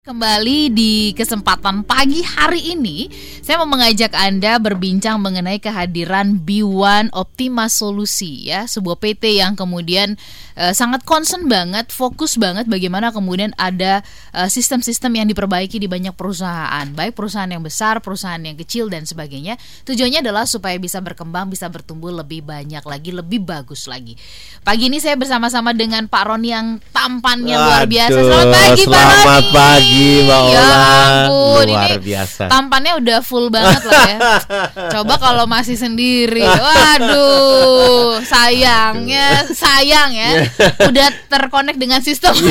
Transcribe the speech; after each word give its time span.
Kembali 0.00 0.72
di 0.72 1.12
kesempatan 1.12 1.84
pagi 1.84 2.24
hari 2.24 2.72
ini, 2.72 3.12
saya 3.44 3.60
mau 3.60 3.68
mengajak 3.68 4.16
Anda 4.16 4.56
berbincang 4.56 5.20
mengenai 5.20 5.60
kehadiran 5.60 6.40
B1 6.40 7.12
Optima 7.12 7.68
Solusi 7.68 8.48
ya, 8.48 8.64
sebuah 8.64 8.96
PT 8.96 9.44
yang 9.44 9.60
kemudian 9.60 10.16
uh, 10.56 10.72
sangat 10.72 11.04
concern 11.04 11.52
banget, 11.52 11.92
fokus 11.92 12.40
banget 12.40 12.64
bagaimana 12.64 13.12
kemudian 13.12 13.52
ada 13.60 14.00
uh, 14.32 14.48
sistem-sistem 14.48 15.20
yang 15.20 15.28
diperbaiki 15.28 15.76
di 15.76 15.84
banyak 15.84 16.16
perusahaan, 16.16 16.88
baik 16.96 17.12
perusahaan 17.12 17.52
yang 17.52 17.60
besar, 17.60 18.00
perusahaan 18.00 18.40
yang 18.40 18.56
kecil 18.56 18.88
dan 18.88 19.04
sebagainya. 19.04 19.60
Tujuannya 19.84 20.24
adalah 20.24 20.48
supaya 20.48 20.80
bisa 20.80 21.04
berkembang, 21.04 21.52
bisa 21.52 21.68
bertumbuh 21.68 22.08
lebih 22.08 22.40
banyak 22.40 22.88
lagi, 22.88 23.12
lebih 23.12 23.44
bagus 23.44 23.84
lagi. 23.84 24.16
Pagi 24.64 24.88
ini 24.88 24.96
saya 24.96 25.20
bersama-sama 25.20 25.76
dengan 25.76 26.08
Pak 26.08 26.24
Roni 26.24 26.56
yang 26.56 26.80
tampannya 26.88 27.52
Waduh, 27.52 27.68
luar 27.68 27.84
biasa. 27.84 28.16
Selamat 28.16 28.48
pagi 28.48 28.84
Pak 28.88 29.04
Roni. 29.04 29.20
Selamat 29.20 29.46
pagi 29.52 29.89
pagi 29.90 30.22
Mbak 30.22 30.42
ya 30.46 30.62
ampun, 30.62 31.66
luar 31.66 31.90
ini 31.90 31.98
biasa. 31.98 32.44
Tampannya 32.46 32.92
udah 33.02 33.18
full 33.26 33.50
banget 33.50 33.82
lah 33.90 34.06
ya. 34.06 34.18
Coba 34.94 35.14
kalau 35.18 35.44
masih 35.50 35.74
sendiri, 35.74 36.46
waduh, 36.46 38.22
sayangnya, 38.22 39.50
sayang 39.50 40.14
ya, 40.14 40.46
udah 40.86 41.08
terkonek 41.26 41.76
dengan 41.76 41.98
sistem. 42.04 42.34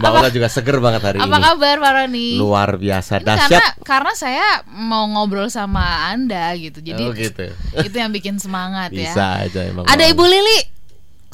Mbak 0.00 0.10
Ola 0.12 0.28
juga 0.28 0.48
seger 0.52 0.76
banget 0.82 1.00
hari 1.00 1.18
apa 1.22 1.26
ini. 1.26 1.32
Apa 1.32 1.38
kabar 1.40 1.76
Pak 1.80 1.92
Roni? 1.96 2.28
Luar 2.36 2.76
biasa 2.76 3.24
dahsyat. 3.24 3.48
Karena 3.48 3.64
karena 3.80 4.12
saya 4.12 4.46
mau 4.68 5.08
ngobrol 5.08 5.48
sama 5.48 6.12
Anda 6.12 6.52
gitu. 6.60 6.84
Jadi 6.84 7.04
oh, 7.08 7.14
gitu. 7.16 7.48
itu 7.80 7.96
yang 7.96 8.12
bikin 8.12 8.36
semangat 8.36 8.92
Bisa 8.92 9.00
ya. 9.00 9.12
Bisa 9.14 9.26
aja 9.48 9.60
emang. 9.64 9.84
Ada 9.88 10.04
Ibu 10.12 10.24
Lili. 10.28 10.73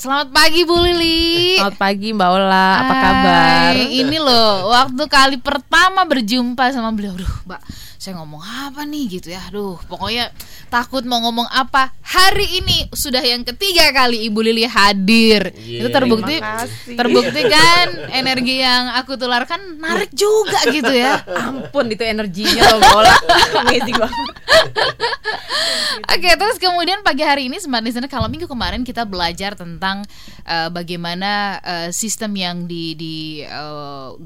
Selamat 0.00 0.32
pagi 0.32 0.64
Bu 0.64 0.80
Lili. 0.80 1.60
Selamat 1.60 1.76
pagi 1.76 2.08
Mbak 2.16 2.30
Ola. 2.32 2.68
Apa 2.80 2.94
kabar? 3.04 3.72
Ini 3.76 4.16
loh, 4.16 4.72
waktu 4.72 5.04
kali 5.04 5.36
pertama 5.36 6.08
berjumpa 6.08 6.72
sama 6.72 6.88
beliau, 6.88 7.12
aduh, 7.20 7.28
Mbak, 7.44 7.60
saya 8.00 8.16
ngomong 8.16 8.40
apa 8.40 8.88
nih 8.88 9.20
gitu 9.20 9.28
ya. 9.28 9.44
Aduh, 9.52 9.76
pokoknya 9.84 10.32
takut 10.72 11.04
mau 11.04 11.20
ngomong 11.20 11.44
apa. 11.52 11.92
Hari 12.00 12.64
ini 12.64 12.88
sudah 12.96 13.20
yang 13.20 13.44
ketiga 13.44 13.92
kali 13.92 14.24
Ibu 14.24 14.40
Lili 14.40 14.64
hadir. 14.64 15.52
Yeah, 15.52 15.84
itu 15.84 15.88
terbukti 15.92 16.40
terbukti 16.96 17.44
kan 17.44 18.08
energi 18.16 18.64
yang 18.64 18.88
aku 18.96 19.20
tularkan 19.20 19.76
narik 19.76 20.08
juga 20.16 20.64
gitu 20.72 20.88
ya. 20.88 21.20
Ampun 21.28 21.92
itu 21.92 22.00
energinya 22.00 22.72
loh 22.72 22.80
Mbak 22.80 22.96
Ola. 22.96 23.14
Amazing 23.68 23.96
banget. 24.00 24.28
Oke, 26.10 26.24
okay, 26.24 26.34
terus 26.40 26.56
kemudian 26.56 27.04
pagi 27.04 27.20
hari 27.20 27.52
ini 27.52 27.60
sempat 27.60 27.84
di 27.84 27.92
sana 27.92 28.08
kalau 28.08 28.32
minggu 28.32 28.48
kemarin 28.48 28.80
kita 28.80 29.04
belajar 29.04 29.52
tentang 29.52 30.08
uh, 30.48 30.72
bagaimana 30.72 31.60
uh, 31.60 31.88
sistem 31.92 32.32
yang 32.32 32.64
di, 32.64 32.96
di 32.96 33.16
uh, 33.44 34.16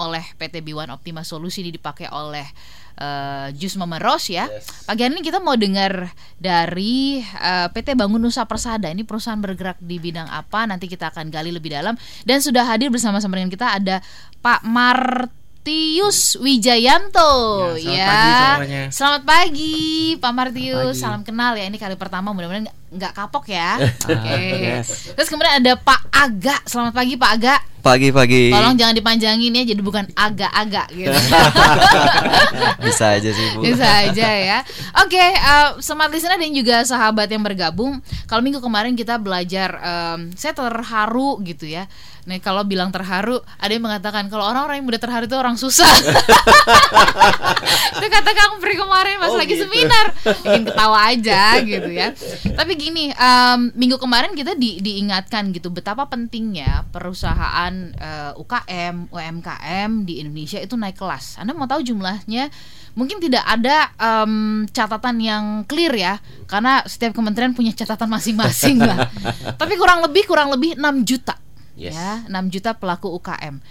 oleh 0.00 0.24
PT 0.40 0.64
B1 0.64 0.88
Optima 0.88 1.20
Solusi 1.20 1.60
ini 1.60 1.76
dipakai 1.76 2.08
oleh 2.08 2.48
uh, 2.98 3.48
Jus 3.56 3.78
Memeros 3.78 4.28
ya. 4.28 4.50
Yes. 4.50 4.88
Pagi 4.88 5.06
ini 5.08 5.22
kita 5.24 5.38
mau 5.38 5.54
dengar 5.56 6.10
dari 6.36 7.22
uh, 7.22 7.68
PT 7.70 7.94
Bangun 7.96 8.20
Nusa 8.20 8.44
Persada. 8.44 8.90
Ini 8.90 9.06
perusahaan 9.06 9.38
bergerak 9.38 9.80
di 9.80 9.96
bidang 10.02 10.28
apa? 10.28 10.66
Nanti 10.68 10.90
kita 10.90 11.14
akan 11.14 11.30
gali 11.30 11.54
lebih 11.54 11.72
dalam. 11.72 11.94
Dan 12.26 12.42
sudah 12.42 12.66
hadir 12.68 12.92
bersama-sama 12.92 13.38
dengan 13.38 13.52
kita 13.52 13.78
ada 13.78 14.02
Pak 14.42 14.66
Martius 14.66 16.36
Wijayanto 16.42 17.32
ya. 17.78 18.10
Selamat 18.10 18.18
ya. 18.18 18.42
Pagi 18.58 18.80
Selamat 18.90 19.22
pagi 19.22 19.76
Pak 20.18 20.32
Martius. 20.34 20.96
Pagi. 20.96 21.00
Salam 21.00 21.22
kenal 21.22 21.54
ya. 21.56 21.64
Ini 21.70 21.78
kali 21.78 21.94
pertama 21.96 22.34
mudah-mudahan 22.34 22.81
nggak 22.92 23.12
kapok 23.16 23.48
ya. 23.48 23.80
Oke. 23.80 24.12
Okay. 24.12 24.76
yes. 24.76 25.16
Terus 25.16 25.28
kemudian 25.32 25.64
ada 25.64 25.72
Pak 25.80 26.12
Aga. 26.12 26.56
Selamat 26.68 26.92
pagi 26.92 27.14
Pak 27.16 27.30
Aga. 27.40 27.56
Pagi 27.82 28.14
pagi. 28.14 28.54
Tolong 28.54 28.78
jangan 28.78 28.94
dipanjangin 28.94 29.58
ya 29.58 29.74
jadi 29.74 29.82
bukan 29.82 30.06
agak-agak 30.14 30.86
gitu. 30.94 31.10
Bisa 32.86 33.18
aja 33.18 33.26
sih 33.34 33.46
Bu. 33.58 33.66
Bisa 33.66 34.06
aja 34.06 34.28
ya. 34.38 34.58
Oke, 35.02 35.18
okay, 35.18 35.34
uh, 35.34 35.74
eh, 35.74 35.82
smart 35.82 36.14
listener 36.14 36.38
dan 36.38 36.54
juga 36.54 36.86
sahabat 36.86 37.26
yang 37.26 37.42
bergabung. 37.42 37.98
Kalau 38.30 38.38
minggu 38.38 38.62
kemarin 38.62 38.94
kita 38.94 39.18
belajar 39.18 39.82
um, 39.82 40.30
saya 40.38 40.54
terharu 40.54 41.42
gitu 41.42 41.66
ya. 41.66 41.90
Nih 42.22 42.38
kalau 42.38 42.62
bilang 42.62 42.94
terharu, 42.94 43.42
ada 43.58 43.72
yang 43.74 43.82
mengatakan 43.82 44.30
kalau 44.30 44.46
orang-orang 44.46 44.78
yang 44.78 44.86
mudah 44.86 45.02
terharu 45.02 45.26
itu 45.26 45.34
orang 45.34 45.58
susah. 45.58 45.90
itu 47.98 48.06
kata 48.06 48.30
Kang 48.30 48.62
Pri 48.62 48.78
kemarin 48.78 49.18
pas 49.18 49.34
oh, 49.34 49.38
lagi 49.42 49.58
gitu. 49.58 49.66
seminar, 49.66 50.14
bikin 50.22 50.62
ketawa 50.70 51.10
aja 51.10 51.58
gitu 51.66 51.90
ya. 51.90 52.14
Tapi 52.54 52.78
gini, 52.82 53.14
um, 53.14 53.70
minggu 53.78 53.96
kemarin 54.02 54.34
kita 54.34 54.58
di, 54.58 54.82
diingatkan 54.82 55.54
gitu 55.54 55.70
betapa 55.70 56.10
pentingnya 56.10 56.84
perusahaan 56.90 57.72
uh, 57.96 58.34
eh, 58.34 58.42
UKM, 58.42 59.08
UMKM 59.08 59.90
di 60.02 60.18
Indonesia 60.18 60.58
itu 60.58 60.74
naik 60.74 60.98
kelas. 60.98 61.38
Anda 61.38 61.54
mau 61.54 61.70
tahu 61.70 61.86
jumlahnya? 61.86 62.50
Mungkin 62.98 63.22
tidak 63.22 63.46
ada 63.46 63.88
um, 63.96 64.66
catatan 64.68 65.16
yang 65.22 65.44
clear 65.64 65.94
ya, 65.94 66.14
karena 66.50 66.82
setiap 66.84 67.16
kementerian 67.16 67.56
punya 67.56 67.72
catatan 67.72 68.10
masing-masing 68.10 68.82
lah. 68.82 69.08
Tapi 69.60 69.74
kurang 69.80 70.04
lebih 70.04 70.28
kurang 70.28 70.52
lebih 70.52 70.76
6 70.76 71.08
juta. 71.08 71.38
Yes. 71.78 71.96
Ya, 71.96 72.26
6 72.28 72.52
juta 72.52 72.76
pelaku 72.76 73.08
UKM. 73.16 73.62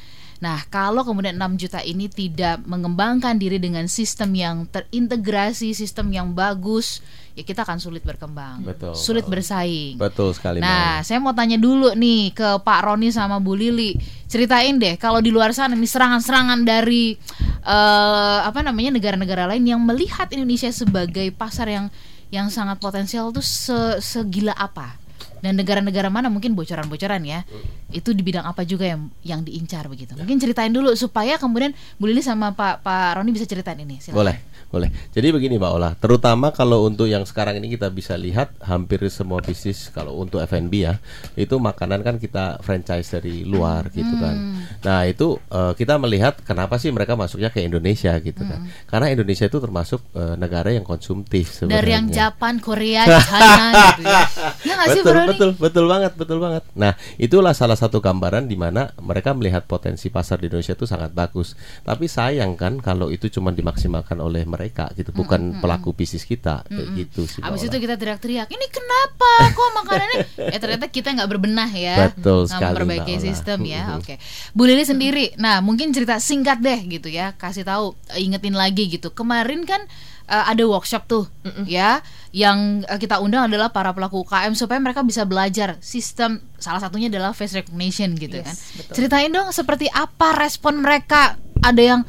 Nah, 0.42 0.66
kalau 0.74 1.06
kemudian 1.06 1.38
6 1.38 1.54
juta 1.54 1.86
ini 1.86 2.10
tidak 2.10 2.66
mengembangkan 2.66 3.38
diri 3.38 3.62
dengan 3.62 3.86
sistem 3.86 4.34
yang 4.34 4.66
terintegrasi, 4.66 5.78
sistem 5.78 6.10
yang 6.10 6.34
bagus, 6.34 6.98
ya 7.38 7.46
kita 7.46 7.62
akan 7.62 7.78
sulit 7.78 8.02
berkembang, 8.02 8.66
betul, 8.66 8.98
sulit 8.98 9.22
bersaing. 9.30 10.02
Betul 10.02 10.34
sekali. 10.34 10.58
Nah, 10.58 10.98
Maya. 10.98 11.06
saya 11.06 11.22
mau 11.22 11.38
tanya 11.38 11.62
dulu 11.62 11.94
nih 11.94 12.34
ke 12.34 12.58
Pak 12.58 12.80
Roni 12.90 13.14
sama 13.14 13.38
Bu 13.38 13.54
Lili, 13.54 13.94
ceritain 14.26 14.82
deh 14.82 14.98
kalau 14.98 15.22
di 15.22 15.30
luar 15.30 15.54
sana 15.54 15.78
ini 15.78 15.86
serangan-serangan 15.86 16.66
dari 16.66 17.14
uh, 17.62 18.42
apa 18.42 18.66
namanya 18.66 18.98
negara-negara 18.98 19.46
lain 19.46 19.62
yang 19.62 19.82
melihat 19.86 20.26
Indonesia 20.34 20.74
sebagai 20.74 21.30
pasar 21.38 21.70
yang 21.70 21.86
yang 22.32 22.48
sangat 22.50 22.80
potensial 22.82 23.30
tuh 23.30 23.44
se 23.44 24.02
segila 24.02 24.58
apa? 24.58 25.01
Dan 25.42 25.58
negara-negara 25.58 26.08
mana 26.08 26.30
mungkin 26.30 26.54
bocoran-bocoran 26.54 27.22
ya. 27.26 27.44
Itu 27.90 28.14
di 28.14 28.22
bidang 28.22 28.46
apa 28.46 28.64
juga 28.64 28.88
yang 28.88 29.10
yang 29.26 29.42
diincar 29.42 29.90
begitu. 29.90 30.14
Mungkin 30.16 30.38
ceritain 30.38 30.72
dulu 30.72 30.94
supaya 30.94 31.36
kemudian 31.42 31.74
Bu 31.98 32.08
Lili 32.08 32.22
sama 32.22 32.54
Pak 32.54 32.86
Pak 32.86 33.20
Roni 33.20 33.34
bisa 33.34 33.50
ceritain 33.50 33.82
ini. 33.82 34.00
Silahkan. 34.00 34.22
boleh 34.22 34.51
boleh. 34.72 34.88
Jadi 35.12 35.28
begini 35.36 35.60
Mbak 35.60 35.72
Ola, 35.76 35.92
terutama 36.00 36.56
kalau 36.56 36.88
untuk 36.88 37.12
yang 37.12 37.28
sekarang 37.28 37.60
ini 37.60 37.76
kita 37.76 37.92
bisa 37.92 38.16
lihat 38.16 38.56
hampir 38.64 39.04
semua 39.12 39.44
bisnis 39.44 39.92
kalau 39.92 40.16
untuk 40.16 40.40
F&B 40.40 40.88
ya, 40.88 40.96
itu 41.36 41.60
makanan 41.60 42.00
kan 42.08 42.16
kita 42.16 42.64
franchise 42.64 43.12
dari 43.12 43.44
luar 43.44 43.92
gitu 43.92 44.16
kan. 44.16 44.32
Hmm. 44.32 44.64
Nah, 44.88 45.04
itu 45.04 45.36
uh, 45.52 45.76
kita 45.76 46.00
melihat 46.00 46.40
kenapa 46.48 46.80
sih 46.80 46.88
mereka 46.88 47.20
masuknya 47.20 47.52
ke 47.52 47.60
Indonesia 47.60 48.16
gitu 48.24 48.48
kan. 48.48 48.64
Hmm. 48.64 48.72
Karena 48.88 49.12
Indonesia 49.12 49.44
itu 49.52 49.60
termasuk 49.60 50.00
uh, 50.16 50.40
negara 50.40 50.72
yang 50.72 50.88
konsumtif 50.88 51.52
sebenarnya. 51.52 51.76
Dari 51.84 51.92
yang 51.92 52.08
Japan, 52.08 52.54
Korea, 52.64 53.04
China 53.28 53.68
gitu 53.76 54.04
ya. 54.08 54.24
ya 54.64 54.76
betul, 54.88 54.96
sih, 54.96 55.28
betul, 55.28 55.50
betul 55.60 55.86
banget, 55.92 56.12
betul 56.16 56.40
banget. 56.40 56.64
Nah, 56.80 56.96
itulah 57.20 57.52
salah 57.52 57.76
satu 57.76 58.00
gambaran 58.00 58.48
di 58.48 58.56
mana 58.56 58.96
mereka 59.04 59.36
melihat 59.36 59.68
potensi 59.68 60.08
pasar 60.08 60.40
di 60.40 60.48
Indonesia 60.48 60.80
itu 60.80 60.88
sangat 60.88 61.12
bagus. 61.12 61.60
Tapi 61.84 62.08
sayang 62.08 62.56
kan 62.56 62.80
kalau 62.80 63.12
itu 63.12 63.28
cuma 63.28 63.52
dimaksimalkan 63.52 64.16
oleh 64.24 64.48
mereka 64.48 64.61
mereka 64.62 64.94
gitu 64.94 65.10
bukan 65.10 65.42
mm 65.42 65.52
-hmm. 65.58 65.62
pelaku 65.66 65.90
bisnis 65.98 66.22
kita 66.22 66.62
kayak 66.70 66.78
mm 66.78 66.86
-hmm. 66.86 67.02
gitu 67.02 67.22
sih 67.26 67.42
abis 67.42 67.66
itu 67.66 67.78
kita 67.82 67.98
teriak-teriak 67.98 68.48
ini 68.54 68.66
kenapa 68.70 69.32
kok 69.50 69.70
makanannya 69.82 70.18
ya 70.54 70.58
ternyata 70.62 70.86
kita 70.86 71.10
nggak 71.18 71.30
berbenah 71.34 71.72
ya 71.74 72.14
betul 72.14 72.46
sekali 72.46 72.78
memperbaiki 72.78 73.14
sistem 73.18 73.66
ya 73.66 73.98
oke 73.98 74.06
okay. 74.06 74.18
Bu 74.54 74.70
Lili 74.70 74.86
sendiri 74.86 75.34
nah 75.42 75.66
mungkin 75.66 75.90
cerita 75.90 76.22
singkat 76.22 76.62
deh 76.62 76.80
gitu 76.86 77.10
ya 77.10 77.34
kasih 77.34 77.66
tahu 77.66 77.98
ingetin 78.14 78.54
lagi 78.54 78.86
gitu 78.86 79.10
kemarin 79.10 79.66
kan 79.66 79.82
uh, 80.30 80.46
ada 80.46 80.64
workshop 80.70 81.10
tuh 81.10 81.26
mm 81.42 81.52
-mm. 81.52 81.66
ya 81.66 82.06
yang 82.32 82.86
uh, 82.86 82.96
kita 83.02 83.18
undang 83.18 83.50
adalah 83.50 83.74
para 83.74 83.90
pelaku 83.92 84.22
UKM 84.22 84.54
supaya 84.54 84.78
mereka 84.78 85.02
bisa 85.02 85.26
belajar 85.26 85.82
sistem 85.82 86.40
salah 86.62 86.80
satunya 86.80 87.10
adalah 87.10 87.34
face 87.34 87.58
recognition 87.58 88.14
gitu 88.14 88.38
yes, 88.40 88.46
kan 88.46 88.56
betul. 88.78 88.94
ceritain 88.94 89.32
dong 89.34 89.50
seperti 89.50 89.90
apa 89.90 90.38
respon 90.38 90.80
mereka 90.80 91.36
ada 91.62 91.82
yang 91.82 92.02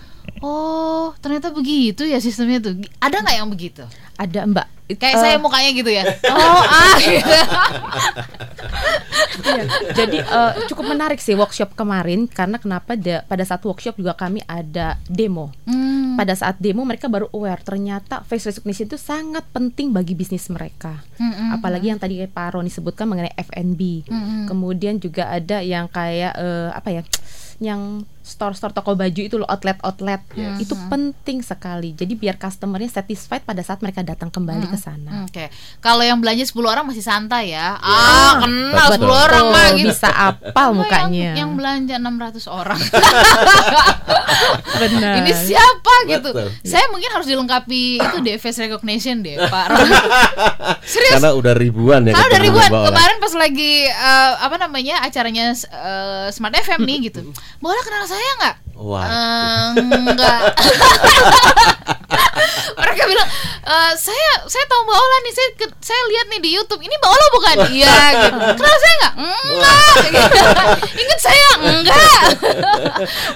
Oh, 0.43 1.15
ternyata 1.23 1.55
begitu 1.55 2.03
ya 2.03 2.19
sistemnya 2.19 2.59
tuh. 2.59 2.75
Ada 2.99 3.23
nggak 3.23 3.37
yang 3.39 3.51
begitu? 3.51 3.87
Ada 4.19 4.47
Mbak. 4.47 4.67
Kayak 4.99 5.17
uh, 5.17 5.23
saya 5.25 5.37
mukanya 5.41 5.71
gitu 5.73 5.91
ya. 5.91 6.05
Oh, 6.33 6.63
ah. 6.65 6.97
Gitu. 6.99 7.23
iya. 7.23 7.37
Jadi 9.97 10.19
uh, 10.21 10.53
cukup 10.69 10.93
menarik 10.93 11.21
sih 11.23 11.39
workshop 11.39 11.73
kemarin 11.79 12.29
karena 12.29 12.59
kenapa 12.61 12.99
da, 12.99 13.25
pada 13.25 13.45
saat 13.47 13.63
workshop 13.65 13.97
juga 13.97 14.13
kami 14.19 14.43
ada 14.45 14.99
demo. 15.09 15.55
Hmm. 15.65 16.19
Pada 16.19 16.37
saat 16.37 16.61
demo 16.61 16.85
mereka 16.85 17.09
baru 17.09 17.31
aware 17.33 17.63
ternyata 17.65 18.21
face 18.27 18.53
recognition 18.53 18.91
itu 18.91 18.99
sangat 19.01 19.47
penting 19.55 19.95
bagi 19.95 20.13
bisnis 20.13 20.51
mereka. 20.53 21.01
Hmm, 21.17 21.33
hmm, 21.33 21.49
Apalagi 21.57 21.89
yang 21.95 22.01
tadi 22.01 22.21
Pak 22.27 22.59
Roni 22.59 22.69
sebutkan 22.69 23.09
mengenai 23.09 23.33
F&B. 23.39 24.05
Hmm, 24.11 24.13
hmm. 24.13 24.47
Kemudian 24.51 25.01
juga 25.01 25.33
ada 25.33 25.65
yang 25.65 25.89
kayak 25.89 26.35
uh, 26.37 26.71
apa 26.75 26.89
ya? 27.01 27.03
Yang 27.63 27.83
store-store 28.23 28.71
toko 28.71 28.95
baju 28.95 29.19
itu 29.19 29.35
loh 29.35 29.47
outlet-outlet 29.47 30.23
Yes. 30.33 30.63
itu 30.63 30.75
penting 30.87 31.43
sekali. 31.43 31.91
Jadi 31.93 32.15
biar 32.15 32.35
customernya 32.35 32.91
satisfied 32.93 33.43
pada 33.43 33.63
saat 33.63 33.79
mereka 33.79 34.03
datang 34.03 34.31
kembali 34.31 34.67
ke 34.67 34.75
sana. 34.77 35.23
Oke, 35.23 35.47
kalau 35.79 36.03
yang 36.03 36.19
belanja 36.19 36.43
10 36.43 36.55
orang 36.65 36.85
masih 36.85 37.03
santai 37.03 37.51
ya. 37.51 37.79
Ah, 37.79 38.39
kenal 38.41 38.87
Betul. 38.95 39.11
10 39.11 39.27
orang 39.27 39.45
mah 39.49 39.69
gitu. 39.75 39.89
bisa 39.89 40.09
apal 40.09 40.71
mukanya. 40.73 41.35
Yang, 41.35 41.39
yang 41.39 41.51
belanja 41.55 41.95
600 41.99 42.47
orang. 42.49 42.81
Benar. 44.89 45.15
Ini 45.23 45.33
siapa 45.35 45.95
gitu? 46.09 46.31
Betul. 46.35 46.49
Saya 46.67 46.85
mungkin 46.91 47.11
harus 47.13 47.27
dilengkapi 47.29 48.03
itu 48.03 48.17
deh 48.25 48.37
face 48.41 48.59
recognition 48.65 49.23
deh, 49.23 49.39
Pak. 49.39 49.67
Serius. 50.93 51.19
Karena 51.19 51.31
udah 51.37 51.55
ribuan 51.55 52.03
ya 52.09 52.17
Karena 52.17 52.29
udah 52.33 52.41
ribuan 52.43 52.71
kemarin 52.71 53.17
pas 53.23 53.35
lagi 53.39 53.87
eh, 53.87 54.33
apa 54.41 54.57
namanya 54.59 55.05
acaranya 55.05 55.55
eh, 55.55 56.27
Smart 56.35 56.55
FM 56.57 56.83
nih 56.83 56.99
gitu. 57.13 57.21
Boleh 57.63 57.83
kenal 57.87 58.05
saya 58.09 58.31
nggak? 58.43 58.57
Wah. 58.77 59.07
Eh, 59.07 59.69
enggak. 59.81 60.41
Mereka 62.73 63.03
bilang 63.09 63.29
"Eh, 63.63 63.93
saya 63.97 64.31
saya 64.45 64.65
tahu 64.69 64.81
Mbak 64.85 64.97
Ola 64.97 65.17
nih 65.25 65.33
saya 65.33 65.49
saya 65.81 66.03
lihat 66.09 66.27
nih 66.33 66.41
di 66.45 66.51
YouTube 66.57 66.83
ini 66.83 66.95
Mbak 66.99 67.11
Ola 67.13 67.27
bukan? 67.33 67.57
Iya 67.73 67.97
gitu. 68.13 68.39
Kenal 68.59 68.77
saya 68.77 68.95
nggak? 69.01 69.15
Enggak. 69.23 69.95
Gitu. 70.03 70.39
Ingat 71.03 71.21
saya 71.21 71.49
enggak. 71.63 72.23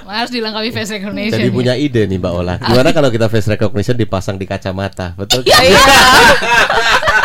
Harus 0.04 0.30
dilengkapi 0.32 0.70
face 0.72 0.92
recognition. 0.98 1.38
Jadi 1.40 1.48
ya. 1.48 1.54
punya 1.54 1.74
ide 1.78 2.02
nih 2.08 2.18
Mbak 2.20 2.32
Ola. 2.32 2.54
Gimana 2.60 2.90
kalau 2.92 3.08
kita 3.12 3.26
face 3.30 3.48
recognition 3.48 3.96
dipasang 3.96 4.36
di 4.36 4.44
kacamata? 4.48 5.14
Betul? 5.16 5.44
Iya, 5.46 5.58
iya. 5.62 5.78
Kayaknya 5.78 7.15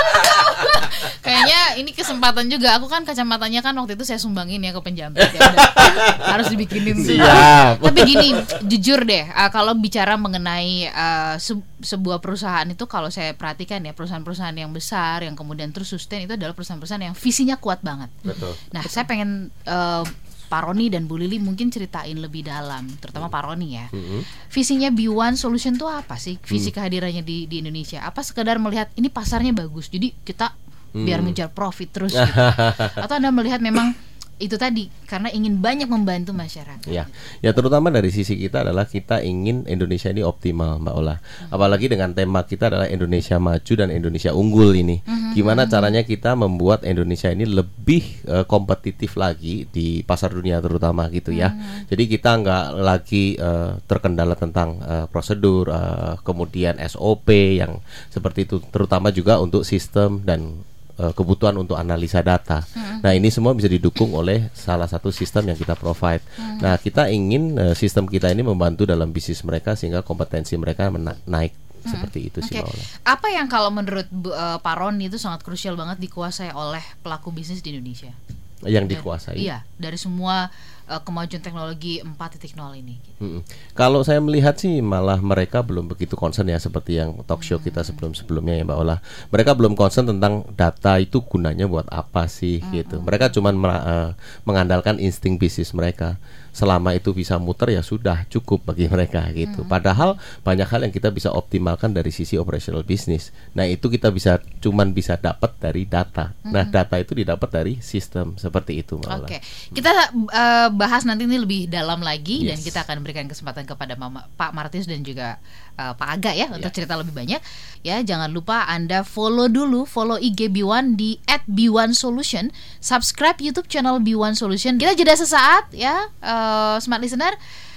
ini 1.81 1.91
kesempatan 1.91 2.45
juga. 2.47 2.77
Aku 2.77 2.85
kan 2.85 3.01
kacamatanya 3.01 3.65
kan 3.65 3.73
waktu 3.75 3.97
itu 3.97 4.05
saya 4.05 4.21
sumbangin 4.21 4.61
ya 4.61 4.71
ke 4.71 4.81
penjamret 4.81 5.29
ya. 5.33 5.41
Harus 6.33 6.47
dibikinin 6.53 7.01
tuh. 7.01 7.17
Siap. 7.17 7.81
Tapi 7.81 7.99
gini, 8.05 8.37
jujur 8.69 9.01
deh, 9.03 9.25
uh, 9.27 9.49
kalau 9.49 9.73
bicara 9.73 10.15
mengenai 10.15 10.87
uh, 10.93 11.35
se- 11.41 11.65
sebuah 11.81 12.21
perusahaan 12.21 12.65
itu 12.69 12.85
kalau 12.85 13.09
saya 13.09 13.33
perhatikan 13.33 13.81
ya 13.81 13.91
perusahaan-perusahaan 13.97 14.53
yang 14.53 14.69
besar 14.69 15.25
yang 15.25 15.33
kemudian 15.33 15.73
terus 15.73 15.89
sustain 15.89 16.29
itu 16.29 16.37
adalah 16.37 16.53
perusahaan-perusahaan 16.53 17.11
yang 17.11 17.17
visinya 17.17 17.57
kuat 17.57 17.81
banget. 17.81 18.13
Betul. 18.21 18.53
Nah, 18.71 18.85
saya 18.85 19.09
pengen 19.09 19.49
uh, 19.65 20.05
Pak 20.51 20.67
Roni 20.67 20.91
dan 20.91 21.07
Bu 21.07 21.15
Lili 21.15 21.39
mungkin 21.39 21.71
ceritain 21.71 22.19
lebih 22.19 22.43
dalam, 22.43 22.83
terutama 22.99 23.31
Pak 23.31 23.47
Roni 23.47 23.79
ya. 23.79 23.87
Mm-mm. 23.87 24.19
Visinya 24.51 24.91
B1 24.91 25.39
Solution 25.39 25.79
itu 25.79 25.87
apa 25.87 26.19
sih? 26.19 26.35
Visi 26.43 26.75
kehadirannya 26.75 27.23
di 27.23 27.47
di 27.47 27.63
Indonesia? 27.63 28.03
Apa 28.03 28.19
sekedar 28.19 28.59
melihat 28.59 28.91
ini 28.99 29.07
pasarnya 29.07 29.55
bagus, 29.55 29.87
jadi 29.87 30.11
kita 30.27 30.51
biar 30.91 31.23
ngejar 31.23 31.49
profit 31.51 31.89
terus 31.89 32.11
gitu. 32.13 32.33
Atau 33.03 33.15
Anda 33.17 33.31
melihat 33.31 33.63
memang 33.63 33.95
itu 34.41 34.57
tadi 34.57 34.89
karena 35.05 35.29
ingin 35.29 35.61
banyak 35.61 35.85
membantu 35.85 36.33
masyarakat. 36.33 36.89
Ya, 36.89 37.05
ya 37.45 37.51
terutama 37.53 37.93
dari 37.93 38.09
sisi 38.09 38.33
kita 38.33 38.65
adalah 38.65 38.89
kita 38.89 39.21
ingin 39.21 39.69
Indonesia 39.69 40.09
ini 40.09 40.25
optimal, 40.25 40.81
Mbak 40.81 40.95
Ola. 40.97 41.15
Apalagi 41.53 41.85
dengan 41.93 42.17
tema 42.17 42.41
kita 42.41 42.73
adalah 42.73 42.89
Indonesia 42.89 43.37
maju 43.37 43.73
dan 43.77 43.93
Indonesia 43.93 44.33
unggul 44.33 44.73
ini. 44.73 45.05
Gimana 45.37 45.69
caranya 45.69 46.01
kita 46.01 46.33
membuat 46.33 46.83
Indonesia 46.83 47.29
ini 47.29 47.45
lebih 47.45 48.25
eh, 48.25 48.43
kompetitif 48.49 49.15
lagi 49.15 49.69
di 49.69 50.01
pasar 50.01 50.33
dunia 50.33 50.57
terutama 50.59 51.05
gitu 51.13 51.29
ya. 51.31 51.53
Jadi 51.87 52.09
kita 52.09 52.41
nggak 52.41 52.65
lagi 52.81 53.37
eh, 53.37 53.77
terkendala 53.85 54.33
tentang 54.33 54.81
eh, 54.81 55.05
prosedur, 55.07 55.69
eh, 55.69 56.17
kemudian 56.25 56.81
SOP 56.81 57.29
yang 57.61 57.77
seperti 58.09 58.49
itu, 58.49 58.57
terutama 58.73 59.13
juga 59.13 59.37
untuk 59.37 59.61
sistem 59.61 60.25
dan 60.25 60.65
eh, 61.01 61.11
kebutuhan 61.11 61.57
untuk 61.57 61.73
analisa 61.75 62.21
data. 62.21 62.61
Nah, 63.01 63.17
ini 63.17 63.33
semua 63.33 63.57
bisa 63.57 63.65
didukung 63.65 64.13
oleh 64.13 64.53
salah 64.53 64.85
satu 64.85 65.09
sistem 65.09 65.49
yang 65.49 65.57
kita 65.57 65.73
provide. 65.73 66.21
Nah, 66.61 66.77
kita 66.77 67.09
ingin 67.09 67.57
eh, 67.57 67.73
sistem 67.73 68.05
kita 68.05 68.29
ini 68.29 68.45
membantu 68.45 68.85
dalam 68.85 69.09
bisnis 69.09 69.41
mereka 69.41 69.73
sehingga 69.73 70.05
kompetensi 70.05 70.53
mereka 70.53 70.93
mena- 70.93 71.17
naik 71.25 71.57
seperti 71.81 72.29
itu 72.29 72.45
sih, 72.45 72.53
Oke, 72.53 72.61
Mbak 72.61 72.69
Ola. 72.77 72.83
apa 73.09 73.27
yang 73.33 73.47
kalau 73.49 73.73
menurut 73.73 74.05
eh, 74.05 74.57
Pak 74.61 74.75
Roni 74.77 75.09
itu 75.09 75.17
sangat 75.17 75.41
krusial 75.41 75.73
banget 75.73 75.97
dikuasai 75.97 76.53
oleh 76.53 76.85
pelaku 77.01 77.33
bisnis 77.33 77.65
di 77.65 77.73
Indonesia? 77.73 78.13
Yang 78.61 78.93
dikuasai. 78.93 79.41
Iya, 79.41 79.65
dari 79.73 79.97
semua 79.97 80.53
eh, 80.91 81.01
kemajuan 81.01 81.39
teknologi 81.39 82.03
4.0 82.03 82.51
ini. 82.75 82.99
Mm-mm. 83.23 83.41
Kalau 83.71 84.03
saya 84.03 84.19
melihat 84.19 84.59
sih 84.59 84.83
malah 84.83 85.23
mereka 85.23 85.63
belum 85.63 85.87
begitu 85.87 86.19
concern 86.19 86.51
ya 86.51 86.59
seperti 86.59 86.99
yang 86.99 87.15
talk 87.23 87.39
show 87.41 87.57
kita 87.57 87.79
sebelum-sebelumnya 87.81 88.59
ya 88.59 88.63
Mbak 88.67 88.77
Ola. 88.77 88.99
Mereka 89.31 89.55
belum 89.55 89.79
concern 89.79 90.11
tentang 90.11 90.43
data 90.53 90.99
itu 90.99 91.23
gunanya 91.23 91.65
buat 91.71 91.87
apa 91.87 92.27
sih 92.27 92.59
gitu. 92.75 92.99
Mereka 92.99 93.31
cuman 93.31 93.55
mera- 93.55 93.85
eh, 93.87 94.09
mengandalkan 94.43 94.99
insting 94.99 95.39
bisnis 95.39 95.71
mereka. 95.71 96.19
Selama 96.51 96.91
itu 96.91 97.15
bisa 97.15 97.39
muter 97.39 97.71
ya 97.71 97.81
sudah 97.81 98.27
cukup 98.27 98.67
bagi 98.67 98.91
mereka 98.91 99.23
gitu. 99.31 99.63
Padahal 99.63 100.19
banyak 100.43 100.67
hal 100.67 100.83
yang 100.83 100.93
kita 100.93 101.07
bisa 101.07 101.31
optimalkan 101.31 101.95
dari 101.95 102.11
sisi 102.11 102.35
operational 102.35 102.83
bisnis. 102.83 103.31
Nah, 103.55 103.63
itu 103.63 103.87
kita 103.87 104.11
bisa 104.11 104.37
cuman 104.59 104.91
bisa 104.91 105.15
dapat 105.15 105.55
dari 105.57 105.87
data. 105.87 106.35
Nah, 106.43 106.67
data 106.67 106.99
itu 106.99 107.15
didapat 107.15 107.49
dari 107.49 107.73
sistem 107.79 108.35
seperti 108.35 108.83
itu. 108.83 108.99
Oke, 108.99 109.39
kita 109.71 109.91
eh, 110.11 110.67
bahas 110.75 111.07
nanti 111.07 111.23
ini 111.23 111.39
lebih 111.39 111.71
dalam 111.71 112.03
lagi 112.03 112.43
dan 112.43 112.59
Yes. 112.59 112.67
kita 112.67 112.83
akan 112.83 112.99
berikan 113.01 113.25
kesempatan 113.31 113.63
kepada 113.63 113.95
Mama, 113.95 114.27
Pak 114.35 114.51
Martis 114.51 114.85
dan 114.85 115.01
juga 115.07 115.39
eh, 115.79 115.93
Pak 115.95 116.09
Aga 116.19 116.31
ya 116.35 116.51
untuk 116.51 116.69
cerita 116.75 116.99
lebih 116.99 117.15
banyak. 117.15 117.39
Ya, 117.81 117.97
jangan 118.03 118.29
lupa 118.29 118.67
Anda 118.67 119.01
follow 119.01 119.47
dulu, 119.47 119.87
follow 119.87 120.19
IG 120.19 120.51
B1 120.51 120.99
di 120.99 121.17
@b1solution, 121.47 122.51
subscribe 122.77 123.39
YouTube 123.39 123.65
channel 123.65 123.97
B1 123.97 124.35
Solution. 124.35 124.77
Kita 124.77 124.93
jeda 124.93 125.15
sesaat 125.15 125.73
ya, 125.73 126.11
eh, 126.41 126.75
smart 126.81 127.01
listener. 127.05 127.33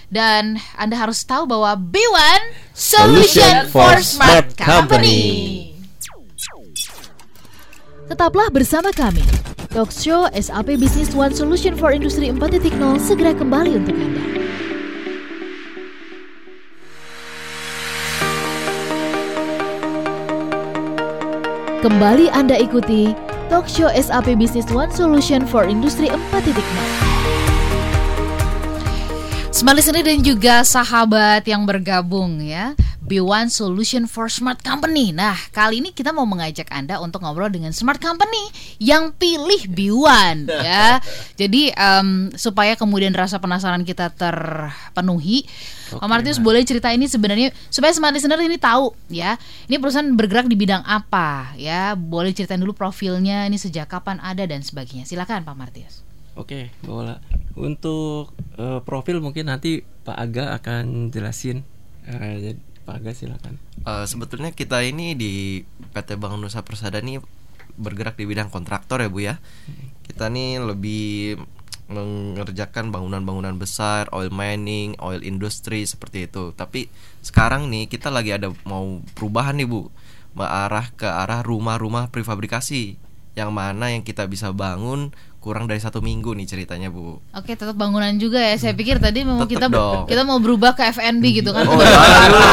Dan 0.09 0.61
Anda 0.79 0.97
harus 1.01 1.25
tahu 1.25 1.49
bahwa 1.49 1.75
B1 1.77 2.41
Solution 2.71 3.67
for 3.73 3.99
Smart 4.01 4.53
Company. 4.55 5.75
Tetaplah 8.05 8.53
bersama 8.53 8.93
kami. 8.93 9.25
Talk 9.75 9.91
Show 9.91 10.31
SAP 10.31 10.79
Business 10.79 11.17
One 11.19 11.35
Solution 11.35 11.75
for 11.75 11.91
Industri 11.91 12.31
4.0 12.31 12.79
segera 13.03 13.35
kembali 13.35 13.71
untuk 13.75 13.97
Anda. 13.97 14.23
Kembali 21.83 22.31
Anda 22.31 22.55
ikuti 22.55 23.19
Talk 23.51 23.67
Show 23.67 23.91
SAP 23.91 24.39
Business 24.39 24.71
One 24.71 24.95
Solution 24.95 25.43
for 25.43 25.67
Industri 25.67 26.07
4.0. 26.07 27.34
Smart 29.55 29.79
listener 29.79 30.03
dan 30.03 30.19
juga 30.19 30.67
sahabat 30.67 31.47
yang 31.47 31.63
bergabung 31.63 32.43
ya. 32.43 32.75
B1 33.07 33.55
Solution 33.55 34.11
for 34.11 34.27
Smart 34.27 34.59
Company. 34.67 35.15
Nah 35.15 35.39
kali 35.55 35.79
ini 35.79 35.95
kita 35.95 36.11
mau 36.11 36.27
mengajak 36.27 36.67
Anda 36.75 36.99
untuk 36.99 37.23
ngobrol 37.23 37.55
dengan 37.55 37.71
Smart 37.71 38.03
Company 38.03 38.51
Yang 38.83 39.15
pilih 39.15 39.63
B1 39.71 40.51
ya. 40.67 40.99
Jadi 41.39 41.71
em, 41.71 42.35
supaya 42.35 42.75
kemudian 42.75 43.15
rasa 43.15 43.39
penasaran 43.39 43.87
kita 43.87 44.11
terpenuhi 44.11 45.47
Pak 45.95 46.09
Martius 46.11 46.43
boleh 46.43 46.67
cerita 46.67 46.91
ini 46.91 47.07
sebenarnya 47.07 47.55
Supaya 47.71 47.95
Smart 47.95 48.11
listener 48.11 48.43
ini 48.43 48.59
tahu 48.59 48.91
ya. 49.07 49.39
Ini 49.71 49.79
perusahaan 49.79 50.11
bergerak 50.19 50.51
di 50.51 50.59
bidang 50.59 50.83
apa 50.83 51.55
ya. 51.55 51.95
Boleh 51.95 52.35
ceritain 52.35 52.59
dulu 52.59 52.75
profilnya 52.75 53.47
Ini 53.47 53.55
sejak 53.55 53.87
kapan 53.87 54.19
ada 54.19 54.43
dan 54.51 54.67
sebagainya. 54.67 55.07
Silakan 55.07 55.47
Pak 55.47 55.55
Martius 55.55 56.04
Oke, 56.35 56.75
Bola. 56.83 57.23
Untuk 57.55 58.35
eh, 58.59 58.83
profil 58.83 59.23
mungkin 59.23 59.47
nanti 59.47 59.87
Pak 60.03 60.19
Aga 60.19 60.45
akan 60.59 61.15
jelasin. 61.15 61.63
Jadi 62.05 62.59
Pak 62.83 63.01
Aga 63.01 63.11
silakan. 63.15 63.55
Eh, 63.87 64.07
sebetulnya 64.11 64.51
kita 64.51 64.83
ini 64.83 65.15
di 65.15 65.63
PT 65.95 66.19
Bank 66.19 66.37
Nusa 66.43 66.67
Persada 66.67 66.99
ini 66.99 67.23
bergerak 67.75 68.19
di 68.19 68.27
bidang 68.27 68.51
kontraktor 68.51 69.03
ya 69.03 69.09
Bu 69.11 69.19
ya. 69.23 69.39
Kita 70.03 70.27
nih 70.31 70.63
lebih 70.63 71.39
mengerjakan 71.85 72.89
bangunan-bangunan 72.89 73.61
besar, 73.61 74.09
oil 74.17 74.33
mining, 74.33 74.97
oil 74.99 75.21
industry 75.21 75.85
seperti 75.85 76.27
itu. 76.27 76.57
Tapi 76.57 76.89
sekarang 77.21 77.69
nih 77.69 77.87
kita 77.87 78.09
lagi 78.09 78.33
ada 78.33 78.51
mau 78.67 79.05
perubahan 79.15 79.55
nih 79.61 79.69
Bu, 79.69 79.93
mengarah 80.35 80.91
ke 80.97 81.07
arah 81.07 81.45
rumah-rumah 81.45 82.11
prefabrikasi 82.11 82.99
yang 83.35 83.51
mana 83.51 83.91
yang 83.91 84.07
kita 84.07 84.31
bisa 84.31 84.55
bangun 84.55 85.11
kurang 85.45 85.69
dari 85.69 85.77
satu 85.77 86.01
minggu 86.01 86.33
nih 86.33 86.49
ceritanya 86.49 86.89
Bu. 86.89 87.21
Oke, 87.37 87.53
tetap 87.53 87.77
bangunan 87.77 88.17
juga 88.17 88.41
ya. 88.41 88.57
Saya 88.57 88.73
pikir 88.73 88.97
tadi 88.97 89.29
mau 89.29 89.45
kita 89.45 89.69
dong. 89.69 90.09
kita 90.09 90.25
mau 90.25 90.41
berubah 90.41 90.73
ke 90.73 90.89
FNB 90.89 91.45
gitu 91.45 91.53
kan. 91.53 91.69
Oh, 91.69 91.77
Dari 91.77 91.93
jangan 91.93 92.29
dulu. 92.33 92.49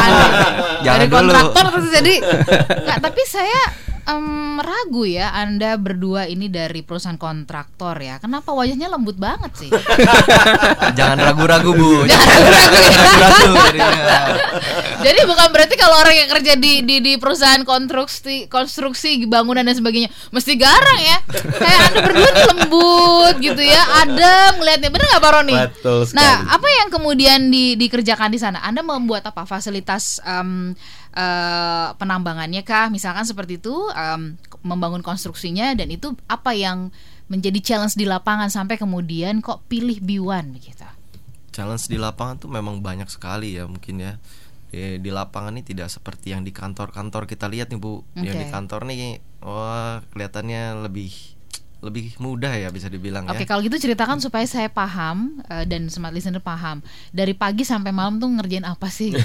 Jangan 0.84 1.00
Dari 1.00 1.08
kontraktor 1.08 1.64
terus 1.72 1.88
jadi 1.88 2.14
Nggak, 2.84 2.98
tapi 3.00 3.22
saya 3.24 3.60
em, 4.06 4.58
ragu 4.58 5.06
ya 5.06 5.30
Anda 5.34 5.78
berdua 5.78 6.26
ini 6.26 6.50
dari 6.50 6.82
perusahaan 6.82 7.18
kontraktor 7.18 7.98
ya. 8.02 8.18
Kenapa 8.18 8.50
wajahnya 8.50 8.90
lembut 8.90 9.16
banget 9.18 9.52
sih? 9.58 9.70
Jangan 10.98 11.18
ragu-ragu 11.18 11.70
bu. 11.74 12.06
Jangan 12.06 12.36
ragu-ragu 13.20 13.52
ya. 13.76 13.90
Jadi 15.02 15.20
bukan 15.26 15.48
berarti 15.50 15.74
kalau 15.78 15.96
orang 15.98 16.14
yang 16.14 16.28
kerja 16.30 16.52
di 16.58 16.82
di, 16.86 16.96
di 17.02 17.12
perusahaan 17.18 17.62
konstruksi 17.66 18.46
konstruksi 18.46 19.26
bangunan 19.26 19.66
dan 19.66 19.74
sebagainya 19.74 20.10
mesti 20.30 20.52
garang 20.58 21.00
ya. 21.00 21.18
Kayak 21.58 21.80
Anda 21.90 22.00
berdua 22.06 22.28
nih 22.30 22.46
lembut 22.54 23.34
gitu 23.42 23.62
ya. 23.62 23.82
Adem 24.02 24.52
ngelihatnya. 24.62 24.90
Bener 24.90 25.06
nggak 25.10 25.22
Pak 25.22 25.32
Roni? 25.32 25.54
Betul 25.56 26.00
sekali. 26.06 26.22
Nah, 26.22 26.36
apa 26.54 26.68
yang 26.68 26.88
kemudian 26.90 27.38
di, 27.50 27.74
dikerjakan 27.78 28.30
di 28.30 28.38
sana? 28.38 28.58
Anda 28.62 28.82
membuat 28.82 29.26
apa? 29.26 29.44
Fasilitas 29.46 30.22
em, 30.22 30.74
eh, 31.12 31.88
penambangannya 31.96 32.64
kah? 32.64 32.88
Misalkan 32.88 33.28
seperti 33.28 33.60
itu, 33.60 33.74
em, 33.92 34.36
membangun 34.64 35.04
konstruksinya 35.04 35.76
dan 35.76 35.92
itu 35.92 36.16
apa 36.26 36.56
yang 36.56 36.88
menjadi 37.28 37.58
challenge 37.60 37.96
di 37.96 38.04
lapangan 38.04 38.52
sampai 38.52 38.76
kemudian 38.76 39.40
kok 39.40 39.64
pilih 39.68 40.00
B1 40.00 40.52
begitu? 40.52 40.84
Challenge 41.52 41.84
di 41.88 42.00
lapangan 42.00 42.40
tuh 42.40 42.50
memang 42.52 42.80
banyak 42.80 43.08
sekali 43.08 43.56
ya 43.56 43.68
mungkin 43.68 44.00
ya. 44.00 44.12
Di, 44.72 44.96
di 45.04 45.10
lapangan 45.12 45.60
ini 45.60 45.64
tidak 45.68 45.92
seperti 45.92 46.32
yang 46.32 46.48
di 46.48 46.52
kantor-kantor 46.52 47.28
kita 47.28 47.48
lihat 47.52 47.68
nih 47.68 47.76
bu. 47.76 48.04
Yang 48.16 48.36
di 48.40 48.46
kantor 48.48 48.88
nih, 48.88 49.20
wah 49.44 50.00
kelihatannya 50.16 50.88
lebih 50.88 51.12
lebih 51.82 52.14
mudah 52.22 52.54
ya 52.54 52.70
bisa 52.70 52.86
dibilang 52.86 53.26
Oke, 53.26 53.42
ya. 53.42 53.48
kalau 53.50 53.58
gitu 53.66 53.74
ceritakan 53.74 54.22
supaya 54.22 54.46
saya 54.46 54.70
paham 54.70 55.42
eh, 55.50 55.66
dan 55.66 55.90
smart 55.90 56.14
listener 56.14 56.38
paham. 56.38 56.78
Dari 57.10 57.34
pagi 57.34 57.66
sampai 57.66 57.90
malam 57.90 58.22
tuh 58.22 58.30
ngerjain 58.30 58.62
apa 58.62 58.86
sih? 58.86 59.10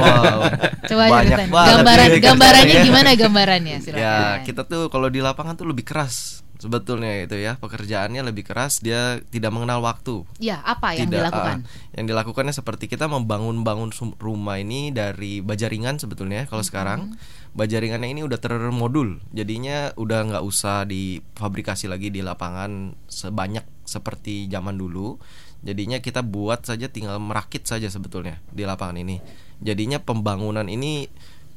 Wow, 0.00 0.48
Coba 0.88 1.04
banyak 1.12 1.36
ceritain. 1.36 1.50
banget 1.52 1.76
Gambaran 1.76 2.10
gambarannya 2.24 2.76
gimana 2.80 3.08
gambarannya? 3.12 3.76
Silakan. 3.84 4.00
Ya 4.00 4.16
kita 4.48 4.64
tuh 4.64 4.88
kalau 4.88 5.12
di 5.12 5.20
lapangan 5.20 5.60
tuh 5.60 5.68
lebih 5.68 5.84
keras 5.84 6.40
sebetulnya 6.60 7.24
itu 7.24 7.40
ya 7.40 7.56
pekerjaannya 7.56 8.20
lebih 8.20 8.44
keras 8.44 8.84
dia 8.84 9.18
tidak 9.32 9.50
mengenal 9.50 9.80
waktu. 9.80 10.28
Ya, 10.36 10.60
apa 10.60 10.92
yang 10.92 11.08
Tidak, 11.08 11.16
dilakukan? 11.16 11.56
ah, 11.64 11.96
yang 11.96 12.06
dilakukannya 12.06 12.52
seperti 12.52 12.84
kita 12.86 13.08
membangun-bangun 13.08 13.90
rumah 14.20 14.60
ini 14.60 14.92
dari 14.92 15.40
baja 15.40 15.72
ringan 15.72 15.96
sebetulnya 15.96 16.44
kalau 16.44 16.60
sekarang 16.60 17.16
baja 17.16 17.39
ringannya 17.82 18.14
ini 18.14 18.22
udah 18.22 18.38
termodul. 18.38 19.18
Jadinya 19.34 19.90
udah 19.98 20.20
nggak 20.30 20.44
usah 20.46 20.86
difabrikasi 20.86 21.90
lagi 21.90 22.14
di 22.14 22.22
lapangan 22.22 22.94
sebanyak 23.10 23.66
seperti 23.82 24.46
zaman 24.46 24.78
dulu. 24.78 25.18
Jadinya 25.60 26.00
kita 26.00 26.24
buat 26.24 26.64
saja 26.64 26.88
tinggal 26.88 27.20
merakit 27.20 27.66
saja 27.66 27.90
sebetulnya 27.90 28.38
di 28.54 28.64
lapangan 28.64 29.02
ini. 29.02 29.20
Jadinya 29.60 30.00
pembangunan 30.00 30.64
ini 30.70 31.10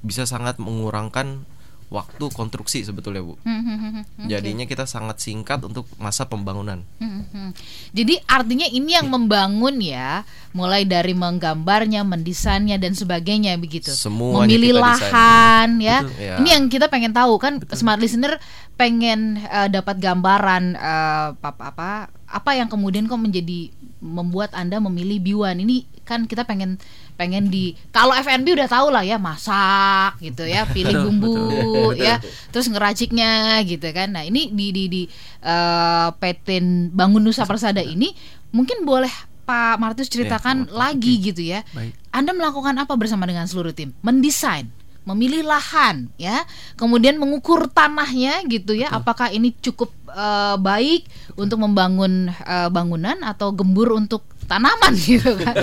bisa 0.03 0.27
sangat 0.27 0.59
mengurangkan 0.59 1.47
waktu 1.93 2.25
konstruksi 2.33 2.81
sebetulnya 2.81 3.21
bu 3.21 3.37
Hmm, 3.45 3.61
hmm, 3.61 3.77
hmm, 3.77 3.91
hmm. 3.93 4.03
Oke. 4.25 4.29
jadinya 4.33 4.65
kita 4.65 4.89
sangat 4.89 5.21
singkat 5.21 5.61
untuk 5.61 5.85
masa 6.01 6.25
pembangunan 6.25 6.81
Hmm, 6.97 7.29
hmm. 7.29 7.49
Jadi 7.93 8.17
artinya 8.25 8.65
ini 8.65 8.97
yang 8.97 9.13
membangun 9.13 9.77
ya, 9.77 10.25
mulai 10.57 10.81
dari 10.81 11.13
menggambarnya, 11.13 12.01
mendesainnya 12.01 12.81
dan 12.81 12.97
sebagainya 12.97 13.53
begitu. 13.61 13.93
Semuanya 13.93 14.49
Memilih 14.49 14.81
lahan 14.81 15.77
ya. 15.77 16.01
Betul. 16.01 16.17
Iya. 16.17 16.35
Ini 16.41 16.49
yang 16.57 16.63
kita 16.73 16.89
pengen 16.89 17.13
tahu 17.13 17.37
kan 17.37 17.61
smart 17.77 18.01
listener 18.01 18.41
pengen 18.73 19.37
eh, 19.45 19.69
dapat 19.69 20.01
gambaran 20.01 20.73
eh, 20.73 21.27
apa 21.37 21.63
apa 21.69 21.89
apa 22.09 22.51
yang 22.57 22.65
kemudian 22.65 23.05
kok 23.05 23.21
menjadi 23.21 23.69
membuat 24.03 24.51
Anda 24.51 24.83
memilih 24.83 25.23
biwan. 25.23 25.63
Ini 25.63 25.87
kan 26.03 26.27
kita 26.27 26.43
pengen 26.43 26.75
pengen 27.15 27.47
di 27.47 27.79
kalau 27.95 28.11
FNB 28.11 28.59
udah 28.59 28.67
tahu 28.67 28.91
lah 28.91 29.07
ya 29.07 29.15
masak 29.15 30.19
gitu 30.19 30.43
ya, 30.43 30.67
pilih 30.75 31.07
bumbu 31.07 31.95
ya, 31.95 32.19
terus 32.51 32.67
ngeraciknya 32.67 33.63
gitu 33.63 33.87
kan. 33.95 34.11
Nah, 34.11 34.27
ini 34.27 34.51
di 34.51 34.75
di 34.75 34.83
di 34.91 35.01
eh, 35.41 36.07
PT 36.11 36.59
Bangun 36.91 37.23
Nusa 37.23 37.47
Persada 37.47 37.79
ini 37.79 38.11
mungkin 38.51 38.83
boleh 38.83 39.09
Pak 39.43 39.75
Martus 39.79 40.07
ceritakan 40.07 40.67
Ya, 40.67 40.75
lagi 40.75 41.13
gitu 41.19 41.43
ya. 41.43 41.67
Baik. 41.75 41.95
Anda 42.15 42.31
melakukan 42.31 42.75
apa 42.79 42.95
bersama 42.95 43.27
dengan 43.27 43.47
seluruh 43.47 43.75
tim? 43.75 43.91
Mendesain, 43.99 44.71
memilih 45.03 45.43
lahan, 45.43 46.07
ya, 46.15 46.43
kemudian 46.73 47.15
mengukur 47.15 47.67
tanahnya, 47.67 48.39
gitu 48.45 48.71
ya. 48.71 48.87
Apakah 48.89 49.29
ini 49.29 49.51
cukup 49.55 49.91
eh, 50.07 50.55
baik 50.57 51.05
untuk 51.35 51.59
membangun 51.59 52.11
eh, 52.29 52.69
bangunan 52.69 53.19
atau 53.19 53.51
gembur 53.51 53.93
untuk 53.93 54.23
tanaman, 54.43 54.91
gitu 55.07 55.35
kan? 55.35 55.55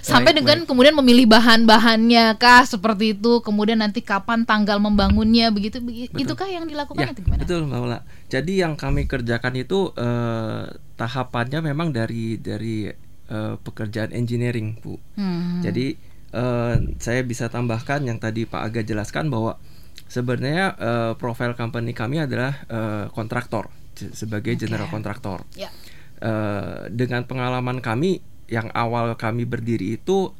Sampai 0.00 0.30
Baik, 0.30 0.38
dengan 0.42 0.58
kemudian 0.62 0.94
memilih 0.94 1.26
bahan-bahannya 1.26 2.34
kah 2.34 2.62
seperti 2.62 3.14
itu, 3.14 3.38
kemudian 3.40 3.78
nanti 3.78 3.98
kapan 3.98 4.42
tanggal 4.42 4.78
membangunnya, 4.78 5.50
begitu, 5.50 5.78
begi- 5.78 6.10
Betul. 6.10 6.22
itukah 6.26 6.46
yang 6.46 6.66
dilakukan 6.66 7.02
Ya, 7.02 7.12
atau 7.14 7.22
gimana? 7.22 7.40
betul 7.42 7.60
Mbak 7.66 7.80
Ula. 7.80 7.98
Jadi 8.26 8.52
yang 8.58 8.74
kami 8.74 9.06
kerjakan 9.06 9.54
itu 9.54 9.90
eh, 9.94 10.64
tahapannya 10.96 11.62
memang 11.62 11.90
dari 11.90 12.38
dari 12.38 12.90
eh, 13.26 13.54
pekerjaan 13.58 14.10
engineering, 14.10 14.78
Bu. 14.78 14.98
Hmm. 15.14 15.62
Jadi 15.62 15.94
eh, 16.30 16.74
saya 16.98 17.20
bisa 17.22 17.46
tambahkan 17.46 18.02
yang 18.02 18.16
tadi 18.16 18.44
Pak 18.44 18.62
Aga 18.72 18.80
jelaskan 18.82 19.28
bahwa 19.28 19.58
sebenarnya 20.06 20.66
eh, 20.76 21.12
profil 21.14 21.52
company 21.52 21.92
kami 21.92 22.22
adalah 22.22 22.62
eh, 22.66 23.04
kontraktor 23.10 23.68
se- 23.94 24.14
sebagai 24.14 24.54
Oke. 24.54 24.60
general 24.62 24.88
kontraktor. 24.88 25.42
Ya. 25.54 25.70
Eh, 26.16 26.88
dengan 26.90 27.26
pengalaman 27.26 27.78
kami 27.78 28.18
yang 28.46 28.70
awal 28.72 29.14
kami 29.14 29.42
berdiri 29.44 29.98
itu 29.98 30.32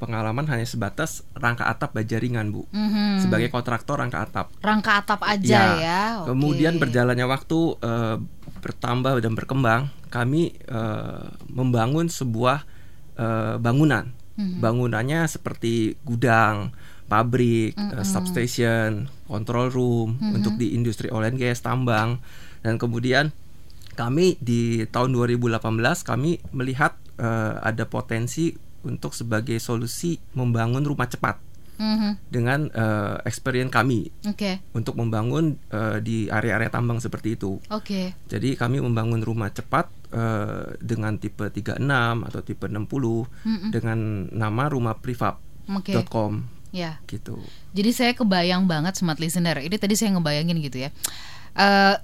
pengalaman 0.00 0.48
hanya 0.48 0.64
sebatas 0.64 1.20
rangka 1.36 1.68
atap 1.68 1.92
baja 1.92 2.16
ringan, 2.16 2.48
Bu. 2.48 2.64
Mhm. 2.72 3.20
Sebagai 3.20 3.52
kontraktor 3.52 4.00
rangka 4.00 4.24
atap. 4.24 4.48
rangka 4.64 5.04
atap 5.04 5.20
aja 5.20 5.60
ya. 5.76 6.00
oke. 6.24 6.32
Kemudian 6.32 6.80
berjalannya 6.80 7.28
waktu 7.28 7.76
eh, 7.84 8.16
bertambah 8.64 9.20
dan 9.20 9.36
berkembang, 9.36 9.92
kami 10.08 10.56
eh, 10.56 11.24
membangun 11.52 12.08
sebuah 12.08 12.64
eh, 13.20 13.60
bangunan. 13.60 14.08
Mhm. 14.40 14.56
Bangunannya 14.58 15.28
seperti 15.28 16.00
gudang, 16.00 16.72
pabrik, 17.06 17.76
eh, 17.76 18.06
substation, 18.06 19.04
control 19.28 19.68
room 19.68 20.16
Mhm. 20.16 20.32
untuk 20.32 20.54
di 20.56 20.72
industri 20.72 21.12
oil 21.12 21.28
and 21.28 21.36
gas, 21.36 21.60
tambang, 21.60 22.16
dan 22.62 22.80
kemudian 22.80 23.36
kami 23.92 24.40
di 24.40 24.88
tahun 24.88 25.12
2018 25.12 26.00
kami 26.00 26.40
melihat 26.50 26.96
eh, 27.20 27.54
ada 27.60 27.84
potensi 27.84 28.48
untuk 28.80 29.12
sebagai 29.12 29.60
solusi 29.60 30.16
membangun 30.32 30.80
rumah 30.80 31.04
cepat 31.04 31.36
Mhm. 31.76 32.32
dengan 32.32 32.72
eh, 32.72 33.16
experience 33.28 33.68
kami 33.68 34.08
Oke, 34.24 34.64
untuk 34.72 34.96
membangun 34.96 35.60
eh, 35.68 36.00
di 36.00 36.32
area-area 36.32 36.72
tambang 36.72 36.96
seperti 36.96 37.36
itu. 37.36 37.60
oke. 37.68 38.16
Jadi 38.24 38.56
kami 38.56 38.80
membangun 38.80 39.20
rumah 39.20 39.52
cepat 39.52 39.92
eh, 40.10 40.76
dengan 40.78 41.16
tipe 41.16 41.46
36 41.46 41.80
atau 42.26 42.40
tipe 42.42 42.66
60 42.66 42.76
Mm-mm. 42.76 43.70
dengan 43.70 43.98
nama 44.30 44.64
rumah 44.66 44.94
Oke. 44.94 45.10
prefab.com 45.14 46.44
Ya. 46.70 47.02
gitu. 47.10 47.34
Jadi 47.74 47.90
saya 47.90 48.12
kebayang 48.14 48.70
banget 48.70 48.94
smart 48.94 49.18
listener. 49.18 49.58
Ini 49.58 49.74
tadi 49.74 49.98
saya 49.98 50.14
ngebayangin 50.14 50.62
gitu 50.62 50.86
ya. 50.86 50.94
Eh, 51.50 51.96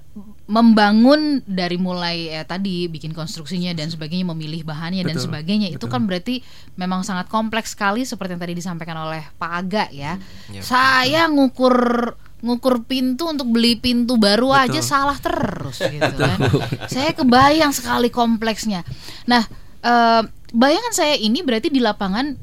membangun 0.47 1.43
dari 1.43 1.75
mulai 1.75 2.31
eh, 2.31 2.43
tadi 2.47 2.87
bikin 2.87 3.11
konstruksinya 3.11 3.71
dan 3.75 3.91
sebagainya, 3.91 4.27
memilih 4.31 4.63
bahannya 4.63 5.03
dan 5.03 5.19
Betul, 5.19 5.27
sebagainya 5.27 5.67
itu 5.71 5.87
betul. 5.87 5.91
kan 5.91 6.01
berarti 6.07 6.35
memang 6.79 7.03
sangat 7.03 7.27
kompleks 7.27 7.75
sekali 7.75 8.07
seperti 8.07 8.35
yang 8.35 8.43
tadi 8.43 8.55
disampaikan 8.55 8.95
oleh 9.07 9.23
Pak 9.35 9.51
Aga 9.51 9.85
ya. 9.91 10.19
Ya. 10.51 10.61
Saya 10.63 11.27
ngukur 11.31 11.75
ngukur 12.43 12.85
pintu 12.85 13.27
untuk 13.27 13.49
beli 13.49 13.79
pintu 13.79 14.15
baru 14.15 14.51
Betul. 14.53 14.77
aja 14.77 14.81
salah 14.83 15.17
terus 15.19 15.79
gitu 15.83 16.15
kan. 16.15 16.37
Saya 16.91 17.11
kebayang 17.15 17.71
sekali 17.75 18.07
kompleksnya. 18.11 18.87
Nah, 19.27 19.43
eh, 19.83 20.21
bayangan 20.51 20.93
saya 20.95 21.15
ini 21.19 21.43
berarti 21.43 21.71
di 21.71 21.79
lapangan 21.83 22.35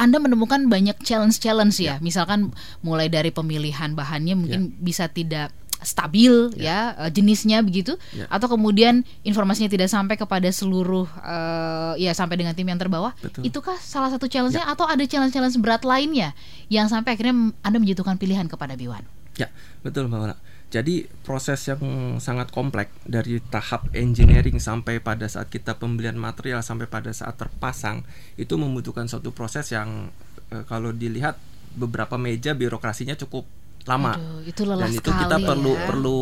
anda 0.00 0.16
menemukan 0.16 0.64
banyak 0.70 0.96
challenge-challenge 1.04 1.76
ya. 1.82 2.00
Misalkan 2.00 2.56
mulai 2.80 3.12
dari 3.12 3.28
pemilihan 3.28 3.92
bahannya 3.92 4.32
mungkin 4.32 4.72
bisa 4.80 5.12
tidak 5.12 5.52
stabil 5.82 6.52
ya, 6.56 6.94
eh, 6.96 7.10
jenisnya 7.10 7.64
begitu 7.64 7.96
Ya. 8.12 8.28
atau 8.28 8.46
kemudian 8.52 9.02
informasinya 9.24 9.70
tidak 9.70 9.88
sampai 9.88 10.14
kepada 10.16 10.48
seluruh 10.52 11.08
eh, 11.20 12.06
ya 12.06 12.12
sampai 12.14 12.36
dengan 12.40 12.52
tim 12.52 12.68
yang 12.68 12.78
terbawah. 12.78 13.12
Betul. 13.18 13.48
Itukah 13.48 13.76
salah 13.80 14.12
satu 14.12 14.28
challenge-nya 14.28 14.68
atau 14.68 14.84
ada 14.86 15.02
challenge-challenge 15.02 15.56
berat 15.60 15.82
lainnya 15.84 16.36
yang 16.68 16.86
sampai 16.86 17.16
akhirnya 17.16 17.52
Anda 17.64 17.78
menjatuhkan 17.80 18.16
pilihan 18.20 18.46
kepada 18.46 18.76
Biwan? 18.76 19.02
Ya, 19.38 19.48
betul 19.80 20.06
Mbak 20.10 20.20
Wana. 20.20 20.36
Jadi 20.70 21.10
proses 21.26 21.66
yang 21.66 21.82
sangat 22.22 22.54
kompleks 22.54 22.94
dari 23.02 23.42
tahap 23.42 23.90
engineering 23.90 24.62
sampai 24.62 25.02
pada 25.02 25.26
saat 25.26 25.50
kita 25.50 25.74
pembelian 25.74 26.14
material 26.14 26.62
sampai 26.62 26.86
pada 26.86 27.10
saat 27.10 27.34
terpasang 27.34 28.06
itu 28.38 28.54
membutuhkan 28.54 29.10
suatu 29.10 29.34
proses 29.34 29.66
yang 29.74 30.14
eh, 30.54 30.62
kalau 30.70 30.94
dilihat 30.94 31.34
beberapa 31.74 32.14
meja 32.18 32.54
birokrasinya 32.54 33.18
cukup 33.18 33.46
lama. 33.88 34.16
Aduh, 34.16 34.40
itu 34.44 34.62
lelah 34.64 34.88
Dan 34.88 34.92
itu 34.96 35.10
kita 35.10 35.36
perlu 35.40 35.72
ya. 35.76 35.84
perlu 35.88 36.18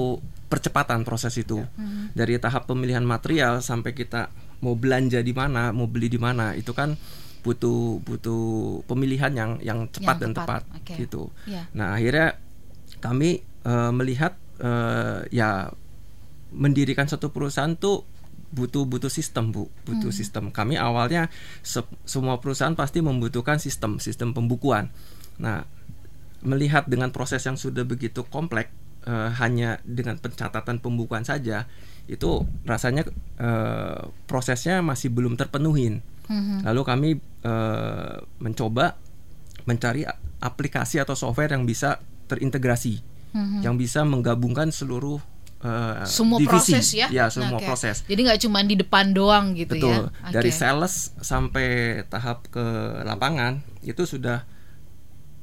percepatan 0.49 1.03
proses 1.03 1.35
itu. 1.39 1.61
Dari 2.15 2.39
tahap 2.41 2.67
pemilihan 2.71 3.05
material 3.05 3.61
sampai 3.61 3.93
kita 3.93 4.31
mau 4.65 4.75
belanja 4.75 5.23
di 5.23 5.35
mana, 5.35 5.71
mau 5.71 5.87
beli 5.87 6.11
di 6.11 6.19
mana, 6.19 6.55
itu 6.59 6.75
kan 6.75 6.99
butuh 7.39 8.03
butuh 8.03 8.83
pemilihan 8.91 9.31
yang 9.31 9.63
yang 9.63 9.87
cepat 9.89 10.19
Yang 10.19 10.23
dan 10.23 10.31
tepat, 10.35 10.63
tepat 10.67 10.79
oke. 10.83 10.95
gitu. 10.99 11.23
Ya. 11.47 11.71
Nah, 11.73 11.95
akhirnya 11.95 12.37
kami 12.99 13.47
uh, 13.63 13.95
melihat 13.95 14.35
uh, 14.59 15.23
ya 15.31 15.71
mendirikan 16.51 17.07
satu 17.07 17.31
perusahaan 17.31 17.77
tuh 17.79 18.03
butuh 18.49 18.89
butuh 18.89 19.13
sistem 19.13 19.53
bu 19.53 19.69
butuh 19.85 20.09
hmm. 20.09 20.19
sistem 20.19 20.45
kami 20.49 20.81
awalnya 20.81 21.29
se 21.61 21.85
semua 22.09 22.41
perusahaan 22.41 22.73
pasti 22.73 23.05
membutuhkan 23.05 23.61
sistem 23.61 24.01
sistem 24.01 24.33
pembukuan 24.33 24.89
nah 25.37 25.69
melihat 26.43 26.87
dengan 26.87 27.11
proses 27.11 27.43
yang 27.43 27.59
sudah 27.59 27.83
begitu 27.83 28.23
kompleks 28.27 28.71
uh, 29.07 29.31
hanya 29.43 29.83
dengan 29.83 30.19
pencatatan 30.19 30.79
pembukuan 30.79 31.27
saja 31.27 31.67
itu 32.09 32.47
rasanya 32.65 33.05
uh, 33.37 34.09
prosesnya 34.25 34.81
masih 34.81 35.13
belum 35.13 35.37
terpenuhin 35.37 36.01
hmm. 36.31 36.65
lalu 36.65 36.83
kami 36.87 37.11
uh, 37.45 38.23
mencoba 38.41 38.97
mencari 39.69 40.09
aplikasi 40.41 41.03
atau 41.03 41.13
software 41.13 41.53
yang 41.53 41.69
bisa 41.69 42.01
terintegrasi 42.31 43.03
hmm. 43.35 43.61
yang 43.61 43.77
bisa 43.77 44.07
menggabungkan 44.09 44.73
seluruh 44.73 45.21
uh, 45.65 46.05
semua 46.09 46.39
divisi. 46.39 46.73
proses 46.73 46.87
ya, 46.95 47.07
ya 47.11 47.27
semua 47.29 47.59
okay. 47.59 47.69
proses. 47.69 47.97
Jadi 48.07 48.21
nggak 48.25 48.41
cuma 48.47 48.59
di 48.65 48.77
depan 48.79 49.13
doang 49.13 49.53
gitu 49.53 49.77
Betul. 49.77 49.91
ya. 49.91 49.99
Okay. 50.09 50.33
Dari 50.39 50.51
sales 50.55 51.13
sampai 51.21 51.69
tahap 52.07 52.47
ke 52.49 52.65
lapangan 53.05 53.61
itu 53.83 54.07
sudah 54.07 54.47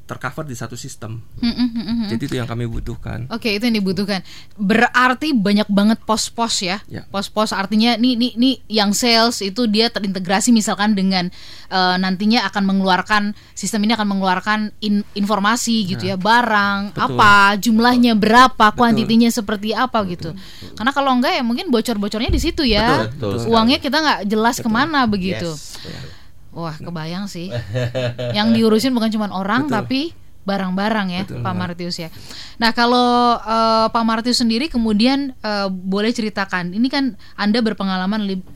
tercover 0.06 0.46
di 0.46 0.54
satu 0.54 0.78
sistem. 0.78 1.18
Mm 1.42 1.54
-hmm. 1.54 2.08
Jadi 2.14 2.24
itu 2.30 2.36
yang 2.38 2.46
kami 2.46 2.70
butuhkan. 2.70 3.26
Oke, 3.34 3.50
okay, 3.50 3.52
itu 3.58 3.66
yang 3.66 3.82
dibutuhkan. 3.82 4.22
Berarti 4.54 5.34
banyak 5.34 5.66
banget 5.66 5.98
pos-pos 6.06 6.62
ya. 6.62 6.78
ya. 6.86 7.10
Pos-pos 7.10 7.50
artinya 7.50 7.98
nih 7.98 8.14
nih 8.14 8.32
nih 8.38 8.56
yang 8.70 8.94
sales 8.94 9.42
itu 9.42 9.66
dia 9.66 9.90
terintegrasi 9.90 10.54
misalkan 10.54 10.94
dengan 10.94 11.34
uh, 11.74 11.98
nantinya 11.98 12.46
akan 12.46 12.64
mengeluarkan 12.70 13.34
sistem 13.58 13.90
ini 13.90 13.98
akan 13.98 14.08
mengeluarkan 14.14 14.60
in, 14.86 15.02
informasi 15.18 15.90
gitu 15.90 16.06
ya, 16.06 16.14
ya 16.14 16.22
barang 16.22 16.94
Betul. 16.94 17.18
apa, 17.18 17.34
jumlahnya 17.58 18.14
berapa, 18.14 18.78
kuantitinya 18.78 19.28
seperti 19.34 19.74
apa 19.74 20.06
gitu. 20.06 20.38
Karena 20.78 20.94
kalau 20.94 21.18
enggak 21.18 21.34
ya 21.34 21.42
mungkin 21.42 21.74
bocor-bocornya 21.74 22.30
di 22.30 22.38
situ 22.38 22.62
ya. 22.62 23.10
Betul. 23.10 23.42
Betul. 23.42 23.50
Uangnya 23.50 23.82
kita 23.82 23.98
nggak 23.98 24.20
jelas 24.30 24.62
Betul. 24.62 24.70
ke 24.70 24.70
mana 24.70 25.10
begitu. 25.10 25.50
Yes. 25.50 25.82
Wah, 26.56 26.80
kebayang 26.80 27.28
sih. 27.28 27.52
yang 28.38 28.56
diurusin 28.56 28.96
bukan 28.96 29.12
cuma 29.12 29.28
orang 29.36 29.68
Betul. 29.68 29.76
tapi 29.76 30.02
barang-barang 30.46 31.08
ya, 31.10 31.24
Betul. 31.26 31.42
Pak 31.42 31.56
Martius 31.58 31.98
ya. 31.98 32.10
Nah, 32.62 32.72
kalau 32.72 33.36
uh, 33.42 33.90
Pak 33.90 34.06
Martius 34.06 34.40
sendiri 34.40 34.70
kemudian 34.70 35.34
uh, 35.42 35.68
boleh 35.68 36.14
ceritakan, 36.14 36.72
ini 36.72 36.88
kan 36.88 37.18
Anda 37.36 37.60
berpengalaman 37.66 38.30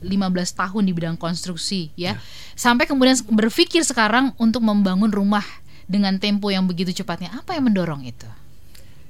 tahun 0.56 0.82
di 0.86 0.92
bidang 0.94 1.18
konstruksi 1.18 1.90
ya. 1.98 2.14
ya. 2.14 2.22
Sampai 2.54 2.86
kemudian 2.86 3.18
berpikir 3.28 3.82
sekarang 3.82 4.32
untuk 4.38 4.62
membangun 4.62 5.10
rumah 5.10 5.44
dengan 5.90 6.16
tempo 6.22 6.48
yang 6.54 6.64
begitu 6.70 6.94
cepatnya. 6.94 7.34
Apa 7.34 7.58
yang 7.58 7.66
mendorong 7.66 8.06
itu? 8.06 8.30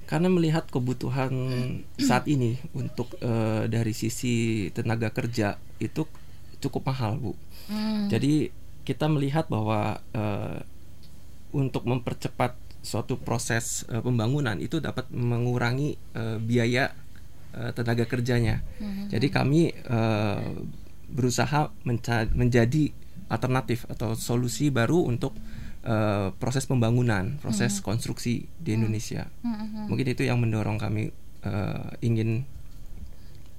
Karena 0.08 0.32
melihat 0.32 0.66
kebutuhan 0.72 1.30
saat 2.08 2.24
ini 2.26 2.56
untuk 2.72 3.12
uh, 3.20 3.68
dari 3.68 3.92
sisi 3.92 4.66
tenaga 4.72 5.12
kerja 5.12 5.60
itu 5.78 6.08
cukup 6.64 6.88
mahal, 6.88 7.20
Bu. 7.20 7.32
Hmm. 7.68 8.08
Jadi 8.08 8.48
kita 8.90 9.06
melihat 9.06 9.46
bahwa 9.46 10.02
uh, 10.10 10.58
untuk 11.54 11.86
mempercepat 11.86 12.58
suatu 12.82 13.22
proses 13.22 13.86
uh, 13.86 14.02
pembangunan 14.02 14.58
itu 14.58 14.82
dapat 14.82 15.06
mengurangi 15.14 15.94
uh, 16.18 16.42
biaya 16.42 16.90
uh, 17.54 17.70
tenaga 17.70 18.10
kerjanya. 18.10 18.66
Mm-hmm. 18.82 19.06
Jadi 19.14 19.26
kami 19.30 19.70
uh, 19.86 20.66
berusaha 21.06 21.70
menjadi 22.34 22.90
alternatif 23.30 23.86
atau 23.86 24.18
solusi 24.18 24.74
baru 24.74 25.06
untuk 25.06 25.38
uh, 25.86 26.34
proses 26.34 26.66
pembangunan, 26.66 27.38
proses 27.38 27.78
mm-hmm. 27.78 27.86
konstruksi 27.86 28.50
di 28.58 28.70
Indonesia. 28.74 29.30
Mm-hmm. 29.46 29.86
Mungkin 29.86 30.06
itu 30.10 30.22
yang 30.26 30.42
mendorong 30.42 30.82
kami 30.82 31.14
uh, 31.46 31.94
ingin 32.02 32.42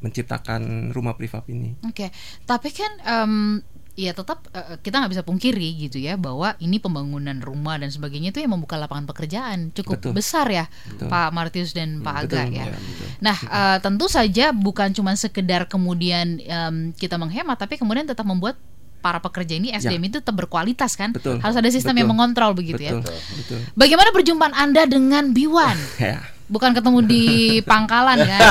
menciptakan 0.02 0.92
rumah 0.92 1.14
prefab 1.14 1.46
ini. 1.48 1.78
Oke, 1.86 1.94
okay. 1.94 2.10
tapi 2.50 2.74
kan 2.74 2.92
um, 3.06 3.62
ya 4.00 4.16
tetap 4.16 4.48
uh, 4.56 4.80
kita 4.80 5.04
nggak 5.04 5.12
bisa 5.12 5.24
pungkiri 5.28 5.76
gitu 5.76 6.00
ya 6.00 6.16
bahwa 6.16 6.56
ini 6.64 6.80
pembangunan 6.80 7.36
rumah 7.44 7.76
dan 7.76 7.92
sebagainya 7.92 8.32
itu 8.32 8.40
yang 8.40 8.56
membuka 8.56 8.80
lapangan 8.80 9.04
pekerjaan 9.04 9.76
cukup 9.76 10.00
betul. 10.00 10.12
besar 10.16 10.48
ya 10.48 10.66
betul. 10.88 11.12
Pak 11.12 11.30
Martius 11.36 11.76
dan 11.76 12.00
Pak 12.00 12.28
betul, 12.28 12.40
Aga 12.40 12.42
ya. 12.48 12.66
ya 12.72 12.78
betul. 12.80 13.08
Nah 13.20 13.38
uh, 13.52 13.78
tentu 13.84 14.06
saja 14.08 14.56
bukan 14.56 14.96
cuma 14.96 15.12
sekedar 15.20 15.68
kemudian 15.68 16.40
um, 16.40 16.76
kita 16.96 17.20
menghemat 17.20 17.60
tapi 17.60 17.76
kemudian 17.76 18.08
tetap 18.08 18.24
membuat 18.24 18.56
para 19.02 19.18
pekerja 19.18 19.58
ini 19.58 19.74
SDM 19.74 20.08
ya. 20.08 20.10
itu 20.14 20.18
tetap 20.22 20.38
berkualitas 20.38 20.94
kan 20.94 21.12
betul. 21.12 21.42
harus 21.42 21.58
ada 21.58 21.68
sistem 21.68 21.98
betul. 21.98 22.00
yang 22.06 22.10
mengontrol 22.16 22.52
begitu 22.56 22.80
ya. 22.80 22.96
betul. 22.96 23.12
ya. 23.12 23.22
Betul. 23.44 23.60
Bagaimana 23.76 24.10
perjumpaan 24.16 24.54
anda 24.56 24.88
dengan 24.88 25.36
Biwan? 25.36 25.76
ya 26.00 26.22
bukan 26.52 26.76
ketemu 26.76 27.00
di 27.08 27.26
pangkalan 27.64 28.20
kan? 28.28 28.42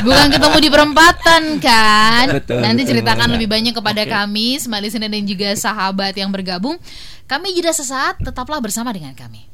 Bukan 0.00 0.26
ketemu 0.32 0.56
di 0.56 0.68
perempatan 0.72 1.42
kan? 1.60 2.26
Betul, 2.40 2.64
nanti 2.64 2.82
betul, 2.82 2.90
ceritakan 2.96 3.28
betul. 3.28 3.34
lebih 3.36 3.48
banyak 3.52 3.74
kepada 3.76 4.02
okay. 4.08 4.12
kami 4.16 4.56
Smart 4.56 4.80
Listener 4.80 5.12
dan 5.12 5.24
juga 5.28 5.52
sahabat 5.52 6.16
yang 6.16 6.32
bergabung. 6.32 6.80
Kami 7.28 7.52
jeda 7.52 7.70
sesaat 7.76 8.18
tetaplah 8.24 8.58
bersama 8.58 8.90
dengan 8.90 9.12
kami. 9.12 9.44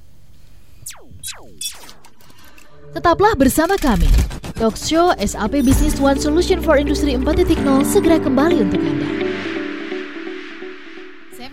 Tetaplah 2.94 3.34
bersama 3.36 3.74
kami. 3.76 4.08
Talk 4.56 4.78
Show 4.80 5.12
SAP 5.20 5.60
Business 5.60 6.00
One 6.00 6.16
Solution 6.16 6.64
for 6.64 6.80
Industry 6.80 7.12
4.0 7.18 7.60
segera 7.84 8.16
kembali 8.16 8.56
untuk 8.64 8.80
Anda 8.80 9.25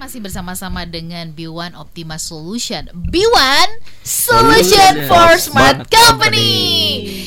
masih 0.04 0.20
bersama-sama 0.20 0.84
dengan 0.84 1.32
B1 1.32 1.80
Optima 1.80 2.20
Solution. 2.20 2.92
B1 2.92 3.70
Solution 4.04 5.08
for 5.08 5.40
Smart 5.40 5.88
Company. 5.88 6.52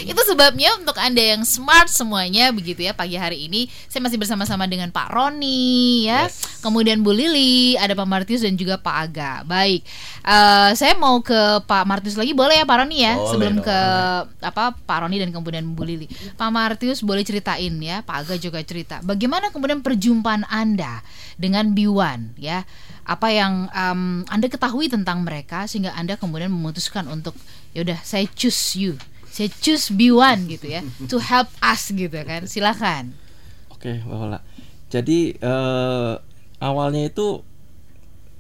Itu 0.05 0.21
sebabnya 0.29 0.77
untuk 0.77 0.93
Anda 1.01 1.25
yang 1.25 1.41
smart 1.49 1.89
semuanya 1.89 2.53
begitu 2.53 2.85
ya 2.85 2.93
pagi 2.93 3.17
hari 3.17 3.49
ini 3.49 3.73
saya 3.89 4.05
masih 4.05 4.21
bersama-sama 4.21 4.69
dengan 4.69 4.93
Pak 4.93 5.09
Roni 5.09 6.05
ya. 6.05 6.29
Yes. 6.29 6.61
Kemudian 6.61 7.01
Bu 7.01 7.17
Lili, 7.17 7.81
ada 7.81 7.97
Pak 7.97 8.05
Martius 8.05 8.45
dan 8.45 8.61
juga 8.61 8.77
Pak 8.77 8.97
Aga. 9.09 9.33
Baik. 9.49 9.81
Uh, 10.21 10.77
saya 10.77 10.93
mau 11.01 11.25
ke 11.25 11.65
Pak 11.65 11.85
Martius 11.89 12.21
lagi 12.21 12.37
boleh 12.37 12.61
ya 12.61 12.69
Pak 12.69 12.77
Roni 12.85 13.09
ya 13.09 13.17
boleh 13.17 13.31
sebelum 13.33 13.55
dong. 13.57 13.73
ke 13.73 13.79
apa 14.45 14.77
Pak 14.77 14.99
Roni 15.01 15.17
dan 15.17 15.33
kemudian 15.33 15.65
Bu 15.73 15.81
Lili. 15.81 16.13
Pak 16.37 16.51
Martius 16.53 17.01
boleh 17.01 17.25
ceritain 17.25 17.73
ya, 17.81 18.05
Pak 18.05 18.29
Aga 18.29 18.37
juga 18.37 18.61
cerita. 18.61 19.01
Bagaimana 19.01 19.49
kemudian 19.49 19.81
perjumpaan 19.81 20.45
Anda 20.53 21.01
dengan 21.41 21.73
B1 21.73 22.37
ya? 22.37 22.66
Apa 23.07 23.31
yang 23.31 23.71
um, 23.71 24.27
anda 24.27 24.51
ketahui 24.51 24.91
tentang 24.91 25.23
mereka 25.23 25.71
sehingga 25.71 25.95
anda 25.95 26.19
kemudian 26.19 26.51
memutuskan 26.51 27.07
untuk 27.07 27.39
yaudah 27.73 27.99
saya 28.03 28.27
choose 28.35 28.79
you. 28.79 28.93
Saya 29.31 29.53
choose 29.53 29.93
B1 29.93 30.49
gitu 30.49 30.67
ya. 30.73 30.81
To 31.13 31.21
help 31.21 31.53
us 31.61 31.93
gitu 31.93 32.19
kan. 32.25 32.49
Silakan. 32.49 33.13
Oke 33.71 34.01
okay, 34.01 34.09
Wala 34.09 34.41
jadi 34.87 35.35
uh, 35.43 36.23
awalnya 36.63 37.11
itu 37.11 37.43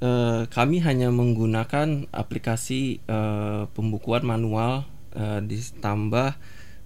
uh, 0.00 0.46
kami 0.46 0.78
hanya 0.80 1.10
menggunakan 1.10 2.06
aplikasi 2.14 3.02
uh, 3.10 3.66
pembukuan 3.74 4.22
manual 4.22 4.86
uh, 5.18 5.42
ditambah 5.42 6.38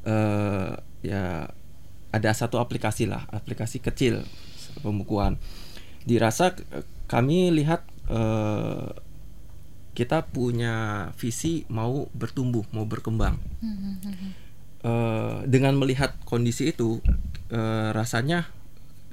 uh, 0.08 0.72
ya 1.04 1.24
ada 2.10 2.30
satu 2.34 2.58
aplikasi 2.58 3.06
lah 3.06 3.28
aplikasi 3.30 3.84
kecil 3.84 4.24
pembukuan. 4.80 5.36
Dirasa 6.08 6.56
kami 7.10 7.50
lihat 7.50 7.82
uh, 8.06 8.94
kita 9.98 10.30
punya 10.30 11.10
visi 11.18 11.66
mau 11.66 12.06
bertumbuh, 12.14 12.62
mau 12.70 12.86
berkembang. 12.86 13.34
Uh, 14.80 15.42
dengan 15.44 15.74
melihat 15.74 16.14
kondisi 16.22 16.70
itu, 16.70 17.02
uh, 17.50 17.90
rasanya 17.90 18.46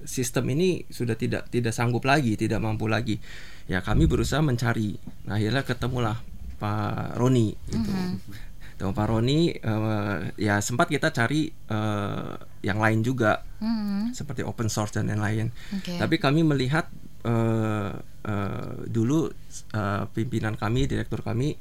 sistem 0.05 0.53
ini 0.53 0.85
sudah 0.93 1.17
tidak 1.17 1.49
tidak 1.49 1.73
sanggup 1.73 2.05
lagi, 2.05 2.37
tidak 2.37 2.61
mampu 2.61 2.85
lagi. 2.85 3.17
Ya 3.65 3.81
kami 3.81 4.05
berusaha 4.05 4.39
mencari. 4.39 4.95
Nah, 5.25 5.41
akhirnya 5.41 5.65
ketemulah 5.65 6.21
Pak 6.61 7.17
Roni 7.17 7.51
itu. 7.73 7.91
Mm-hmm. 7.91 8.93
Pak 8.93 9.07
Roni, 9.09 9.57
uh, 9.57 10.29
ya 10.37 10.61
sempat 10.61 10.93
kita 10.93 11.09
cari 11.09 11.49
uh, 11.73 12.37
yang 12.61 12.77
lain 12.77 13.01
juga, 13.01 13.41
mm-hmm. 13.57 14.13
seperti 14.13 14.45
open 14.45 14.69
source 14.69 14.93
dan 14.95 15.09
lain-lain. 15.09 15.49
Okay. 15.81 15.97
Tapi 15.97 16.21
kami 16.21 16.45
melihat 16.45 16.85
uh, 17.27 17.91
uh, 18.23 18.73
dulu 18.87 19.27
uh, 19.75 20.03
pimpinan 20.15 20.55
kami, 20.55 20.87
direktur 20.87 21.19
kami 21.19 21.59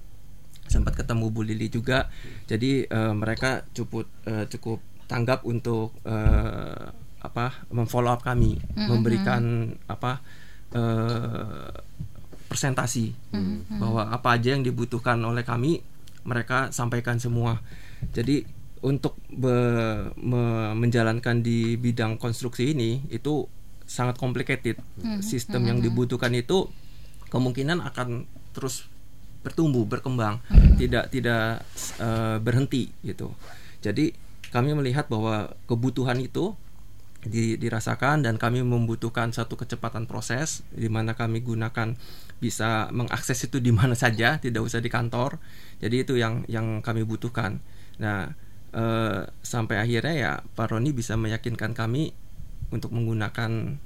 sempat 0.66 0.94
ketemu 0.98 1.30
Bu 1.30 1.42
Lili 1.42 1.66
juga. 1.70 2.10
Jadi 2.46 2.86
uh, 2.86 3.14
mereka 3.14 3.66
cukup 3.74 4.06
uh, 4.26 4.46
cukup 4.46 4.78
tanggap 5.06 5.46
untuk 5.46 5.94
uh, 6.06 6.90
apa 7.22 7.66
memfollow 7.74 8.14
up 8.14 8.22
kami, 8.22 8.58
mm-hmm. 8.58 8.86
memberikan 8.86 9.42
apa 9.90 10.22
uh, 10.74 11.70
presentasi 12.46 13.14
mm-hmm. 13.34 13.82
bahwa 13.82 14.02
apa 14.10 14.38
aja 14.38 14.54
yang 14.54 14.62
dibutuhkan 14.62 15.18
oleh 15.22 15.42
kami 15.42 15.82
mereka 16.26 16.74
sampaikan 16.74 17.18
semua. 17.22 17.62
Jadi 18.14 18.42
untuk 18.82 19.18
be, 19.30 19.54
me, 20.20 20.74
menjalankan 20.74 21.42
di 21.42 21.74
bidang 21.78 22.20
konstruksi 22.20 22.76
ini 22.76 23.02
itu 23.10 23.46
sangat 23.86 24.18
complicated. 24.18 24.76
Hmm. 25.00 25.22
Sistem 25.22 25.64
hmm. 25.64 25.68
yang 25.70 25.78
hmm. 25.80 25.86
dibutuhkan 25.86 26.34
itu 26.34 26.68
kemungkinan 27.30 27.80
akan 27.82 28.26
terus 28.52 28.90
bertumbuh, 29.46 29.86
berkembang, 29.86 30.42
hmm. 30.50 30.74
tidak 30.74 31.04
tidak 31.14 31.62
uh, 32.02 32.42
berhenti 32.42 32.90
gitu. 33.06 33.30
Jadi 33.80 34.10
kami 34.50 34.74
melihat 34.74 35.06
bahwa 35.06 35.54
kebutuhan 35.70 36.18
itu 36.18 36.58
di, 37.26 37.58
dirasakan 37.58 38.22
dan 38.22 38.38
kami 38.38 38.62
membutuhkan 38.62 39.34
satu 39.34 39.58
kecepatan 39.58 40.06
proses 40.06 40.62
di 40.70 40.86
mana 40.86 41.18
kami 41.18 41.42
gunakan 41.42 41.98
bisa 42.38 42.88
mengakses 42.94 43.48
itu 43.48 43.58
di 43.58 43.74
mana 43.74 43.98
saja, 43.98 44.38
tidak 44.38 44.62
usah 44.62 44.78
di 44.78 44.90
kantor. 44.90 45.42
Jadi 45.82 45.96
itu 46.06 46.14
yang 46.18 46.46
yang 46.46 46.80
kami 46.80 47.02
butuhkan. 47.02 47.58
Nah, 47.98 48.30
eh, 48.72 49.20
sampai 49.42 49.76
akhirnya 49.80 50.14
ya 50.14 50.32
Pak 50.44 50.72
Roni 50.72 50.92
bisa 50.92 51.16
meyakinkan 51.18 51.72
kami 51.72 52.12
untuk 52.70 52.90
menggunakan 52.90 53.78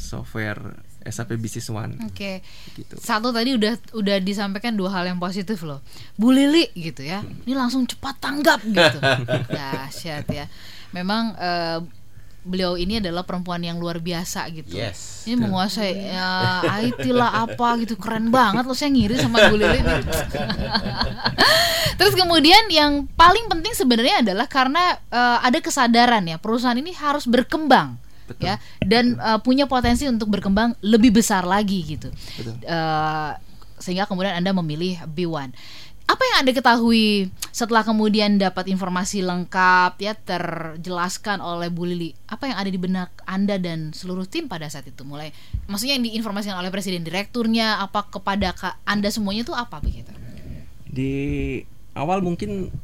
software 0.00 0.80
SAP 1.04 1.40
Business 1.40 1.68
One. 1.72 1.96
Oke. 2.04 2.44
Gitu. 2.76 2.96
Satu 3.00 3.32
tadi 3.32 3.56
udah 3.56 3.76
udah 3.96 4.16
disampaikan 4.20 4.76
dua 4.76 4.92
hal 4.92 5.08
yang 5.08 5.20
positif 5.20 5.64
loh. 5.64 5.80
Bu 6.16 6.32
Lili 6.32 6.68
gitu 6.76 7.00
ya. 7.00 7.24
Ini 7.24 7.56
langsung 7.56 7.88
cepat 7.88 8.20
tanggap 8.20 8.60
gitu. 8.64 8.98
Dahsyat 9.56 10.28
ya. 10.28 10.44
Memang 10.92 11.32
eh, 11.40 11.78
beliau 12.40 12.76
ini 12.76 13.00
adalah 13.00 13.24
perempuan 13.24 13.60
yang 13.64 13.80
luar 13.80 14.00
biasa 14.00 14.48
gitu. 14.52 14.76
Yes. 14.76 15.24
Ini 15.24 15.40
menguasai 15.40 15.92
ya, 16.12 16.28
IT 16.84 17.04
lah 17.12 17.44
apa 17.48 17.80
gitu 17.84 18.00
keren 18.00 18.32
banget 18.32 18.64
loh 18.64 18.76
saya 18.76 18.92
ngiri 18.92 19.16
sama 19.16 19.48
Bu 19.48 19.56
Lili. 19.56 19.80
Terus 22.00 22.16
kemudian 22.16 22.68
yang 22.68 23.08
paling 23.16 23.48
penting 23.48 23.72
sebenarnya 23.72 24.20
adalah 24.20 24.48
karena 24.48 25.00
eh, 25.08 25.38
ada 25.48 25.58
kesadaran 25.64 26.28
ya 26.28 26.36
perusahaan 26.36 26.76
ini 26.76 26.92
harus 26.92 27.24
berkembang 27.24 28.09
Betul. 28.30 28.46
ya 28.46 28.54
dan 28.86 29.18
eh, 29.18 29.38
punya 29.42 29.66
potensi 29.66 30.06
untuk 30.06 30.30
berkembang 30.30 30.78
lebih 30.86 31.18
besar 31.18 31.42
lagi 31.42 31.82
gitu. 31.82 32.08
Betul. 32.38 32.54
Eh, 32.62 33.32
sehingga 33.80 34.06
kemudian 34.06 34.36
Anda 34.36 34.52
memilih 34.54 35.02
B1. 35.08 35.50
Apa 36.10 36.22
yang 36.26 36.36
Anda 36.42 36.50
ketahui 36.50 37.30
setelah 37.54 37.86
kemudian 37.86 38.34
dapat 38.34 38.66
informasi 38.66 39.22
lengkap 39.22 39.94
ya 40.02 40.18
terjelaskan 40.18 41.38
oleh 41.38 41.70
Bu 41.70 41.86
Lili? 41.86 42.10
Apa 42.26 42.50
yang 42.50 42.58
ada 42.58 42.66
di 42.66 42.78
benak 42.82 43.14
Anda 43.30 43.62
dan 43.62 43.94
seluruh 43.94 44.26
tim 44.26 44.50
pada 44.50 44.66
saat 44.66 44.90
itu? 44.90 45.06
Mulai 45.06 45.30
maksudnya 45.70 45.94
yang 45.94 46.04
diinformasikan 46.10 46.58
oleh 46.58 46.74
presiden 46.74 47.06
direkturnya 47.06 47.78
apa 47.78 48.10
kepada 48.10 48.50
Anda 48.82 49.14
semuanya 49.14 49.46
itu 49.46 49.54
apa 49.54 49.78
begitu? 49.78 50.10
Di 50.90 51.14
awal 51.94 52.26
mungkin 52.26 52.74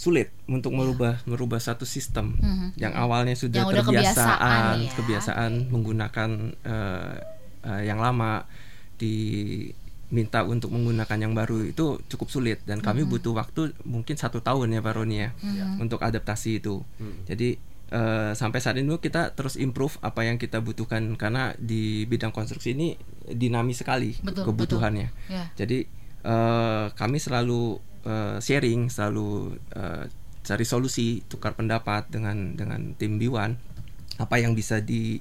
sulit 0.00 0.32
untuk 0.46 0.72
merubah 0.72 1.20
merubah 1.24 1.60
satu 1.60 1.84
sistem 1.84 2.32
Mhm. 2.34 2.68
yang 2.74 2.96
awalnya 2.96 3.36
sudah 3.36 3.60
Yang 3.60 3.68
udah 3.70 3.84
kebiasaan 3.84 4.16
terbiasaan 4.16 4.76
ya. 4.80 4.92
kebiasaan 4.96 5.52
menggunakan 5.68 6.30
eh, 6.64 7.14
eh, 7.62 7.82
yang 7.84 8.00
lama 8.00 8.48
diminta 8.96 10.42
untuk 10.42 10.70
menggunakan 10.70 11.18
yang 11.20 11.32
baru 11.32 11.62
itu 11.66 12.00
cukup 12.06 12.28
sulit 12.28 12.58
dan 12.64 12.80
kami 12.80 13.04
Mhm. 13.04 13.10
butuh 13.10 13.32
waktu 13.34 13.76
mungkin 13.84 14.16
satu 14.16 14.40
tahun 14.40 14.72
ya 14.72 14.80
Pak 14.80 14.94
Roni 14.94 15.16
ya 15.18 15.30
untuk 15.76 16.00
adaptasi 16.00 16.58
itu 16.58 16.80
jadi 17.24 17.60
eh, 17.90 18.32
sampai 18.32 18.58
saat 18.58 18.78
ini 18.78 18.86
kita 18.96 19.34
terus 19.34 19.58
improve 19.58 19.98
apa 20.00 20.22
yang 20.22 20.38
kita 20.38 20.58
butuhkan 20.58 21.02
karena 21.14 21.52
di 21.56 22.06
bidang 22.06 22.30
konstruksi 22.30 22.70
ini 22.70 22.94
dinamis 23.26 23.82
sekali 23.82 24.14
Betul, 24.16 24.46
kebutuhannya 24.46 25.10
betul. 25.10 25.34
Ya. 25.34 25.44
jadi 25.54 25.78
eh, 26.22 26.84
kami 26.92 27.18
selalu 27.18 27.82
eh, 28.04 28.36
sharing, 28.40 28.88
selalu 28.88 29.56
eh, 29.74 30.04
cari 30.40 30.64
solusi, 30.64 31.20
tukar 31.28 31.54
pendapat 31.54 32.08
dengan 32.08 32.56
dengan 32.56 32.96
tim 32.96 33.20
Biwan 33.20 33.56
apa 34.20 34.36
yang 34.36 34.52
bisa 34.52 34.84
di 34.84 35.20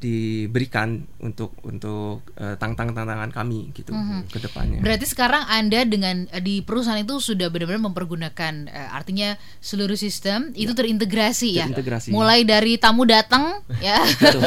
diberikan 0.00 1.04
untuk 1.20 1.52
untuk 1.60 2.24
eh, 2.40 2.56
tantang-tantangan 2.56 3.28
kami 3.36 3.68
gitu 3.76 3.92
ke 4.32 4.40
depannya. 4.40 4.80
Berarti 4.80 5.04
sekarang 5.04 5.44
Anda 5.44 5.84
dengan 5.84 6.24
di 6.40 6.64
perusahaan 6.64 6.96
itu 6.96 7.20
sudah 7.20 7.52
benar-benar 7.52 7.84
mempergunakan 7.92 8.72
eh, 8.72 8.88
artinya 8.96 9.36
seluruh 9.60 10.00
sistem 10.00 10.56
itu 10.56 10.72
terintegrasi 10.72 11.60
ya. 11.60 11.68
Terintegrasi. 11.68 12.16
Mulai 12.16 12.48
dari 12.48 12.80
tamu 12.80 13.04
datang 13.04 13.60
ya. 13.84 14.00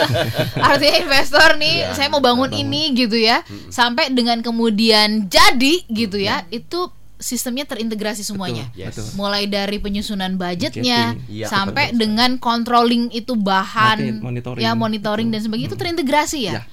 artinya 0.73 0.97
investor 1.05 1.55
nih 1.61 1.85
Iya, 1.85 1.95
saya 1.95 2.07
mau 2.09 2.21
bangun 2.21 2.49
ini 2.49 2.97
gitu 2.97 3.15
ya. 3.15 3.45
Sampai 3.69 4.09
dengan 4.09 4.41
kemudian 4.41 5.29
jadi 5.29 5.85
gitu 5.85 6.17
ya. 6.17 6.49
Itu 6.49 6.89
sistemnya 7.23 7.63
terintegrasi 7.63 8.27
semuanya. 8.27 8.67
Yes. 8.75 8.99
Betul. 8.99 9.07
Mulai 9.15 9.47
dari 9.47 9.79
penyusunan 9.79 10.35
budgetnya 10.35 11.15
Budgeting. 11.15 11.31
Iya, 11.31 11.47
sampai 11.47 11.95
betul. 11.95 11.99
dengan 12.03 12.31
controlling 12.37 13.07
itu 13.15 13.39
bahan 13.39 14.19
Market 14.19 14.19
monitoring. 14.19 14.61
ya 14.61 14.71
monitoring 14.75 15.27
dan 15.31 15.39
sebagainya 15.39 15.71
itu 15.71 15.79
terintegrasi 15.79 16.39
ya. 16.51 16.53
Ya. 16.59 16.63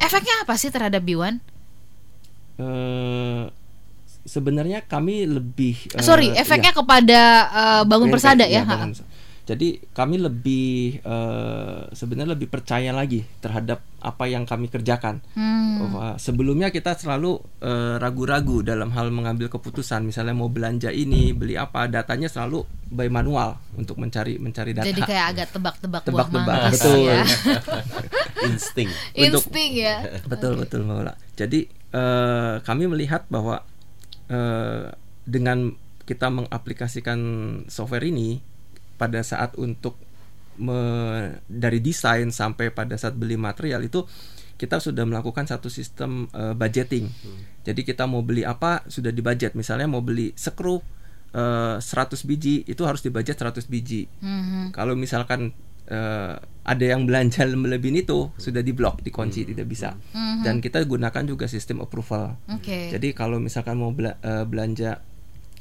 Efeknya 0.00 0.48
apa 0.48 0.56
sih 0.56 0.72
terhadap 0.72 1.04
Biwan? 1.04 1.44
Eh, 2.58 3.44
sebenarnya 4.24 4.84
kami 4.84 5.28
lebih 5.28 5.92
eh, 5.94 6.02
Sorry, 6.04 6.32
iya. 6.32 6.44
efeknya 6.44 6.72
kepada 6.76 7.20
uh, 7.48 7.82
bangun 7.88 8.12
BNP, 8.12 8.14
persada 8.18 8.44
iya, 8.44 8.64
ya. 8.64 8.68
Bangun. 8.68 8.92
Jadi 9.48 9.80
kami 9.96 10.20
lebih 10.20 11.00
eh, 11.00 11.80
sebenarnya 11.88 12.36
lebih 12.36 12.52
percaya 12.52 12.92
lagi 12.92 13.24
terhadap 13.40 13.80
apa 14.04 14.28
yang 14.28 14.44
kami 14.44 14.68
kerjakan. 14.68 15.24
Hmm. 15.32 16.20
Sebelumnya 16.20 16.68
kita 16.68 16.92
selalu 16.92 17.40
eh, 17.64 17.96
ragu-ragu 17.96 18.60
dalam 18.60 18.92
hal 18.92 19.08
mengambil 19.08 19.48
keputusan. 19.48 20.04
Misalnya 20.04 20.36
mau 20.36 20.52
belanja 20.52 20.92
ini, 20.92 21.32
beli 21.32 21.56
apa, 21.56 21.88
datanya 21.88 22.28
selalu 22.28 22.60
by 22.92 23.08
manual 23.08 23.56
untuk 23.72 23.96
mencari 23.96 24.36
mencari 24.36 24.76
data. 24.76 24.84
Jadi 24.84 25.00
kayak 25.00 25.26
agak 25.32 25.48
tebak-tebak 25.56 26.02
buah 26.04 26.12
Tebak-tebak, 26.12 26.58
betul. 26.68 26.98
ya. 27.08 27.24
Insting. 28.52 28.88
Untuk- 29.16 29.48
Insting 29.48 29.72
ya. 29.80 29.96
betul 30.28 30.60
betul 30.60 30.84
Mbak. 30.84 31.16
Jadi 31.40 31.64
eh, 31.96 32.54
kami 32.60 32.84
melihat 32.84 33.24
bahwa 33.32 33.64
eh, 34.28 34.92
dengan 35.24 35.72
kita 36.04 36.28
mengaplikasikan 36.28 37.20
software 37.68 38.04
ini 38.04 38.40
pada 38.98 39.22
saat 39.22 39.54
untuk 39.56 39.96
me- 40.58 41.38
dari 41.46 41.78
desain 41.78 42.28
sampai 42.28 42.68
pada 42.68 42.98
saat 42.98 43.14
beli 43.14 43.38
material 43.38 43.80
itu 43.80 44.02
kita 44.58 44.82
sudah 44.82 45.06
melakukan 45.06 45.46
satu 45.46 45.70
sistem 45.70 46.26
eh, 46.34 46.50
budgeting. 46.52 47.06
Jadi 47.62 47.86
kita 47.86 48.10
mau 48.10 48.26
beli 48.26 48.42
apa 48.42 48.82
sudah 48.90 49.14
dibudget. 49.14 49.54
Misalnya 49.54 49.86
mau 49.86 50.02
beli 50.02 50.34
skru 50.34 50.82
eh, 51.30 51.76
100 51.78 51.78
biji 52.26 52.66
itu 52.66 52.82
harus 52.82 52.98
dibudget 52.98 53.38
100 53.38 53.54
biji. 53.64 54.10
Mhm. 54.18 54.74
Kalau 54.74 54.98
misalkan 54.98 55.54
eh, 55.86 56.34
ada 56.66 56.84
yang 56.84 57.06
belanja 57.06 57.46
melebihin 57.54 58.02
itu 58.02 58.34
sudah 58.34 58.58
diblok, 58.58 58.98
dikunci 58.98 59.46
tidak 59.46 59.70
bisa. 59.70 59.94
Mhm. 60.10 60.42
Dan 60.42 60.54
kita 60.58 60.82
gunakan 60.82 61.22
juga 61.22 61.46
sistem 61.46 61.78
approval. 61.78 62.34
Oke. 62.50 62.90
Jadi 62.90 63.14
kalau 63.14 63.38
misalkan 63.38 63.78
mau 63.78 63.94
bela- 63.94 64.18
eh, 64.18 64.42
belanja 64.42 64.98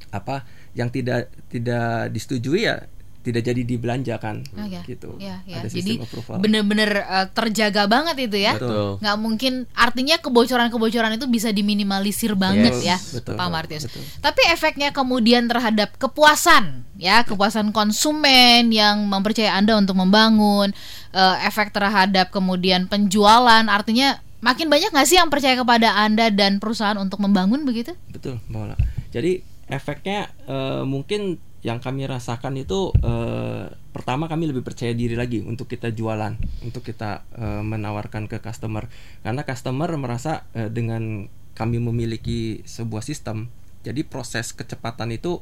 apa 0.10 0.41
yang 0.73 0.89
tidak 0.89 1.30
tidak 1.52 2.10
disetujui 2.10 2.65
ya 2.65 2.88
tidak 3.28 3.44
jadi 3.44 3.62
dibelanjakan 3.68 4.48
Oh, 4.56 4.63
ya. 4.63 4.82
gitu. 4.88 5.20
Ya, 5.20 5.44
ya. 5.44 5.60
Ada 5.60 5.68
Jadi 5.68 6.00
bener-bener 6.40 7.04
uh, 7.04 7.28
terjaga 7.28 7.84
banget 7.92 8.32
itu 8.32 8.40
ya. 8.40 8.56
Betul. 8.56 9.04
Nggak 9.04 9.18
mungkin 9.20 9.54
artinya 9.76 10.16
kebocoran-kebocoran 10.24 11.20
itu 11.20 11.28
bisa 11.28 11.52
diminimalisir 11.52 12.34
banget 12.40 12.72
Yes, 12.80 12.88
ya, 12.88 12.98
betul. 13.20 13.36
Pak 13.36 13.48
Martius. 13.52 13.84
Betul. 13.92 14.04
Tapi 14.24 14.42
efeknya 14.48 14.90
kemudian 14.96 15.52
terhadap 15.52 16.00
kepuasan 16.00 16.88
ya, 16.96 17.28
kepuasan 17.28 17.76
konsumen 17.76 18.72
yang 18.72 19.06
mempercayai 19.06 19.52
Anda 19.52 19.76
untuk 19.76 20.00
membangun, 20.00 20.72
uh, 21.13 21.36
efek 21.44 21.76
terhadap 21.76 22.32
kemudian 22.32 22.88
penjualan, 22.90 23.68
artinya 23.68 24.18
makin 24.42 24.70
banyak 24.70 24.94
nggak 24.94 25.08
sih 25.10 25.18
yang 25.18 25.30
percaya 25.34 25.58
kepada 25.58 25.98
Anda 25.98 26.30
dan 26.30 26.62
perusahaan 26.62 26.98
untuk 26.98 27.22
membangun 27.22 27.66
begitu? 27.66 27.94
Betul, 28.13 28.38
Mbak. 28.50 28.78
Jadi 29.10 29.42
efeknya 29.68 30.32
eh, 30.48 30.84
mungkin 30.88 31.42
yang 31.65 31.82
kami 31.82 32.06
rasakan 32.06 32.54
itu 32.62 32.93
eh, 33.02 33.65
pertama 33.89 34.30
kami 34.30 34.54
lebih 34.54 34.62
percaya 34.62 34.93
diri 34.93 35.17
lagi 35.17 35.41
untuk 35.41 35.65
kita 35.65 35.89
jualan, 35.89 36.38
untuk 36.62 36.86
kita 36.86 37.26
eh, 37.34 37.63
menawarkan 37.65 38.30
ke 38.30 38.38
customer. 38.38 38.86
Karena 39.26 39.41
customer 39.41 39.89
merasa 39.98 40.46
eh, 40.54 40.70
dengan 40.70 41.26
kami 41.58 41.82
memiliki 41.82 42.62
sebuah 42.62 43.02
sistem, 43.02 43.50
jadi 43.82 44.06
proses 44.06 44.54
kecepatan 44.54 45.10
itu 45.17 45.41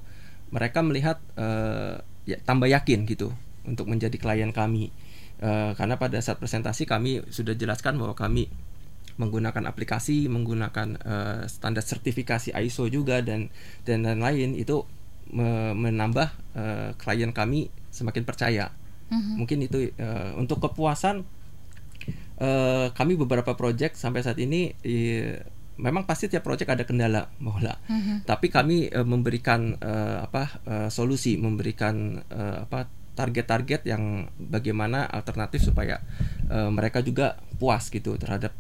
mereka 0.55 0.79
melihat 0.79 1.19
eh, 1.35 1.99
ya, 2.23 2.37
tambah 2.47 2.71
yakin 2.71 3.03
gitu 3.09 3.35
untuk 3.67 3.91
menjadi 3.91 4.15
klien 4.15 4.55
kami. 4.55 4.95
Eh, 5.43 5.71
karena 5.75 5.99
pada 5.99 6.15
saat 6.23 6.39
presentasi 6.39 6.87
kami 6.87 7.27
sudah 7.27 7.59
jelaskan 7.59 7.99
bahwa 7.99 8.15
kami 8.15 8.47
menggunakan 9.19 9.67
aplikasi, 9.67 10.31
menggunakan 10.31 10.95
eh, 10.99 11.41
standar 11.51 11.83
sertifikasi 11.83 12.55
ISO 12.55 12.87
juga 12.87 13.19
dan 13.19 13.51
dan 13.83 14.07
lain-lain 14.07 14.55
itu 14.55 14.87
menambah 15.75 16.27
eh, 16.55 16.89
klien 16.95 17.31
kami 17.35 17.67
semakin 17.91 18.23
percaya. 18.23 18.71
Mungkin 19.37 19.61
itu 19.61 19.91
eh, 19.93 20.31
untuk 20.39 20.63
kepuasan 20.63 21.21
eh, 22.39 22.87
kami 22.91 23.13
beberapa 23.19 23.53
project 23.53 23.99
sampai 23.99 24.23
saat 24.25 24.39
ini 24.41 24.73
eh, 24.81 25.39
memang 25.75 26.07
pasti 26.07 26.31
tiap 26.31 26.43
project 26.47 26.71
ada 26.71 26.83
kendala, 26.87 27.29
Mola. 27.45 27.75
Tapi 28.23 28.47
kami 28.49 28.89
eh, 28.89 29.05
memberikan 29.05 29.75
eh, 29.77 30.17
apa 30.23 30.43
eh, 30.65 30.89
solusi, 30.89 31.35
memberikan 31.35 32.19
eh, 32.31 32.57
apa 32.65 32.87
target-target 33.15 33.87
yang 33.87 34.27
bagaimana 34.35 35.07
alternatif 35.07 35.71
supaya 35.71 36.03
eh, 36.51 36.69
mereka 36.71 36.99
juga 36.99 37.39
puas 37.55 37.87
gitu 37.87 38.19
terhadap 38.19 38.51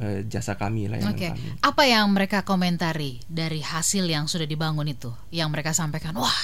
eh, 0.00 0.20
jasa 0.28 0.54
kami 0.56 0.88
layanan 0.88 1.16
Oke, 1.16 1.32
kami. 1.32 1.60
apa 1.60 1.82
yang 1.88 2.06
mereka 2.12 2.44
komentari 2.44 3.20
dari 3.26 3.60
hasil 3.60 4.04
yang 4.06 4.28
sudah 4.28 4.44
dibangun 4.44 4.86
itu? 4.88 5.12
Yang 5.32 5.48
mereka 5.52 5.70
sampaikan, 5.72 6.16
wah, 6.16 6.40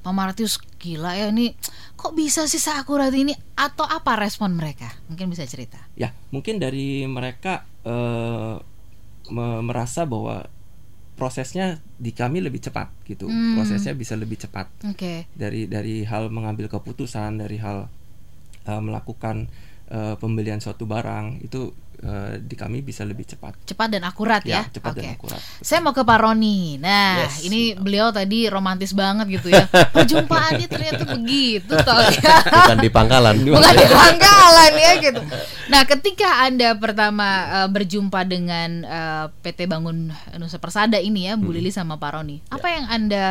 Pak 0.00 0.12
Martius 0.16 0.56
gila 0.80 1.12
ya 1.12 1.28
ini 1.28 1.52
kok 1.92 2.16
bisa 2.16 2.48
sih 2.48 2.60
seakurat 2.60 3.12
ini 3.12 3.36
atau 3.56 3.84
apa 3.84 4.16
respon 4.16 4.56
mereka? 4.56 4.88
Mungkin 5.12 5.28
bisa 5.28 5.44
cerita. 5.44 5.76
Ya, 5.92 6.16
mungkin 6.32 6.56
dari 6.56 7.04
mereka 7.04 7.68
uh, 7.84 8.56
me 9.30 9.46
merasa 9.60 10.08
bahwa 10.08 10.48
prosesnya 11.20 11.84
di 12.00 12.16
kami 12.16 12.40
lebih 12.40 12.64
cepat 12.64 12.88
gitu. 13.04 13.28
Hmm. 13.28 13.60
Prosesnya 13.60 13.92
bisa 13.92 14.16
lebih 14.16 14.40
cepat. 14.40 14.72
Okay. 14.96 15.28
Dari 15.36 15.68
dari 15.68 16.08
hal 16.08 16.32
mengambil 16.32 16.72
keputusan, 16.72 17.36
dari 17.36 17.60
hal 17.60 17.92
uh, 18.64 18.80
melakukan 18.80 19.52
uh, 19.92 20.16
pembelian 20.16 20.64
suatu 20.64 20.88
barang 20.88 21.44
itu 21.44 21.76
uh, 22.04 22.36
di 22.40 22.54
kami 22.56 22.80
bisa 22.80 23.04
lebih 23.04 23.28
cepat. 23.28 23.56
Cepat 23.64 23.88
dan 23.92 24.02
akurat 24.04 24.42
ya. 24.44 24.64
ya 24.64 24.72
cepat 24.72 24.92
okay. 24.96 25.02
dan 25.04 25.16
akurat. 25.16 25.40
Betul. 25.40 25.64
Saya 25.64 25.80
mau 25.84 25.92
ke 25.92 26.02
Pak 26.02 26.18
Roni. 26.20 26.80
Nah, 26.80 27.24
yes. 27.24 27.44
ini 27.44 27.76
beliau 27.76 28.12
tadi 28.12 28.48
romantis 28.48 28.92
banget 28.96 29.40
gitu 29.40 29.52
ya. 29.52 29.64
Perjumpaannya 29.94 30.66
ternyata 30.66 31.02
begitu 31.16 31.72
toh 31.72 32.00
ya. 32.20 32.36
Bukan 32.44 32.78
di 32.80 32.90
pangkalan. 32.90 33.36
Bukan 33.56 33.74
di 33.76 33.86
pangkalan 33.88 34.72
ya 34.76 34.92
gitu. 35.00 35.20
Nah, 35.70 35.82
ketika 35.86 36.42
Anda 36.44 36.74
pertama 36.74 37.28
uh, 37.62 37.68
berjumpa 37.70 38.26
dengan 38.26 38.82
uh, 38.82 39.30
eh, 39.30 39.52
PT 39.52 39.70
Bangun 39.70 40.10
Nusa 40.36 40.58
Persada 40.58 40.98
ini 40.98 41.30
ya, 41.30 41.38
Bu 41.38 41.54
hmm. 41.54 41.56
Lili 41.56 41.70
sama 41.70 41.94
Pak 41.94 42.10
Roni. 42.18 42.42
Apa 42.50 42.66
ya. 42.66 42.74
yang 42.80 42.86
Anda 42.90 43.24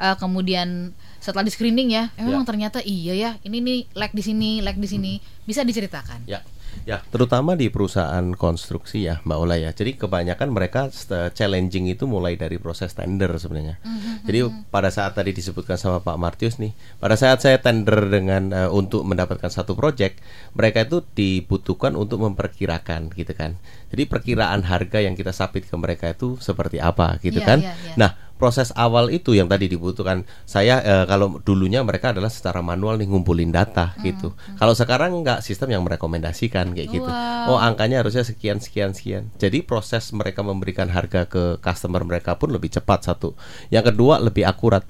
uh, 0.00 0.16
kemudian 0.16 0.96
setelah 1.22 1.46
di 1.46 1.52
screening 1.54 1.94
ya, 1.94 2.10
emang 2.18 2.42
ya. 2.42 2.48
ternyata 2.48 2.78
iya 2.82 3.14
ya, 3.14 3.30
ini 3.46 3.62
nih 3.62 3.80
lag 3.94 4.10
di 4.10 4.22
sini, 4.24 4.64
lag 4.64 4.74
di 4.74 4.88
sini. 4.88 5.12
Hmm. 5.20 5.44
Bisa 5.46 5.60
diceritakan? 5.62 6.24
Ya. 6.26 6.40
Ya, 6.82 6.98
terutama 7.14 7.54
di 7.54 7.70
perusahaan 7.70 8.34
konstruksi 8.34 9.06
ya, 9.06 9.22
Mbak 9.22 9.38
Ola 9.38 9.54
ya. 9.54 9.70
Jadi 9.70 9.94
kebanyakan 9.94 10.50
mereka 10.50 10.90
challenging 11.30 11.86
itu 11.94 12.10
mulai 12.10 12.34
dari 12.34 12.58
proses 12.58 12.90
tender 12.90 13.30
sebenarnya. 13.38 13.78
Mm-hmm. 13.86 14.14
Jadi 14.26 14.38
pada 14.66 14.90
saat 14.90 15.14
tadi 15.14 15.30
disebutkan 15.30 15.78
sama 15.78 16.02
Pak 16.02 16.18
Martius 16.18 16.58
nih, 16.58 16.74
pada 16.98 17.14
saat 17.14 17.38
saya 17.38 17.62
tender 17.62 18.10
dengan 18.10 18.50
uh, 18.50 18.70
untuk 18.74 19.06
mendapatkan 19.06 19.46
satu 19.46 19.78
project, 19.78 20.18
mereka 20.58 20.82
itu 20.82 21.06
dibutuhkan 21.14 21.94
untuk 21.94 22.18
memperkirakan 22.18 23.14
gitu 23.14 23.30
kan. 23.30 23.54
Jadi 23.94 24.02
perkiraan 24.10 24.66
harga 24.66 24.98
yang 24.98 25.14
kita 25.14 25.30
submit 25.30 25.70
ke 25.70 25.76
mereka 25.78 26.10
itu 26.10 26.34
seperti 26.42 26.82
apa 26.82 27.20
gitu 27.22 27.38
yeah, 27.38 27.48
kan. 27.48 27.58
Yeah, 27.62 27.76
yeah. 27.78 27.96
Nah, 28.00 28.10
proses 28.42 28.74
awal 28.74 29.06
itu 29.14 29.38
yang 29.38 29.46
tadi 29.46 29.70
dibutuhkan. 29.70 30.26
Saya 30.42 30.82
e, 30.82 30.94
kalau 31.06 31.38
dulunya 31.46 31.78
mereka 31.86 32.10
adalah 32.10 32.26
secara 32.26 32.58
manual 32.58 32.98
nih 32.98 33.06
ngumpulin 33.06 33.54
data 33.54 33.94
hmm. 33.94 34.02
gitu. 34.02 34.34
Hmm. 34.34 34.58
Kalau 34.58 34.74
sekarang 34.74 35.22
nggak 35.22 35.46
sistem 35.46 35.78
yang 35.78 35.86
merekomendasikan 35.86 36.74
kayak 36.74 36.90
gitu. 36.90 37.06
Wow. 37.06 37.54
Oh 37.54 37.58
angkanya 37.62 38.02
harusnya 38.02 38.26
sekian 38.26 38.58
sekian 38.58 38.98
sekian. 38.98 39.30
Jadi 39.38 39.62
proses 39.62 40.10
mereka 40.10 40.42
memberikan 40.42 40.90
harga 40.90 41.30
ke 41.30 41.62
customer 41.62 42.02
mereka 42.02 42.34
pun 42.34 42.50
lebih 42.50 42.74
cepat 42.74 43.06
satu. 43.06 43.38
Yang 43.70 43.94
kedua 43.94 44.18
lebih 44.18 44.42
akurat 44.42 44.82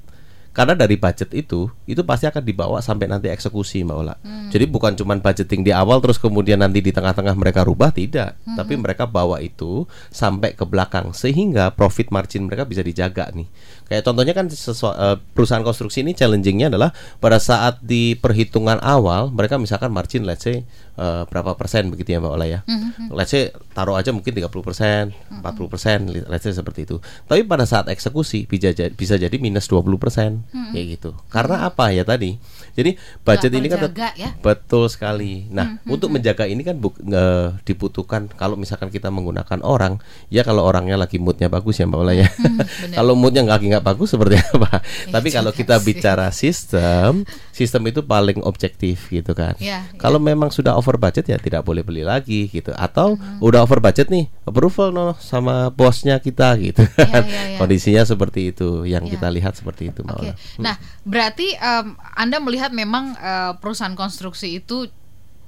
karena 0.53 0.77
dari 0.77 1.01
budget 1.01 1.33
itu 1.33 1.73
itu 1.89 2.05
pasti 2.05 2.29
akan 2.29 2.45
dibawa 2.45 2.79
sampai 2.85 3.09
nanti 3.09 3.33
eksekusi 3.33 3.89
Mbak 3.89 3.97
Ola. 3.97 4.15
Hmm. 4.21 4.53
Jadi 4.53 4.65
bukan 4.69 4.93
cuma 4.93 5.17
budgeting 5.17 5.65
di 5.65 5.73
awal 5.73 5.99
terus 6.05 6.21
kemudian 6.21 6.61
nanti 6.61 6.85
di 6.85 6.93
tengah-tengah 6.93 7.33
mereka 7.33 7.65
rubah 7.65 7.89
tidak, 7.89 8.37
hmm. 8.45 8.57
tapi 8.61 8.77
mereka 8.77 9.09
bawa 9.09 9.41
itu 9.41 9.89
sampai 10.13 10.53
ke 10.53 10.69
belakang 10.69 11.17
sehingga 11.17 11.73
profit 11.73 12.13
margin 12.13 12.45
mereka 12.45 12.69
bisa 12.69 12.85
dijaga 12.85 13.33
nih. 13.33 13.49
Kayak 13.93 14.09
contohnya 14.09 14.33
kan 14.33 14.49
uh, 14.49 15.21
perusahaan 15.37 15.61
konstruksi 15.61 16.01
ini 16.01 16.17
challengingnya 16.17 16.73
adalah 16.73 16.97
pada 17.21 17.37
saat 17.37 17.77
di 17.85 18.17
perhitungan 18.17 18.81
awal 18.81 19.29
mereka 19.29 19.61
misalkan 19.61 19.93
margin 19.93 20.25
let's 20.25 20.49
say 20.49 20.65
uh, 20.97 21.25
berapa 21.29 21.57
persen 21.57 21.89
begitu 21.93 22.17
ya 22.17 22.19
Mbak 22.21 22.33
Ola 22.33 22.47
ya. 22.49 22.61
Mm-hmm. 22.65 23.13
Let's 23.13 23.33
say 23.33 23.53
taruh 23.73 23.97
aja 23.97 24.13
mungkin 24.13 24.33
30 24.33 24.49
persen, 24.49 25.13
40 25.29 25.73
persen, 25.73 25.99
let's 26.09 26.45
say 26.45 26.53
seperti 26.53 26.89
itu. 26.89 26.97
Tapi 27.29 27.45
pada 27.45 27.65
saat 27.65 27.89
eksekusi 27.89 28.45
bisa 28.49 28.73
jadi 28.73 28.93
bisa 28.93 29.17
jadi 29.17 29.37
minus 29.37 29.69
20 29.69 29.85
persen 30.01 30.45
mm-hmm. 30.49 30.73
kayak 30.73 30.87
gitu. 30.99 31.11
Karena 31.29 31.57
mm-hmm. 31.61 31.77
apa 31.77 31.85
ya 31.93 32.05
tadi? 32.05 32.31
Jadi 32.73 32.97
budget 33.21 33.53
ini 33.53 33.69
kan 33.69 33.93
ya? 34.17 34.31
betul 34.41 34.89
sekali. 34.89 35.49
Nah 35.53 35.77
mm-hmm. 35.77 35.93
untuk 35.93 36.09
menjaga 36.09 36.45
ini 36.49 36.63
kan 36.65 36.77
buk, 36.81 36.97
uh, 37.13 37.57
dibutuhkan 37.69 38.29
kalau 38.33 38.57
misalkan 38.57 38.89
kita 38.89 39.13
menggunakan 39.13 39.61
orang, 39.65 40.01
ya 40.33 40.41
kalau 40.45 40.65
orangnya 40.65 40.97
lagi 40.97 41.21
moodnya 41.21 41.53
bagus 41.53 41.81
ya 41.81 41.89
Mbak 41.89 42.01
Ola 42.01 42.15
ya. 42.17 42.29
Mm, 42.53 42.99
kalau 42.99 43.15
moodnya 43.15 43.47
nggak 43.47 43.61
nggak 43.65 43.82
bagus 43.83 44.15
seperti 44.15 44.39
apa? 44.55 44.81
Ya, 44.81 45.19
Tapi 45.19 45.29
kalau 45.35 45.51
kita 45.53 45.77
sih. 45.77 45.85
bicara 45.91 46.27
sistem, 46.31 47.27
sistem 47.51 47.83
itu 47.91 48.01
paling 48.01 48.41
objektif 48.47 49.11
gitu 49.11 49.35
kan. 49.35 49.59
Ya, 49.59 49.85
kalau 50.01 50.23
ya. 50.23 50.33
memang 50.33 50.49
sudah 50.55 50.79
over 50.79 50.97
budget 50.97 51.29
ya 51.29 51.37
tidak 51.43 51.67
boleh 51.67 51.83
beli 51.83 52.07
lagi 52.07 52.47
gitu 52.49 52.71
atau 52.77 53.19
hmm. 53.19 53.43
udah 53.43 53.67
over 53.67 53.83
budget 53.83 54.09
nih 54.09 54.31
approval 54.47 54.95
no 54.95 55.07
sama 55.19 55.71
bosnya 55.75 56.19
kita 56.23 56.55
gitu 56.63 56.87
ya, 56.99 57.23
ya, 57.23 57.43
ya. 57.57 57.59
kondisinya 57.59 58.03
seperti 58.07 58.55
itu 58.55 58.85
yang 58.87 59.03
ya. 59.07 59.19
kita 59.19 59.29
lihat 59.33 59.59
seperti 59.59 59.91
itu 59.91 60.07
okay. 60.07 60.35
hmm. 60.35 60.63
nah 60.63 60.77
berarti 61.03 61.59
um, 61.59 61.99
anda 62.15 62.39
melihat 62.39 62.71
memang 62.71 63.19
uh, 63.19 63.53
perusahaan 63.59 63.95
konstruksi 63.99 64.63
itu 64.63 64.87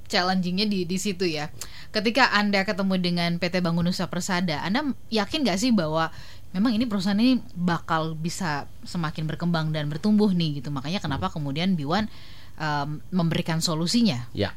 challengingnya 0.05 0.69
di 0.69 0.85
di 0.85 0.97
situ 1.01 1.25
ya 1.25 1.49
ketika 1.89 2.29
anda 2.35 2.61
ketemu 2.61 3.01
dengan 3.01 3.31
PT 3.41 3.63
Bangun 3.63 3.89
Nusa 3.89 4.05
Persada 4.05 4.61
anda 4.61 4.93
yakin 5.09 5.41
gak 5.47 5.57
sih 5.57 5.73
bahwa 5.73 6.13
memang 6.55 6.71
ini 6.71 6.87
perusahaan 6.87 7.19
ini 7.19 7.43
bakal 7.51 8.15
bisa 8.15 8.71
semakin 8.87 9.27
berkembang 9.27 9.75
dan 9.75 9.91
bertumbuh 9.91 10.31
nih 10.31 10.63
gitu. 10.63 10.71
Makanya 10.71 11.03
kenapa 11.03 11.27
kemudian 11.27 11.75
Biwan 11.75 12.07
um, 12.59 12.99
memberikan 13.11 13.59
solusinya. 13.59 14.27
Ya, 14.31 14.51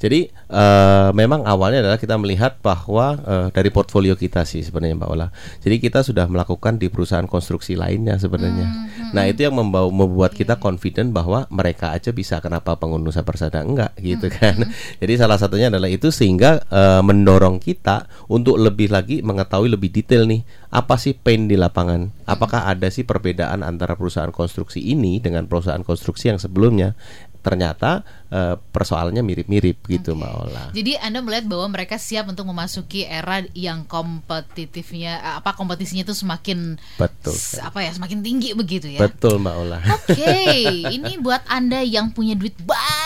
jadi 0.00 0.32
uh, 0.48 1.12
memang 1.12 1.44
awalnya 1.44 1.84
adalah 1.84 2.00
kita 2.00 2.16
melihat 2.16 2.58
bahwa 2.60 3.20
uh, 3.20 3.46
dari 3.52 3.68
portfolio 3.68 4.16
kita 4.16 4.44
sih 4.48 4.64
sebenarnya 4.64 4.96
Mbak 4.96 5.10
Ola. 5.12 5.28
Jadi 5.60 5.76
kita 5.80 6.00
sudah 6.04 6.24
melakukan 6.28 6.80
di 6.80 6.88
perusahaan 6.88 7.26
konstruksi 7.28 7.76
lainnya 7.76 8.16
sebenarnya. 8.16 8.66
Hmm, 8.66 8.86
hmm. 8.88 9.12
Nah 9.12 9.24
itu 9.28 9.44
yang 9.44 9.56
membawa 9.56 9.88
membuat 9.92 10.32
okay. 10.34 10.44
kita 10.44 10.56
confident 10.60 11.12
bahwa 11.12 11.44
mereka 11.52 11.92
aja 11.92 12.12
bisa. 12.12 12.40
Kenapa 12.40 12.76
pengunusan 12.80 13.24
persada 13.24 13.60
enggak 13.60 13.92
gitu 14.00 14.28
hmm, 14.28 14.36
kan? 14.36 14.56
Hmm. 14.64 14.72
Jadi 15.04 15.12
salah 15.20 15.36
satunya 15.36 15.68
adalah 15.68 15.88
itu 15.88 16.08
sehingga 16.08 16.64
uh, 16.68 17.02
mendorong 17.04 17.60
kita 17.60 18.08
untuk 18.32 18.56
lebih 18.56 18.92
lagi 18.92 19.20
mengetahui 19.20 19.68
lebih 19.72 19.92
detail 19.92 20.24
nih 20.24 20.42
apa 20.70 20.96
sih 20.96 21.12
pain 21.12 21.50
di 21.50 21.58
lapangan. 21.58 22.24
Apakah 22.24 22.70
ada 22.70 22.86
sih 22.88 23.02
perbedaan 23.02 23.66
antara 23.66 23.98
perusahaan 23.98 24.30
konstruksi 24.32 24.80
ini 24.80 25.18
dengan 25.18 25.44
perusahaan 25.50 25.82
konstruksi 25.82 26.30
yang 26.32 26.40
sebelumnya? 26.40 26.94
Ternyata 27.40 28.04
uh, 28.28 28.56
persoalannya 28.60 29.24
mirip-mirip 29.24 29.80
gitu 29.88 30.12
okay. 30.14 30.20
Mbak 30.20 30.32
Ola. 30.36 30.64
Jadi 30.76 30.92
Anda 31.00 31.24
melihat 31.24 31.48
bahwa 31.48 31.66
mereka 31.72 31.96
siap 31.96 32.28
untuk 32.28 32.46
memasuki 32.48 33.08
era 33.08 33.42
yang 33.56 33.88
kompetitifnya 33.88 35.12
eh, 35.20 35.34
apa 35.40 35.56
kompetisinya 35.56 36.04
itu 36.04 36.14
semakin 36.14 36.76
betul 37.00 37.34
apa 37.64 37.78
ya 37.80 37.90
semakin 37.96 38.20
tinggi 38.20 38.52
begitu 38.52 38.92
ya. 38.92 39.00
Betul 39.02 39.40
Mbak 39.40 39.56
Ola. 39.56 39.78
Oke, 39.80 40.14
okay. 40.14 40.64
ini 40.96 41.16
buat 41.18 41.42
Anda 41.48 41.80
yang 41.80 42.12
punya 42.12 42.36
duit 42.36 42.54
banyak 42.60 42.99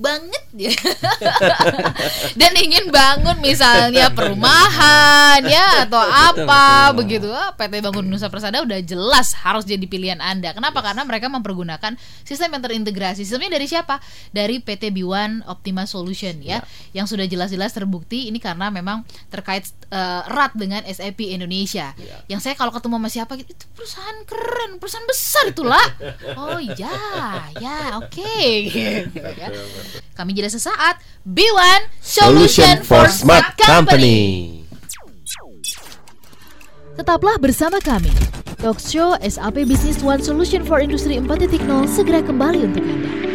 banget 0.00 0.44
ya. 0.56 0.72
Dan 2.40 2.52
ingin 2.56 2.88
bangun 2.88 3.36
misalnya 3.42 4.08
perumahan 4.10 5.44
ya 5.44 5.84
atau 5.86 6.00
apa 6.00 6.90
begitu. 6.96 7.28
Ah, 7.30 7.52
PT 7.52 7.84
Bangun 7.84 8.08
Nusa 8.08 8.32
Persada 8.32 8.64
udah 8.64 8.80
jelas 8.80 9.36
harus 9.36 9.68
jadi 9.68 9.82
pilihan 9.84 10.18
Anda. 10.18 10.56
Kenapa? 10.56 10.80
Yes. 10.80 10.86
Karena 10.90 11.02
mereka 11.04 11.26
mempergunakan 11.28 11.92
sistem 12.24 12.56
yang 12.56 12.62
terintegrasi. 12.64 13.22
Sistemnya 13.28 13.60
dari 13.60 13.66
siapa? 13.68 14.00
Dari 14.32 14.62
PT 14.62 14.94
B1 14.94 15.44
Optima 15.46 15.84
Solution 15.84 16.40
ya, 16.40 16.58
ya. 16.62 17.02
yang 17.02 17.06
sudah 17.06 17.28
jelas-jelas 17.28 17.74
terbukti 17.76 18.32
ini 18.32 18.40
karena 18.40 18.72
memang 18.72 19.04
terkait 19.28 19.68
uh, 19.92 20.24
erat 20.26 20.56
dengan 20.56 20.80
SAP 20.88 21.28
Indonesia. 21.28 21.92
Ya. 21.94 22.16
Yang 22.30 22.40
saya 22.48 22.54
kalau 22.56 22.72
ketemu 22.72 22.96
sama 22.96 23.08
siapa 23.10 23.32
gitu, 23.36 23.52
itu 23.52 23.66
perusahaan 23.76 24.18
keren, 24.24 24.80
perusahaan 24.80 25.06
besar 25.06 25.44
itulah. 25.50 25.86
oh 26.40 26.58
ya, 26.62 26.96
ya 27.60 28.00
oke. 28.00 28.08
Okay. 28.10 28.58
Ya. 29.40 29.48
Kami 30.12 30.36
jeda 30.36 30.52
sesaat. 30.52 31.00
B1 31.24 31.80
Solution, 32.04 32.84
for 32.84 33.08
Smart 33.08 33.56
Company. 33.56 34.60
Tetaplah 37.00 37.40
bersama 37.40 37.80
kami. 37.80 38.12
Talkshow 38.60 39.16
SAP 39.24 39.64
Business 39.64 40.04
One 40.04 40.20
Solution 40.20 40.68
for 40.68 40.84
Industry 40.84 41.16
4.0 41.16 41.64
segera 41.88 42.20
kembali 42.20 42.68
untuk 42.68 42.84
Anda 42.84 43.30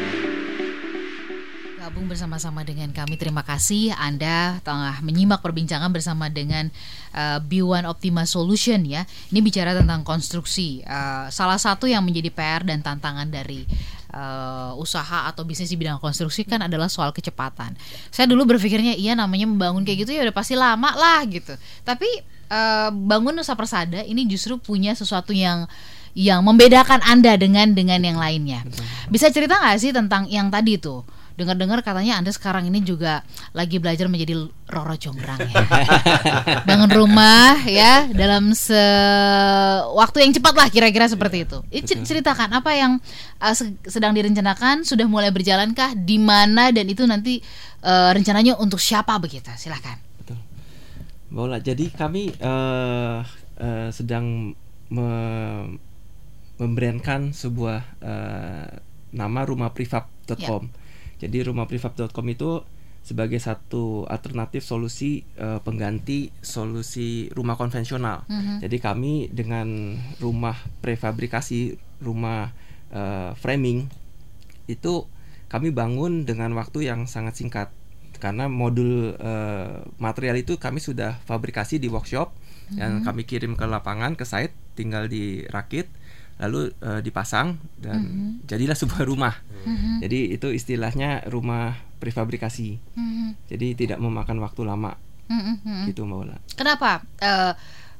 bergabung 1.95 2.11
bersama-sama 2.11 2.67
dengan 2.67 2.91
kami. 2.91 3.15
Terima 3.15 3.39
kasih 3.39 3.95
Anda 3.95 4.59
tengah 4.67 4.99
menyimak 4.99 5.39
perbincangan 5.39 5.95
bersama 5.95 6.27
dengan 6.27 6.67
uh, 7.15 7.39
B1 7.39 7.87
Optima 7.87 8.27
Solution 8.27 8.83
ya. 8.83 9.07
Ini 9.31 9.39
bicara 9.39 9.71
tentang 9.71 10.03
konstruksi. 10.03 10.83
Uh, 10.83 11.31
salah 11.31 11.55
satu 11.55 11.87
yang 11.87 12.03
menjadi 12.03 12.35
PR 12.35 12.67
dan 12.67 12.83
tantangan 12.83 13.31
dari 13.31 13.63
uh, 14.15 14.71
usaha 14.79 15.27
atau 15.27 15.43
bisnis 15.43 15.67
di 15.67 15.77
bidang 15.77 15.99
konstruksi 15.99 16.47
kan 16.47 16.63
adalah 16.63 16.87
soal 16.87 17.11
kecepatan. 17.11 17.75
Saya 18.09 18.25
dulu 18.31 18.55
berpikirnya 18.55 18.95
iya 18.95 19.13
namanya 19.13 19.45
membangun 19.45 19.83
kayak 19.83 20.07
gitu 20.07 20.11
ya 20.15 20.23
udah 20.25 20.35
pasti 20.35 20.55
lama 20.55 20.95
lah 20.95 21.21
gitu. 21.27 21.53
Tapi 21.83 22.07
uh, 22.49 22.89
bangun 22.95 23.35
Nusa 23.35 23.53
Persada 23.53 24.01
ini 24.07 24.23
justru 24.25 24.55
punya 24.55 24.95
sesuatu 24.95 25.35
yang 25.35 25.67
yang 26.15 26.39
membedakan 26.47 27.03
Anda 27.03 27.35
dengan 27.35 27.75
dengan 27.75 27.99
yang 27.99 28.15
lainnya. 28.15 28.63
Bisa 29.11 29.27
cerita 29.29 29.59
nggak 29.59 29.77
sih 29.83 29.91
tentang 29.91 30.31
yang 30.31 30.47
tadi 30.47 30.79
tuh 30.79 31.03
dengar-dengar 31.35 31.83
katanya 31.83 32.15
Anda 32.15 32.31
sekarang 32.31 32.71
ini 32.71 32.79
juga 32.79 33.21
lagi 33.51 33.75
belajar 33.75 34.07
menjadi 34.07 34.47
Roro 34.71 34.95
Jonggrang 34.95 35.43
ya. 35.43 35.63
Bangun 36.67 36.91
rumah 36.95 37.59
ya 37.67 38.07
dalam 38.07 38.55
se 38.55 38.79
waktu 39.91 40.23
yang 40.23 40.31
cepat 40.31 40.53
lah 40.55 40.67
kira-kira 40.71 41.11
seperti 41.11 41.43
itu. 41.43 41.59
Ceritakan 42.07 42.55
apa 42.55 42.71
yang 42.71 43.03
uh, 43.43 43.51
se- 43.51 43.75
sedang 43.83 44.15
direncanakan, 44.15 44.87
sudah 44.87 45.05
mulai 45.11 45.29
berjalankah, 45.29 45.93
di 45.99 46.15
mana 46.15 46.71
dan 46.71 46.87
itu 46.87 47.03
nanti 47.03 47.43
uh, 47.83 48.15
rencananya 48.15 48.55
untuk 48.55 48.79
siapa 48.79 49.19
begitu? 49.19 49.51
Silahkan. 49.59 49.99
Betul. 50.23 50.39
Bola. 51.29 51.59
Jadi 51.59 51.91
kami 51.91 52.31
eh, 52.31 53.17
eh, 53.59 53.89
sedang 53.91 54.55
me- 54.87 55.67
membrandkan 56.55 57.35
sebuah 57.35 57.79
eh, 57.99 58.67
nama 59.11 59.39
rumahprefab.com. 59.43 60.84
Jadi 61.25 61.49
rumahprefab.com 61.49 62.25
itu 62.29 62.61
sebagai 63.05 63.37
satu 63.37 64.09
alternatif 64.09 64.65
solusi 64.65 65.21
eh, 65.37 65.61
pengganti 65.61 66.33
solusi 66.41 67.29
rumah 67.37 67.53
konvensional. 67.53 68.25
Jadi 68.65 68.77
kami 68.81 69.29
dengan 69.29 69.93
rumah 70.17 70.57
prefabrikasi, 70.81 71.77
rumah 72.01 72.49
eh, 72.89 73.31
framing 73.37 73.85
itu 74.65 75.05
kami 75.45 75.69
bangun 75.69 76.25
dengan 76.25 76.57
waktu 76.57 76.89
yang 76.89 77.05
sangat 77.05 77.37
singkat. 77.37 77.69
Karena 78.17 78.49
modul 78.49 79.13
eh, 79.13 79.85
material 80.01 80.41
itu 80.41 80.57
kami 80.57 80.81
sudah 80.81 81.21
fabrikasi 81.29 81.77
di 81.77 81.85
workshop 81.85 82.33
yang 82.73 83.05
kami 83.05 83.29
kirim 83.29 83.53
ke 83.53 83.69
lapangan 83.69 84.17
ke 84.17 84.25
site 84.25 84.49
tinggal 84.73 85.05
dirakit 85.05 85.85
lalu 86.35 86.67
eh, 86.77 86.99
dipasang 86.99 87.55
dan 87.79 87.99
jadilah 88.43 88.75
sebuah 88.75 89.03
rumah 89.03 89.35
jadi 89.97 90.35
itu 90.35 90.51
istilahnya 90.51 91.25
rumah 91.25 91.73
prefabrikasi 91.97 92.77
Mhm. 92.93 93.27
jadi 93.47 93.67
tidak 93.73 93.97
memakan 93.97 94.37
waktu 94.39 94.61
lama 94.61 94.93
Mhm, 95.25 95.55
mhm. 95.59 95.83
gitu 95.89 96.05
mbak 96.05 96.17
Ola 96.21 96.37
Kenapa? 96.53 97.01
Eh, 97.17 97.53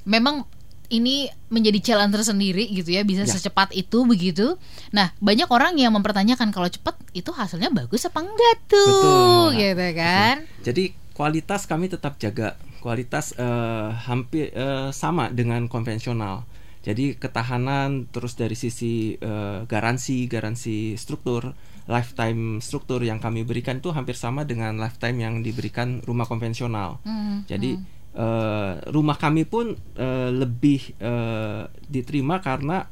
memang 0.05 0.45
ini 0.85 1.25
menjadi 1.49 1.81
jalan 1.81 2.13
tersendiri 2.13 2.69
gitu 2.69 2.93
ya, 2.93 3.01
bisa 3.01 3.25
Ya. 3.25 3.33
secepat 3.33 3.73
itu 3.73 4.05
begitu. 4.05 4.53
Nah, 4.91 5.09
banyak 5.17 5.49
orang 5.49 5.73
yang 5.73 5.89
mempertanyakan 5.89 6.53
kalau 6.53 6.69
cepat 6.69 6.93
itu 7.11 7.33
hasilnya 7.33 7.73
bagus 7.73 8.05
apa 8.05 8.21
enggak 8.21 8.55
tuh, 8.69 8.85
Betul, 8.85 9.57
gitu 9.57 9.87
kan? 9.97 10.45
Jadi 10.61 10.83
kualitas 11.11 11.65
kami 11.65 11.89
tetap 11.89 12.21
jaga. 12.21 12.53
Kualitas 12.77 13.33
eh, 13.33 13.89
hampir 14.05 14.53
eh, 14.53 14.93
sama 14.93 15.33
dengan 15.33 15.65
konvensional. 15.65 16.45
Jadi 16.85 17.17
ketahanan 17.17 18.05
terus 18.13 18.37
dari 18.37 18.53
sisi 18.53 19.17
eh, 19.17 19.65
garansi, 19.65 20.29
garansi 20.29 20.93
struktur, 20.93 21.57
lifetime 21.89 22.61
struktur 22.61 23.01
yang 23.01 23.17
kami 23.17 23.41
berikan 23.41 23.81
itu 23.81 23.89
hampir 23.89 24.13
sama 24.13 24.45
dengan 24.45 24.77
lifetime 24.77 25.17
yang 25.17 25.41
diberikan 25.41 26.05
rumah 26.05 26.29
konvensional. 26.29 27.01
Mhm, 27.01 27.49
Jadi 27.49 27.71
eh, 28.13 28.73
rumah 28.93 29.17
kami 29.17 29.49
pun 29.49 29.73
eh, 29.97 30.29
lebih 30.29 30.93
eh, 31.01 31.65
diterima 31.89 32.37
karena 32.37 32.85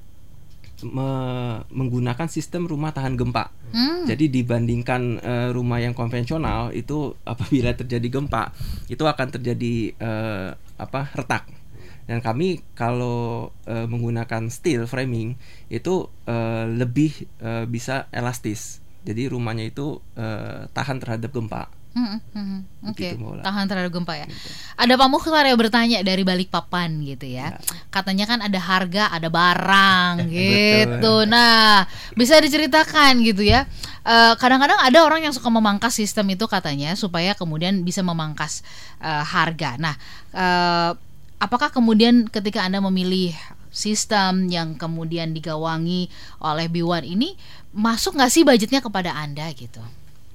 me- 0.83 1.61
menggunakan 1.71 2.27
sistem 2.27 2.67
rumah 2.67 2.91
tahan 2.91 3.15
gempa. 3.15 3.53
Hmm. 3.73 4.05
Jadi 4.05 4.29
dibandingkan 4.29 5.01
eh, 5.21 5.49
rumah 5.53 5.79
yang 5.81 5.93
konvensional 5.93 6.73
itu 6.75 7.13
apabila 7.25 7.71
terjadi 7.77 8.07
gempa 8.09 8.51
itu 8.89 9.05
akan 9.05 9.27
terjadi 9.37 9.73
eh, 9.95 10.49
apa 10.81 11.01
retak. 11.13 11.62
Dan 12.03 12.19
kami 12.19 12.61
kalau 12.75 13.51
eh, 13.63 13.87
menggunakan 13.87 14.51
steel 14.51 14.83
framing 14.85 15.39
itu 15.71 16.07
eh, 16.27 16.65
lebih 16.67 17.27
eh, 17.39 17.63
bisa 17.65 18.11
elastis. 18.11 18.83
Jadi 19.03 19.27
rumahnya 19.31 19.67
itu 19.67 19.99
eh, 20.15 20.67
tahan 20.71 20.99
terhadap 20.99 21.31
gempa. 21.31 21.67
Mhm, 21.93 22.19
mhm. 22.33 22.59
Oke, 22.89 23.13
Begitu, 23.13 23.21
Mbak 23.21 23.29
Ola. 23.37 23.41
tahan 23.45 23.65
terhadap 23.69 23.91
gempa 23.93 24.13
ya. 24.17 24.25
Ada 24.81 24.97
Pak 24.97 25.09
Mukhtar 25.13 25.45
yang 25.45 25.61
bertanya 25.61 26.01
dari 26.01 26.25
balik 26.25 26.49
papan 26.49 26.97
gitu 27.05 27.29
ya. 27.29 27.53
Katanya 27.93 28.25
kan 28.25 28.41
ada 28.41 28.57
harga, 28.57 29.13
ada 29.13 29.29
barang 29.29 30.25
gitu. 30.33 31.29
Nah, 31.29 31.85
bisa 32.17 32.41
diceritakan 32.41 33.21
gitu 33.21 33.45
ya. 33.45 33.69
Kadang-kadang 34.41 34.81
ada 34.81 34.99
orang 35.05 35.21
yang 35.29 35.37
suka 35.37 35.53
memangkas 35.53 35.93
sistem 35.93 36.33
itu 36.33 36.49
katanya 36.49 36.97
supaya 36.97 37.37
kemudian 37.37 37.85
bisa 37.85 38.01
memangkas 38.01 38.65
eh, 38.97 39.23
harga. 39.23 39.77
Nah, 39.77 39.93
eh, 40.33 40.91
apakah 41.43 41.67
kemudian 41.75 42.31
ketika 42.31 42.63
anda 42.63 42.79
memilih 42.79 43.35
sistem 43.73 44.47
yang 44.47 44.79
kemudian 44.79 45.35
digawangi 45.35 46.07
oleh 46.39 46.71
B1 46.71 47.03
ini 47.03 47.35
masuk 47.75 48.15
nggak 48.15 48.31
sih 48.31 48.47
budgetnya 48.47 48.79
kepada 48.79 49.11
anda 49.11 49.51
gitu? 49.51 49.83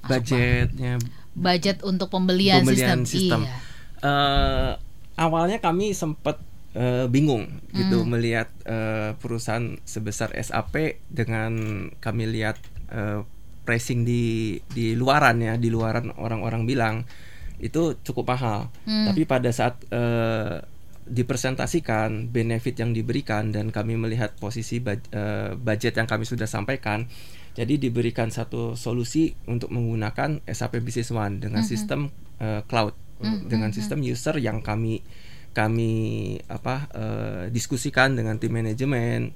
Masuk. 0.05 0.29
Budgetnya 0.29 1.01
budget 1.39 1.87
untuk 1.87 2.11
pembelian, 2.11 2.67
pembelian 2.67 3.07
sistem. 3.07 3.47
Iya. 3.47 3.57
Eh, 4.03 4.71
awalnya 5.17 5.63
kami 5.63 5.95
sempat 5.95 6.43
eh, 6.75 7.07
bingung 7.07 7.47
gitu 7.73 8.03
Hmm. 8.03 8.11
melihat 8.11 8.51
eh, 8.67 9.15
perusahaan 9.17 9.79
sebesar 9.87 10.35
SAP 10.35 10.99
dengan 11.09 11.87
kami 12.03 12.27
lihat 12.27 12.59
eh, 12.91 13.23
pricing 13.63 14.03
di 14.03 14.57
di 14.67 14.99
luaran 14.99 15.39
ya 15.39 15.55
di 15.61 15.71
luaran 15.71 16.11
orang-orang 16.19 16.67
bilang 16.67 16.97
itu 17.63 17.95
cukup 18.03 18.35
mahal. 18.35 18.71
Hmm. 18.87 19.11
Tapi 19.11 19.23
pada 19.27 19.51
saat 19.55 19.79
eh, 19.95 20.63
dipresentasikan 21.09 22.29
benefit 22.29 22.79
yang 22.79 22.93
diberikan 22.93 23.51
dan 23.51 23.73
kami 23.73 23.97
melihat 23.97 24.37
posisi 24.37 24.79
eh, 24.85 25.53
budget 25.57 25.97
yang 25.97 26.09
kami 26.09 26.29
sudah 26.29 26.47
sampaikan, 26.47 27.09
jadi 27.57 27.81
diberikan 27.81 28.29
satu 28.31 28.79
solusi 28.79 29.35
untuk 29.49 29.73
menggunakan 29.73 30.45
SAP 30.47 30.85
Business 30.85 31.11
One 31.11 31.41
dengan 31.41 31.65
sistem 31.65 32.13
eh, 32.39 32.63
cloud, 32.69 32.95
dengan 33.49 33.75
sistem 33.75 34.05
user 34.05 34.39
yang 34.39 34.63
kami 34.63 35.03
kami 35.57 35.93
apa 36.47 36.87
eh, 36.95 37.45
diskusikan 37.51 38.15
dengan 38.15 38.39
tim 38.39 38.55
manajemen 38.55 39.35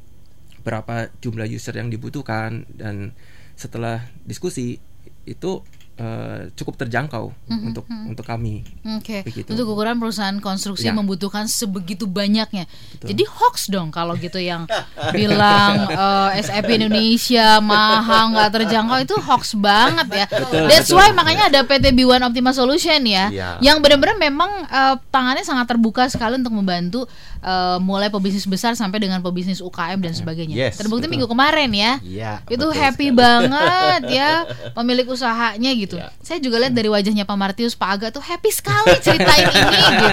berapa 0.63 1.11
jumlah 1.19 1.51
user 1.51 1.75
yang 1.75 1.91
dibutuhkan 1.91 2.63
dan 2.71 3.17
setelah 3.59 4.07
diskusi 4.23 4.79
itu 5.27 5.67
eh, 6.03 6.51
cukup 6.53 6.75
terjangkau 6.77 7.31
untuk 7.49 7.87
untuk 7.87 8.27
kami. 8.27 8.67
Oke, 8.99 9.23
Begitu. 9.23 9.55
untuk 9.55 9.71
ukuran 9.71 9.95
perusahaan 9.97 10.35
konstruksi 10.37 10.91
Ya. 10.91 10.93
membutuhkan 10.93 11.47
sebegitu 11.47 12.11
banyaknya. 12.11 12.67
Jadi 12.99 13.23
hoax 13.23 13.71
dong 13.71 13.89
kalau 13.89 14.19
gitu 14.19 14.43
yang 14.43 14.67
bilang 15.11 15.87
eh, 15.87 16.43
SAP 16.43 16.67
Indonesia 16.75 17.63
mahal 17.63 18.35
nggak 18.35 18.51
terjangkau 18.53 18.99
itu 19.01 19.15
hoax 19.17 19.55
banget 19.55 20.09
ya. 20.13 20.27
That's 20.67 20.91
why 20.91 21.15
makanya 21.15 21.47
ada 21.47 21.61
PT 21.63 21.95
B1 21.95 22.19
Optima 22.21 22.51
Solution 22.51 22.99
ya, 23.05 23.31
Iya. 23.31 23.49
yang 23.63 23.79
benar-benar 23.79 24.19
memang 24.19 24.51
eh, 24.67 24.97
tangannya 25.09 25.45
sangat 25.45 25.71
terbuka 25.71 26.09
sekali 26.09 26.35
untuk 26.35 26.53
membantu 26.53 27.07
eh, 27.43 27.79
mulai 27.83 28.09
pebisnis 28.09 28.47
besar 28.47 28.79
sampai 28.79 29.03
dengan 29.03 29.19
pebisnis 29.21 29.59
UKM 29.59 29.99
dan 29.99 30.15
sebagainya. 30.15 30.55
Yes, 30.55 30.79
Terbukti 30.79 31.07
betul. 31.07 31.13
minggu 31.19 31.27
kemarin 31.29 31.71
ya. 31.75 31.93
Iya, 32.01 32.33
itu 32.47 32.67
happy 32.71 33.11
sekali. 33.11 33.21
banget 33.21 34.03
ya 34.09 34.31
pemilik 34.79 35.07
usahanya 35.11 35.71
gitu. 35.75 35.99
Iya. 35.99 36.09
Saya 36.23 36.39
juga 36.39 36.63
lihat 36.63 36.73
dari 36.73 36.89
wajahnya 36.89 37.27
Pak 37.27 37.37
Martius, 37.37 37.75
Pak 37.75 37.91
Aga 37.99 38.07
tuh 38.15 38.23
happy 38.23 38.51
sekali 38.55 38.95
ceritain 39.03 39.51
ini 39.59 39.81
gitu. 39.83 40.09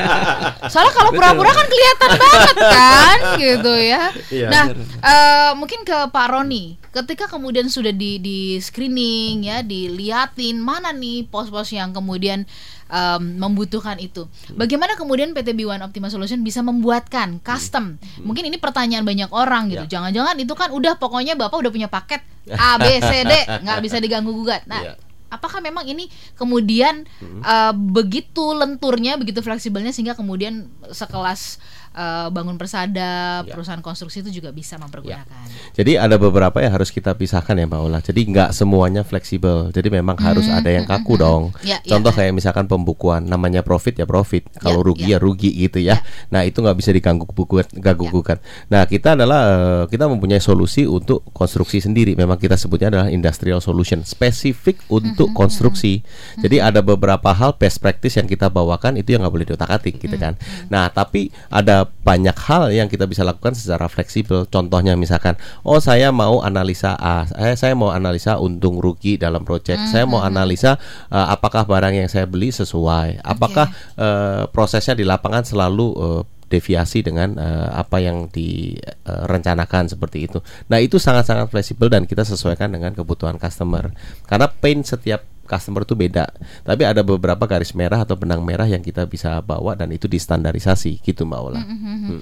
Soalnya 0.67 0.93
kalau 0.97 1.11
pura-pura 1.13 1.51
kan 1.53 1.67
kelihatan 1.69 2.11
banget 2.17 2.57
kan 2.57 3.17
gitu 3.45 3.73
ya. 3.77 4.03
Iya. 4.33 4.47
Nah, 4.49 4.65
eh, 5.05 5.51
mungkin 5.55 5.85
ke 5.85 6.09
Pak 6.09 6.27
Roni, 6.33 6.75
ketika 6.89 7.29
kemudian 7.29 7.69
sudah 7.69 7.93
di 7.93 8.17
di 8.17 8.57
screening 8.57 9.45
ya, 9.45 9.61
diliatin 9.61 10.57
mana 10.57 10.89
nih 10.89 11.29
pos-pos 11.29 11.69
yang 11.69 11.93
kemudian 11.93 12.49
em, 12.89 13.37
membutuhkan 13.37 13.95
itu. 13.97 14.25
Bagaimana 14.51 14.97
kemudian 14.97 15.31
PT 15.31 15.53
B1 15.53 15.79
Optima 15.79 16.09
Solution 16.09 16.41
bisa 16.41 16.59
membuatkan 16.59 17.39
custom? 17.39 17.95
Mungkin 18.19 18.49
ini 18.49 18.57
pertanyaan 18.57 19.05
banyak 19.05 19.29
orang 19.29 19.69
gitu. 19.69 19.85
Ya. 19.85 20.01
Jangan-jangan 20.01 20.35
itu 20.35 20.53
kan 20.53 20.73
udah 20.73 20.97
pokoknya 20.97 21.37
Bapak 21.37 21.57
udah 21.57 21.71
punya 21.71 21.87
paket 21.87 22.19
A 22.49 22.75
B 22.75 22.97
C 22.97 23.23
D 23.23 23.33
nggak 23.61 23.79
bisa 23.79 24.01
diganggu 24.03 24.33
gugat. 24.33 24.65
Nah, 24.65 24.81
Ya. 24.81 24.93
apakah 25.29 25.61
memang 25.61 25.85
ini 25.85 26.09
kemudian 26.33 27.05
eh, 27.21 27.73
begitu 27.77 28.57
lenturnya, 28.57 29.13
begitu 29.13 29.45
fleksibelnya 29.45 29.93
sehingga 29.93 30.17
kemudian 30.17 30.65
sekelas 30.89 31.61
eh, 31.91 32.27
bangun 32.29 32.55
persada, 32.55 33.41
Ya. 33.41 33.49
perusahaan 33.49 33.79
konstruksi 33.79 34.21
itu 34.21 34.29
juga 34.31 34.49
bisa 34.49 34.75
mempergunakan. 34.75 35.45
Jadi 35.73 35.95
ada 35.95 36.15
beberapa 36.15 36.59
yang 36.59 36.73
harus 36.73 36.89
kita 36.89 37.13
pisahkan 37.13 37.53
ya 37.53 37.65
Mbak 37.65 37.81
Ola. 37.81 37.99
Jadi 37.99 38.21
nggak 38.25 38.49
semuanya 38.51 39.01
fleksibel. 39.01 39.69
Jadi 39.69 39.89
memang 39.89 40.15
harus 40.17 40.45
Hmm, 40.45 40.57
ada 40.57 40.69
yang 40.69 40.83
kaku 40.83 41.15
dong. 41.15 41.43
Ya, 41.61 41.81
ya. 41.81 41.95
Contoh 41.95 42.11
kayak 42.11 42.31
misalkan 42.31 42.65
pembukuan, 42.65 43.23
namanya 43.23 43.61
profit 43.61 43.95
ya 43.95 44.05
profit. 44.05 44.45
Kalau 44.57 44.81
Ya, 44.81 44.85
rugi 44.85 45.03
ya. 45.05 45.09
ya 45.09 45.17
rugi 45.17 45.49
gitu 45.51 45.79
ya. 45.79 45.95
Nah 46.29 46.43
itu 46.43 46.59
nggak 46.59 46.75
bisa 46.75 46.89
diganggu 46.89 47.25
gugat, 47.25 47.69
ganggu 47.73 48.05
Ya. 48.05 48.11
gugat. 48.11 48.39
Nah 48.67 48.85
kita 48.85 49.13
adalah 49.13 49.41
eh, 49.49 49.83
kita 49.87 50.05
mempunyai 50.05 50.39
solusi 50.39 50.83
untuk 50.83 51.25
konstruksi 51.31 51.79
sendiri. 51.79 52.13
Memang 52.13 52.35
kita 52.35 52.55
sebutnya 52.55 52.89
adalah 52.89 53.07
industrial 53.07 53.59
solution 53.59 54.01
spesifik 54.03 54.79
untuk 54.87 55.31
konstruksi. 55.31 56.01
Jadi 56.35 56.59
ada 56.59 56.79
beberapa 56.79 57.31
hal 57.31 57.55
best 57.55 57.79
practice 57.79 58.15
yang 58.15 58.25
kita 58.25 58.47
bawakan 58.47 58.95
itu 58.95 59.13
yang 59.13 59.21
nggak 59.21 59.33
boleh 59.33 59.47
diotak 59.47 59.69
atik 59.69 59.99
gitu 59.99 60.15
kan. 60.15 60.35
Nah 60.67 60.89
tapi 60.89 61.29
ada 61.47 61.78
ada 61.79 61.87
banyak 61.87 62.35
hal 62.35 62.75
yang 62.75 62.91
kita 62.91 63.07
bisa 63.07 63.23
lakukan 63.23 63.55
secara 63.55 63.87
fleksibel. 63.87 64.43
Contohnya 64.51 64.99
misalkan, 64.99 65.39
oh 65.63 65.79
saya 65.79 66.11
mau 66.11 66.43
analisa 66.43 66.99
A, 66.99 67.23
eh, 67.39 67.55
saya 67.55 67.71
mau 67.71 67.95
analisa 67.95 68.35
untung 68.35 68.83
rugi 68.83 69.15
dalam 69.15 69.47
project, 69.47 69.87
saya 69.87 70.03
mau 70.03 70.19
analisa 70.19 70.75
uh, 71.07 71.27
apakah 71.31 71.63
barang 71.63 71.95
yang 71.95 72.11
saya 72.11 72.27
beli 72.27 72.51
sesuai, 72.51 73.23
apakah 73.23 73.71
uh, 73.95 74.43
prosesnya 74.51 74.99
di 74.99 75.07
lapangan 75.07 75.47
selalu 75.47 75.87
uh, 75.95 76.21
deviasi 76.49 77.05
dengan 77.05 77.37
uh, 77.37 77.69
apa 77.77 78.01
yang 78.01 78.27
direncanakan 78.27 79.85
uh, 79.87 79.89
seperti 79.95 80.27
itu. 80.27 80.41
Nah, 80.67 80.81
itu 80.81 80.97
sangat-sangat 80.97 81.47
fleksibel 81.47 81.87
dan 81.87 82.09
kita 82.09 82.25
sesuaikan 82.25 82.73
dengan 82.73 82.91
kebutuhan 82.97 83.37
customer. 83.37 83.93
Karena 84.25 84.49
pain 84.49 84.81
setiap 84.81 85.21
customer 85.49 85.81
itu 85.81 85.97
beda. 85.97 86.29
Tapi 86.61 86.85
ada 86.85 87.01
beberapa 87.01 87.49
garis 87.49 87.73
merah 87.73 88.05
atau 88.05 88.13
benang 88.13 88.45
merah 88.45 88.69
yang 88.69 88.85
kita 88.85 89.09
bisa 89.09 89.41
bawa 89.41 89.73
dan 89.73 89.89
itu 89.89 90.05
distandarisasi 90.05 91.01
gitu 91.01 91.25
Mbak 91.25 91.41
Ola. 91.41 91.61
Mm 91.65 91.77
-hmm. 91.81 92.19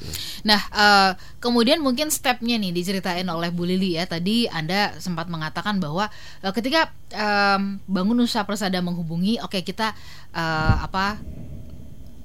Nah, 0.48 0.62
uh, 0.72 1.12
kemudian 1.44 1.84
mungkin 1.84 2.08
stepnya 2.08 2.56
nih 2.56 2.72
diceritain 2.72 3.28
oleh 3.28 3.52
Bu 3.52 3.68
Lili 3.68 4.00
ya. 4.00 4.08
Tadi 4.08 4.48
Anda 4.48 4.96
sempat 5.04 5.28
mengatakan 5.28 5.84
bahwa 5.84 6.08
uh, 6.42 6.54
ketika 6.56 6.96
um, 7.12 7.84
Bangun 7.84 8.24
Usaha 8.24 8.48
Persada 8.48 8.80
menghubungi, 8.80 9.44
oke 9.44 9.60
okay, 9.60 9.62
kita 9.68 9.92
uh, 10.32 10.88
apa 10.88 11.20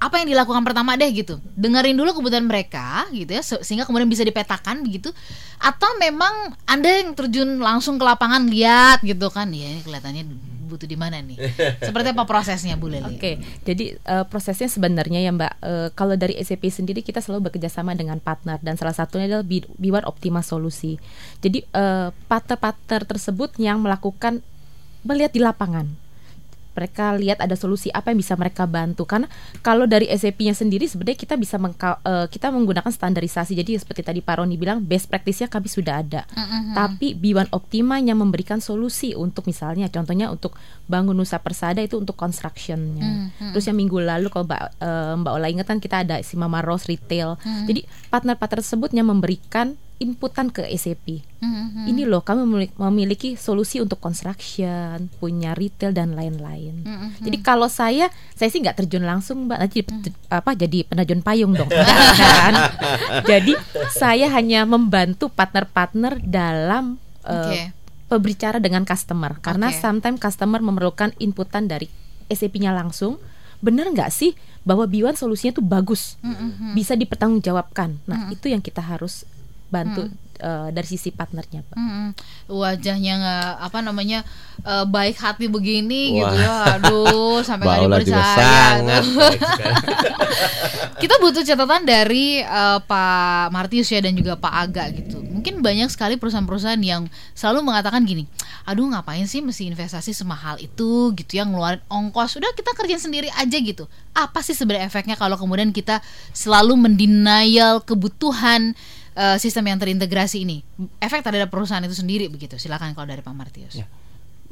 apa 0.03 0.19
yang 0.19 0.35
dilakukan 0.35 0.67
pertama 0.67 0.99
deh 0.99 1.07
gitu 1.15 1.39
dengerin 1.55 1.95
dulu 1.95 2.19
kebutuhan 2.19 2.43
mereka 2.43 3.07
gitu 3.15 3.31
ya 3.31 3.39
sehingga 3.39 3.87
kemudian 3.87 4.11
bisa 4.11 4.27
dipetakan 4.27 4.83
begitu 4.83 5.15
atau 5.63 5.95
memang 5.95 6.51
anda 6.67 6.91
yang 6.91 7.15
terjun 7.15 7.63
langsung 7.63 7.95
ke 7.95 8.03
lapangan 8.03 8.43
lihat 8.51 8.99
gitu 8.99 9.31
kan 9.31 9.47
ya 9.55 9.63
ini 9.63 9.79
kelihatannya 9.79 10.27
butuh 10.63 10.87
di 10.87 10.95
mana 10.95 11.19
nih? 11.19 11.37
Seperti 11.87 12.07
apa 12.15 12.23
prosesnya 12.23 12.79
Bu 12.79 12.87
Leli? 12.89 13.15
Oke 13.15 13.19
okay, 13.19 13.35
jadi 13.67 13.99
uh, 14.07 14.25
prosesnya 14.27 14.71
sebenarnya 14.71 15.19
ya 15.19 15.31
Mbak 15.35 15.53
uh, 15.61 15.87
kalau 15.93 16.15
dari 16.15 16.39
SAP 16.39 16.67
sendiri 16.71 17.03
kita 17.03 17.19
selalu 17.19 17.51
bekerja 17.51 17.67
sama 17.67 17.93
dengan 17.93 18.17
partner 18.23 18.59
dan 18.63 18.79
salah 18.79 18.95
satunya 18.95 19.27
adalah 19.27 19.45
Biwan 19.77 20.03
Optima 20.07 20.41
Solusi. 20.41 20.97
Jadi 21.43 21.63
uh, 21.75 22.09
partner-partner 22.27 23.01
tersebut 23.07 23.55
yang 23.59 23.83
melakukan 23.83 24.41
melihat 25.03 25.35
di 25.35 25.43
lapangan 25.43 26.02
mereka 26.73 27.13
lihat 27.15 27.39
ada 27.39 27.53
solusi 27.53 27.93
apa 27.93 28.11
yang 28.11 28.19
bisa 28.19 28.33
mereka 28.33 28.65
bantu 28.65 29.05
karena 29.05 29.29
kalau 29.61 29.85
dari 29.85 30.09
SAP-nya 30.09 30.57
sendiri 30.57 30.89
sebenarnya 30.89 31.17
kita 31.17 31.35
bisa 31.37 31.61
mengka, 31.61 32.01
uh, 32.01 32.25
kita 32.27 32.49
menggunakan 32.49 32.89
standarisasi 32.89 33.53
jadi 33.53 33.77
seperti 33.77 34.01
tadi 34.01 34.19
Pak 34.19 34.41
Roni 34.41 34.57
bilang 34.57 34.81
best 34.81 35.07
practice-nya 35.07 35.47
kami 35.47 35.69
sudah 35.69 36.01
ada 36.01 36.25
uh-huh. 36.25 36.73
tapi 36.73 37.13
B1 37.13 37.53
Optima 37.53 38.01
yang 38.01 38.19
memberikan 38.19 38.57
solusi 38.59 39.13
untuk 39.13 39.45
misalnya 39.45 39.87
contohnya 39.87 40.33
untuk 40.33 40.57
bangun 40.89 41.13
Nusa 41.13 41.37
Persada 41.39 41.79
itu 41.79 42.01
untuk 42.01 42.17
construction-nya 42.17 43.05
uh-huh. 43.05 43.51
terus 43.53 43.69
yang 43.69 43.77
minggu 43.77 44.01
lalu 44.01 44.27
kalau 44.33 44.49
Mbak 44.49 44.61
uh, 44.81 45.13
Mbak 45.21 45.33
Ola 45.37 45.47
ingat 45.47 45.67
kan 45.69 45.77
kita 45.77 46.01
ada 46.01 46.19
si 46.25 46.33
Mama 46.35 46.65
Rose 46.65 46.89
retail 46.89 47.37
uh-huh. 47.37 47.65
jadi 47.69 47.85
partner-partner 48.09 48.59
tersebut 48.65 48.89
yang 48.97 49.07
memberikan 49.13 49.77
inputan 50.01 50.49
ke 50.49 50.65
SAP. 50.73 51.21
Mm-hmm. 51.43 51.85
Ini 51.89 52.03
loh 52.09 52.25
kami 52.25 52.69
memiliki 52.75 53.37
solusi 53.37 53.77
untuk 53.77 54.01
construction, 54.01 55.07
punya 55.21 55.53
retail 55.53 55.93
dan 55.93 56.17
lain-lain. 56.17 56.81
Mm-hmm. 56.81 57.09
Jadi 57.21 57.37
kalau 57.45 57.69
saya, 57.69 58.09
saya 58.33 58.49
sih 58.49 58.59
nggak 58.59 58.83
terjun 58.83 59.05
langsung, 59.05 59.45
mbak, 59.45 59.59
nanti 59.61 59.85
mm-hmm. 59.85 60.33
apa 60.33 60.51
jadi 60.57 60.77
penerjun 60.87 61.21
payung 61.21 61.53
dong, 61.53 61.69
kan? 62.19 62.53
jadi 63.23 63.53
saya 63.93 64.27
hanya 64.33 64.65
membantu 64.65 65.29
partner-partner 65.29 66.19
dalam 66.25 66.97
okay. 67.21 67.69
uh, 67.69 67.73
berbicara 68.09 68.57
dengan 68.57 68.83
customer, 68.83 69.37
karena 69.39 69.69
okay. 69.69 69.79
sometimes 69.79 70.19
customer 70.19 70.59
memerlukan 70.59 71.13
inputan 71.21 71.69
dari 71.69 71.87
SAP-nya 72.27 72.73
langsung. 72.73 73.21
Benar 73.63 73.95
nggak 73.95 74.11
sih 74.11 74.35
bahwa 74.67 74.83
Biwan 74.83 75.15
solusinya 75.15 75.55
tuh 75.55 75.63
bagus, 75.63 76.19
mm-hmm. 76.19 76.75
bisa 76.75 76.99
dipertanggungjawabkan. 76.99 78.03
Nah 78.03 78.27
mm-hmm. 78.27 78.35
itu 78.35 78.45
yang 78.51 78.59
kita 78.59 78.83
harus 78.83 79.23
bantu 79.73 80.01
hmm. 80.05 80.17
Uh, 80.43 80.67
dari 80.69 80.85
sisi 80.85 81.09
partnernya 81.09 81.63
pak. 81.63 81.77
Hmm. 81.79 82.11
Wajahnya 82.51 83.13
nggak 83.23 83.49
apa 83.71 83.79
namanya 83.79 84.19
uh, 84.67 84.83
baik 84.83 85.15
hati 85.15 85.47
begini 85.47 86.19
Wah. 86.19 86.19
gitu 86.19 86.35
ya, 86.43 86.53
aduh 86.77 87.39
sampai 87.41 87.65
nggak 87.65 88.03
dipercaya. 88.03 88.93
Kita 91.01 91.15
butuh 91.19 91.43
catatan 91.43 91.83
dari 91.87 92.43
uh, 92.43 92.79
Pak 92.83 93.51
Martius 93.55 93.91
ya 93.91 94.03
dan 94.03 94.13
juga 94.13 94.35
Pak 94.35 94.53
Aga 94.53 94.85
gitu. 94.91 95.23
Mungkin 95.23 95.59
banyak 95.59 95.91
sekali 95.91 96.15
perusahaan-perusahaan 96.15 96.79
yang 96.79 97.11
selalu 97.35 97.67
mengatakan 97.67 98.07
gini, 98.07 98.23
aduh 98.63 98.87
ngapain 98.87 99.27
sih 99.27 99.43
mesti 99.43 99.67
investasi 99.67 100.15
semahal 100.15 100.55
itu 100.63 101.11
gitu 101.19 101.35
yang 101.35 101.51
ngeluarin 101.51 101.83
ongkos, 101.91 102.39
udah 102.39 102.55
kita 102.55 102.71
kerjain 102.71 103.01
sendiri 103.01 103.27
aja 103.35 103.57
gitu. 103.59 103.83
Apa 104.15 104.39
sih 104.39 104.55
sebenarnya 104.55 104.87
efeknya 104.87 105.19
kalau 105.19 105.35
kemudian 105.35 105.75
kita 105.75 105.99
selalu 106.31 106.79
mendenial 106.79 107.83
kebutuhan 107.83 108.71
uh, 109.17 109.37
sistem 109.37 109.69
yang 109.69 109.79
terintegrasi 109.81 110.32
ini. 110.41 110.65
Efek 110.97 111.21
terhadap 111.21 111.53
perusahaan 111.53 111.83
itu 111.85 111.93
sendiri 111.93 112.25
begitu. 112.33 112.57
Silakan 112.57 112.97
kalau 112.97 113.05
dari 113.05 113.21
Pak 113.21 113.35
Martius. 113.35 113.77
Ya. 113.77 113.87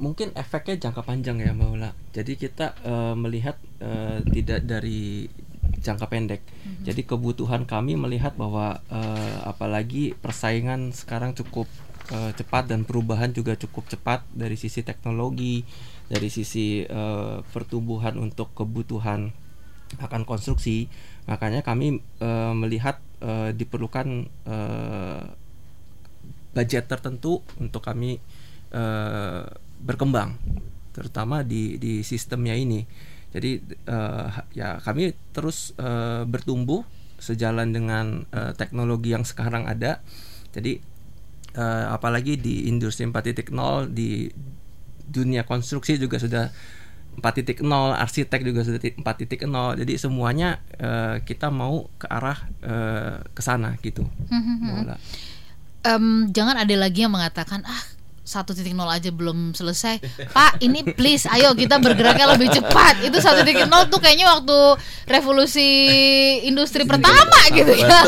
mungkin 0.02 0.34
efeknya 0.34 0.90
jangka 0.90 1.06
panjang 1.06 1.38
ya 1.38 1.54
Mbak 1.54 1.70
Ula. 1.78 1.94
Jadi 2.10 2.34
kita 2.34 2.74
uh, 2.82 3.14
melihat 3.14 3.54
uh, 3.86 4.18
tidak 4.34 4.66
dari 4.66 5.30
jangka 5.78 6.06
pendek. 6.10 6.42
Mm-hmm. 6.42 6.84
jadi 6.90 7.02
kebutuhan 7.06 7.70
kami 7.70 7.94
melihat 7.98 8.34
bahwa 8.34 8.82
uh, 8.90 9.38
apalagi 9.46 10.18
persaingan 10.18 10.90
sekarang 10.90 11.38
cukup 11.38 11.70
uh, 12.10 12.34
cepat 12.34 12.70
dan 12.70 12.82
perubahan 12.84 13.30
juga 13.30 13.54
cukup 13.54 13.88
cepat 13.88 14.26
dari 14.34 14.58
sisi 14.58 14.82
teknologi 14.82 15.64
dari 16.12 16.28
sisi 16.28 16.84
uh, 16.84 17.40
pertumbuhan 17.56 18.20
untuk 18.20 18.52
kebutuhan 18.52 19.32
akan 20.00 20.24
konstruksi. 20.28 20.92
Makanya 21.28 21.64
kami 21.64 22.04
uh, 22.20 22.52
melihat 22.56 23.00
uh, 23.24 23.56
diperlukan 23.56 24.28
uh, 24.44 25.24
budget 26.52 26.88
tertentu 26.88 27.44
untuk 27.60 27.84
kami 27.84 28.20
uh, 28.76 29.48
berkembang 29.82 30.36
terutama 30.92 31.42
di 31.42 31.80
di 31.80 32.04
sistemnya 32.04 32.56
ini. 32.56 32.84
Jadi 33.32 33.64
uh, 33.88 34.28
ya 34.52 34.80
kami 34.84 35.16
terus 35.32 35.72
uh, 35.80 36.28
bertumbuh 36.28 36.84
sejalan 37.16 37.72
dengan 37.72 38.28
uh, 38.36 38.52
teknologi 38.52 39.16
yang 39.16 39.24
sekarang 39.24 39.72
ada. 39.72 40.04
Jadi 40.52 40.84
uh, 41.56 41.96
apalagi 41.96 42.36
di 42.36 42.68
industri 42.68 43.08
4.0 43.08 43.52
di 43.88 44.28
dunia 45.12 45.44
konstruksi 45.44 46.00
juga 46.00 46.20
sudah 46.20 46.52
4.0 47.20 47.68
arsitek 48.00 48.40
juga 48.40 48.64
sudah 48.64 48.80
4.0 48.80 49.84
jadi 49.84 49.94
semuanya 50.00 50.64
uh, 50.80 51.20
kita 51.20 51.52
mau 51.52 51.92
ke 52.00 52.08
arah 52.08 52.40
uh, 52.64 53.20
ke 53.36 53.42
sana 53.44 53.76
gitu 53.84 54.08
um, 55.86 56.30
jangan 56.32 56.58
ada 56.58 56.76
lagi 56.78 57.06
yang 57.06 57.14
mengatakan 57.14 57.66
ah 57.66 57.84
satu 58.22 58.56
titik 58.56 58.72
nol 58.72 58.88
aja 58.88 59.12
belum 59.12 59.52
selesai. 59.52 60.00
Pak 60.32 60.64
ini 60.64 60.88
please 60.96 61.28
ayo 61.28 61.52
kita 61.52 61.84
bergeraknya 61.84 62.32
lebih 62.32 62.48
cepat. 62.48 63.04
Itu 63.04 63.20
satu 63.20 63.44
titik 63.44 63.68
nol 63.68 63.92
tuh 63.92 64.00
kayaknya 64.00 64.32
waktu 64.32 64.80
revolusi 65.10 65.68
industri 66.48 66.88
pertama 66.88 67.40
gitu 67.52 67.76
ya. 67.76 68.00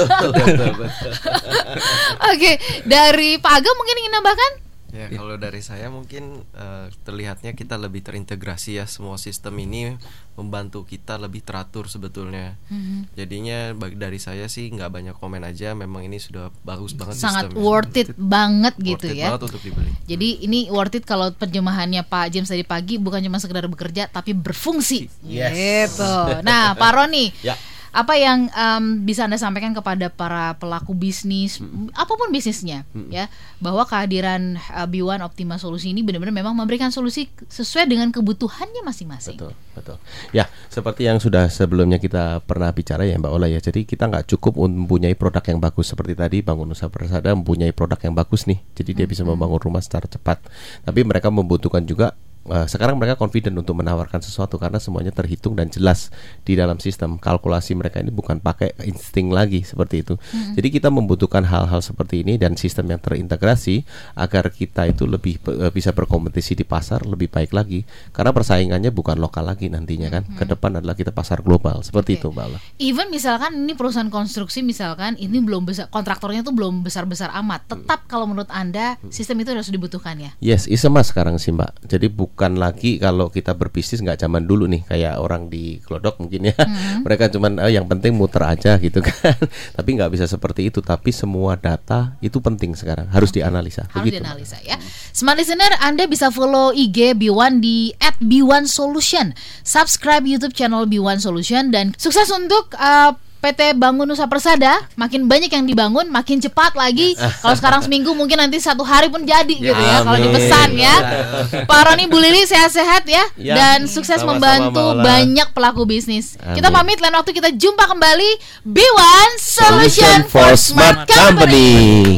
Oke 2.31 2.55
dari 2.87 3.35
Pak 3.35 3.51
Aga 3.51 3.71
mungkin 3.75 3.95
ingin 3.99 4.13
nambahkan 4.15 4.62
Ya, 4.93 5.09
ya, 5.09 5.17
kalau 5.17 5.41
dari 5.41 5.57
saya 5.65 5.89
mungkin 5.89 6.45
uh, 6.53 6.85
terlihatnya 7.01 7.57
kita 7.57 7.81
lebih 7.81 8.05
terintegrasi 8.05 8.77
ya 8.77 8.85
semua 8.85 9.17
sistem 9.17 9.57
ini 9.57 9.97
membantu 10.37 10.85
kita 10.85 11.17
lebih 11.17 11.41
teratur 11.41 11.89
sebetulnya. 11.89 12.61
Mm-hmm. 12.69 13.17
Jadinya 13.17 13.59
bagi 13.73 13.97
dari 13.97 14.21
saya 14.21 14.45
sih 14.45 14.69
nggak 14.69 14.93
banyak 14.93 15.15
komen 15.17 15.41
aja, 15.41 15.73
memang 15.73 16.05
ini 16.05 16.21
sudah 16.21 16.53
bagus 16.61 16.93
banget. 16.93 17.17
Sangat 17.17 17.49
sistemnya. 17.49 17.65
worth 17.65 17.97
it 17.97 18.09
banget 18.13 18.73
worth 18.77 18.85
gitu 18.85 19.07
it 19.09 19.17
ya. 19.17 19.33
Banget 19.33 19.41
untuk 19.49 19.61
dibeli. 19.65 19.91
Jadi 20.05 20.29
hmm. 20.37 20.45
ini 20.45 20.59
worth 20.69 20.93
it 20.93 21.09
kalau 21.09 21.33
terjemahannya 21.33 22.05
Pak 22.05 22.29
James 22.29 22.53
tadi 22.53 22.61
pagi 22.61 23.01
bukan 23.01 23.17
cuma 23.25 23.41
sekedar 23.41 23.65
bekerja 23.65 24.05
tapi 24.13 24.37
berfungsi. 24.37 25.09
Yes. 25.25 25.97
Gitu. 25.97 26.13
Nah, 26.45 26.77
Pak 26.77 26.91
Roni. 26.93 27.33
ya 27.41 27.57
apa 27.93 28.17
yang 28.17 28.49
um, 28.49 29.05
bisa 29.05 29.29
anda 29.29 29.37
sampaikan 29.37 29.69
kepada 29.77 30.09
para 30.09 30.57
pelaku 30.57 30.97
bisnis 30.97 31.61
hmm. 31.61 31.93
apa 31.93 32.09
pun 32.17 32.33
bisnisnya 32.33 32.89
hmm. 32.89 33.13
ya 33.13 33.29
bahwa 33.61 33.85
kehadiran 33.85 34.57
uh, 34.73 34.89
B1 34.89 35.21
Optima 35.21 35.61
Solusi 35.61 35.93
ini 35.93 36.01
benar-benar 36.01 36.33
memang 36.33 36.57
memberikan 36.57 36.89
solusi 36.89 37.29
sesuai 37.47 37.85
dengan 37.85 38.09
kebutuhannya 38.09 38.81
masing-masing. 38.81 39.37
Betul, 39.37 39.53
betul. 39.77 39.97
Ya, 40.33 40.49
seperti 40.73 41.05
yang 41.05 41.21
sudah 41.21 41.47
sebelumnya 41.53 42.01
kita 42.01 42.41
pernah 42.41 42.73
bicara 42.73 43.05
ya 43.05 43.15
Mbak 43.21 43.31
Ola 43.31 43.45
ya. 43.45 43.61
Jadi 43.61 43.85
kita 43.85 44.09
nggak 44.09 44.25
cukup 44.35 44.57
mempunyai 44.57 45.13
produk 45.13 45.45
yang 45.45 45.61
bagus 45.61 45.93
seperti 45.93 46.17
tadi 46.17 46.41
Bangun 46.41 46.73
Usaha 46.73 46.89
Persada 46.89 47.31
mempunyai 47.37 47.71
produk 47.71 48.01
yang 48.01 48.17
bagus 48.17 48.49
nih. 48.49 48.57
Jadi 48.73 48.91
dia 48.97 49.05
bisa 49.05 49.21
hmm. 49.21 49.37
membangun 49.37 49.61
rumah 49.69 49.81
secara 49.85 50.09
cepat. 50.09 50.41
Tapi 50.81 51.05
mereka 51.05 51.29
membutuhkan 51.29 51.85
juga 51.85 52.17
uh, 52.49 52.67
sekarang 52.67 52.99
mereka 52.99 53.15
confident 53.15 53.55
untuk 53.55 53.79
menawarkan 53.79 54.19
sesuatu 54.19 54.59
karena 54.59 54.79
semuanya 54.79 55.11
terhitung 55.15 55.55
dan 55.55 55.71
jelas 55.71 56.11
di 56.43 56.57
dalam 56.57 56.79
sistem 56.79 57.15
kalkulasi 57.15 57.75
mereka 57.77 57.99
ini 58.03 58.11
bukan 58.11 58.39
pakai 58.43 58.75
insting 58.87 59.31
lagi 59.31 59.63
seperti 59.63 60.03
itu. 60.03 60.15
Hmm. 60.31 60.55
Jadi 60.55 60.67
kita 60.79 60.89
membutuhkan 60.91 61.43
hal-hal 61.47 61.79
seperti 61.79 62.23
ini 62.23 62.35
dan 62.39 62.59
sistem 62.59 62.91
yang 62.91 63.01
terintegrasi 63.01 63.83
agar 64.19 64.51
kita 64.51 64.89
itu 64.89 65.07
lebih 65.07 65.39
uh, 65.47 65.71
bisa 65.71 65.95
berkompetisi 65.95 66.57
di 66.57 66.65
pasar 66.67 67.05
lebih 67.07 67.31
baik 67.31 67.55
lagi 67.55 67.83
karena 68.11 68.31
persaingannya 68.35 68.91
bukan 68.91 69.19
lokal 69.19 69.47
lagi 69.47 69.71
nantinya 69.71 70.09
kan. 70.11 70.23
Hmm. 70.27 70.37
Ke 70.39 70.43
depan 70.47 70.79
adalah 70.79 70.97
kita 70.97 71.15
pasar 71.15 71.41
global 71.41 71.81
seperti 71.85 72.17
okay. 72.17 72.21
itu 72.23 72.27
Mbak 72.33 72.47
Even 72.81 73.07
misalkan 73.09 73.55
ini 73.65 73.73
perusahaan 73.77 74.09
konstruksi 74.11 74.65
misalkan 74.65 75.15
ini 75.15 75.39
belum 75.39 75.67
besar 75.69 75.87
kontraktornya 75.87 76.43
tuh 76.43 76.55
belum 76.55 76.83
besar-besar 76.83 77.31
amat. 77.43 77.71
Tetap 77.71 78.05
hmm. 78.05 78.09
kalau 78.09 78.25
menurut 78.27 78.51
Anda 78.51 78.99
sistem 79.07 79.41
itu 79.41 79.53
harus 79.53 79.69
dibutuhkan 79.69 80.19
ya? 80.19 80.31
Yes, 80.43 80.67
isema 80.67 81.01
sekarang 81.05 81.39
sih 81.39 81.53
Mbak. 81.53 81.87
Jadi 81.87 82.07
bukan 82.11 82.32
lagi 82.37 82.97
kalau 82.97 83.29
kita 83.29 83.53
berbisnis 83.53 84.01
nggak 84.01 84.25
zaman 84.25 84.43
dulu 84.43 84.65
nih 84.65 84.83
kayak 84.83 85.21
orang 85.21 85.47
di 85.47 85.79
Klodok 85.79 86.19
mungkin 86.19 86.49
ya. 86.49 86.55
Hmm. 86.57 87.01
Mereka 87.05 87.29
cuman 87.33 87.61
oh, 87.61 87.71
yang 87.71 87.85
penting 87.85 88.17
muter 88.17 88.43
aja 88.43 88.75
gitu 88.81 88.99
kan. 89.07 89.37
tapi 89.77 89.89
nggak 89.95 90.11
bisa 90.11 90.25
seperti 90.25 90.73
itu. 90.73 90.81
Tapi 90.81 91.13
semua 91.13 91.55
data 91.55 92.17
itu 92.19 92.41
penting 92.41 92.73
sekarang 92.73 93.09
harus 93.13 93.29
okay. 93.29 93.45
dianalisa. 93.45 93.85
Harus 93.93 94.09
Begitu. 94.09 94.21
dianalisa 94.21 94.57
ya. 94.65 94.75
Smart 95.13 95.37
listener, 95.37 95.71
Anda 95.79 96.09
bisa 96.09 96.33
follow 96.33 96.73
IG 96.73 97.15
B1 97.15 97.61
di 97.61 97.93
@b1solution. 98.19 99.37
Subscribe 99.61 100.25
YouTube 100.25 100.57
channel 100.57 100.89
B1 100.89 101.21
Solution 101.21 101.69
dan 101.69 101.93
sukses 101.95 102.27
untuk 102.33 102.73
uh, 102.75 103.13
PT 103.43 103.75
Bangun 103.75 104.07
Nusa 104.07 104.23
Persada 104.31 104.87
makin 104.95 105.27
banyak 105.27 105.51
yang 105.51 105.67
dibangun 105.67 106.07
makin 106.07 106.39
cepat 106.39 106.79
lagi. 106.79 107.11
Kalau 107.43 107.55
sekarang 107.59 107.83
seminggu 107.83 108.15
mungkin 108.15 108.39
nanti 108.39 108.63
satu 108.63 108.87
hari 108.87 109.11
pun 109.11 109.27
jadi 109.27 109.51
ya, 109.59 109.75
gitu 109.75 109.83
ya 109.83 109.97
kalau 110.07 110.15
dipesan 110.23 110.69
ya. 110.79 110.95
Pak 111.69 111.81
Roni 111.83 112.07
Bu 112.07 112.23
Lili 112.23 112.47
sehat-sehat 112.47 113.03
ya, 113.03 113.27
ya. 113.35 113.55
dan 113.59 113.79
sukses 113.91 114.23
sama, 114.23 114.39
membantu 114.39 114.95
sama 114.95 115.03
banyak 115.03 115.47
pelaku 115.51 115.83
bisnis. 115.83 116.39
Amin. 116.39 116.63
kita 116.63 116.71
pamit 116.71 117.03
lain 117.03 117.15
waktu 117.19 117.35
kita 117.35 117.51
jumpa 117.51 117.83
kembali. 117.83 118.31
B1 118.63 119.29
Solution, 119.43 120.23
for 120.31 120.55
Smart 120.55 121.03
Company. 121.11 122.15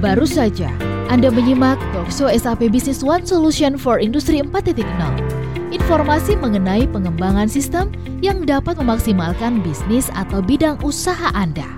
Baru 0.00 0.24
saja 0.24 0.70
Anda 1.12 1.28
menyimak 1.28 1.76
Talkshow 1.92 2.30
SAP 2.30 2.72
Business 2.72 3.02
One 3.04 3.26
Solution 3.26 3.76
for 3.76 3.98
Industri 3.98 4.40
4.0 4.40 5.45
informasi 5.76 6.40
mengenai 6.40 6.88
pengembangan 6.88 7.46
sistem 7.52 7.92
yang 8.24 8.48
dapat 8.48 8.80
memaksimalkan 8.80 9.60
bisnis 9.60 10.08
atau 10.16 10.40
bidang 10.40 10.80
usaha 10.80 11.28
Anda. 11.36 11.68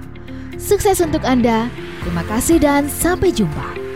Sukses 0.54 1.02
untuk 1.02 1.26
Anda. 1.26 1.66
Terima 2.06 2.22
kasih 2.30 2.62
dan 2.62 2.86
sampai 2.86 3.34
jumpa. 3.34 3.87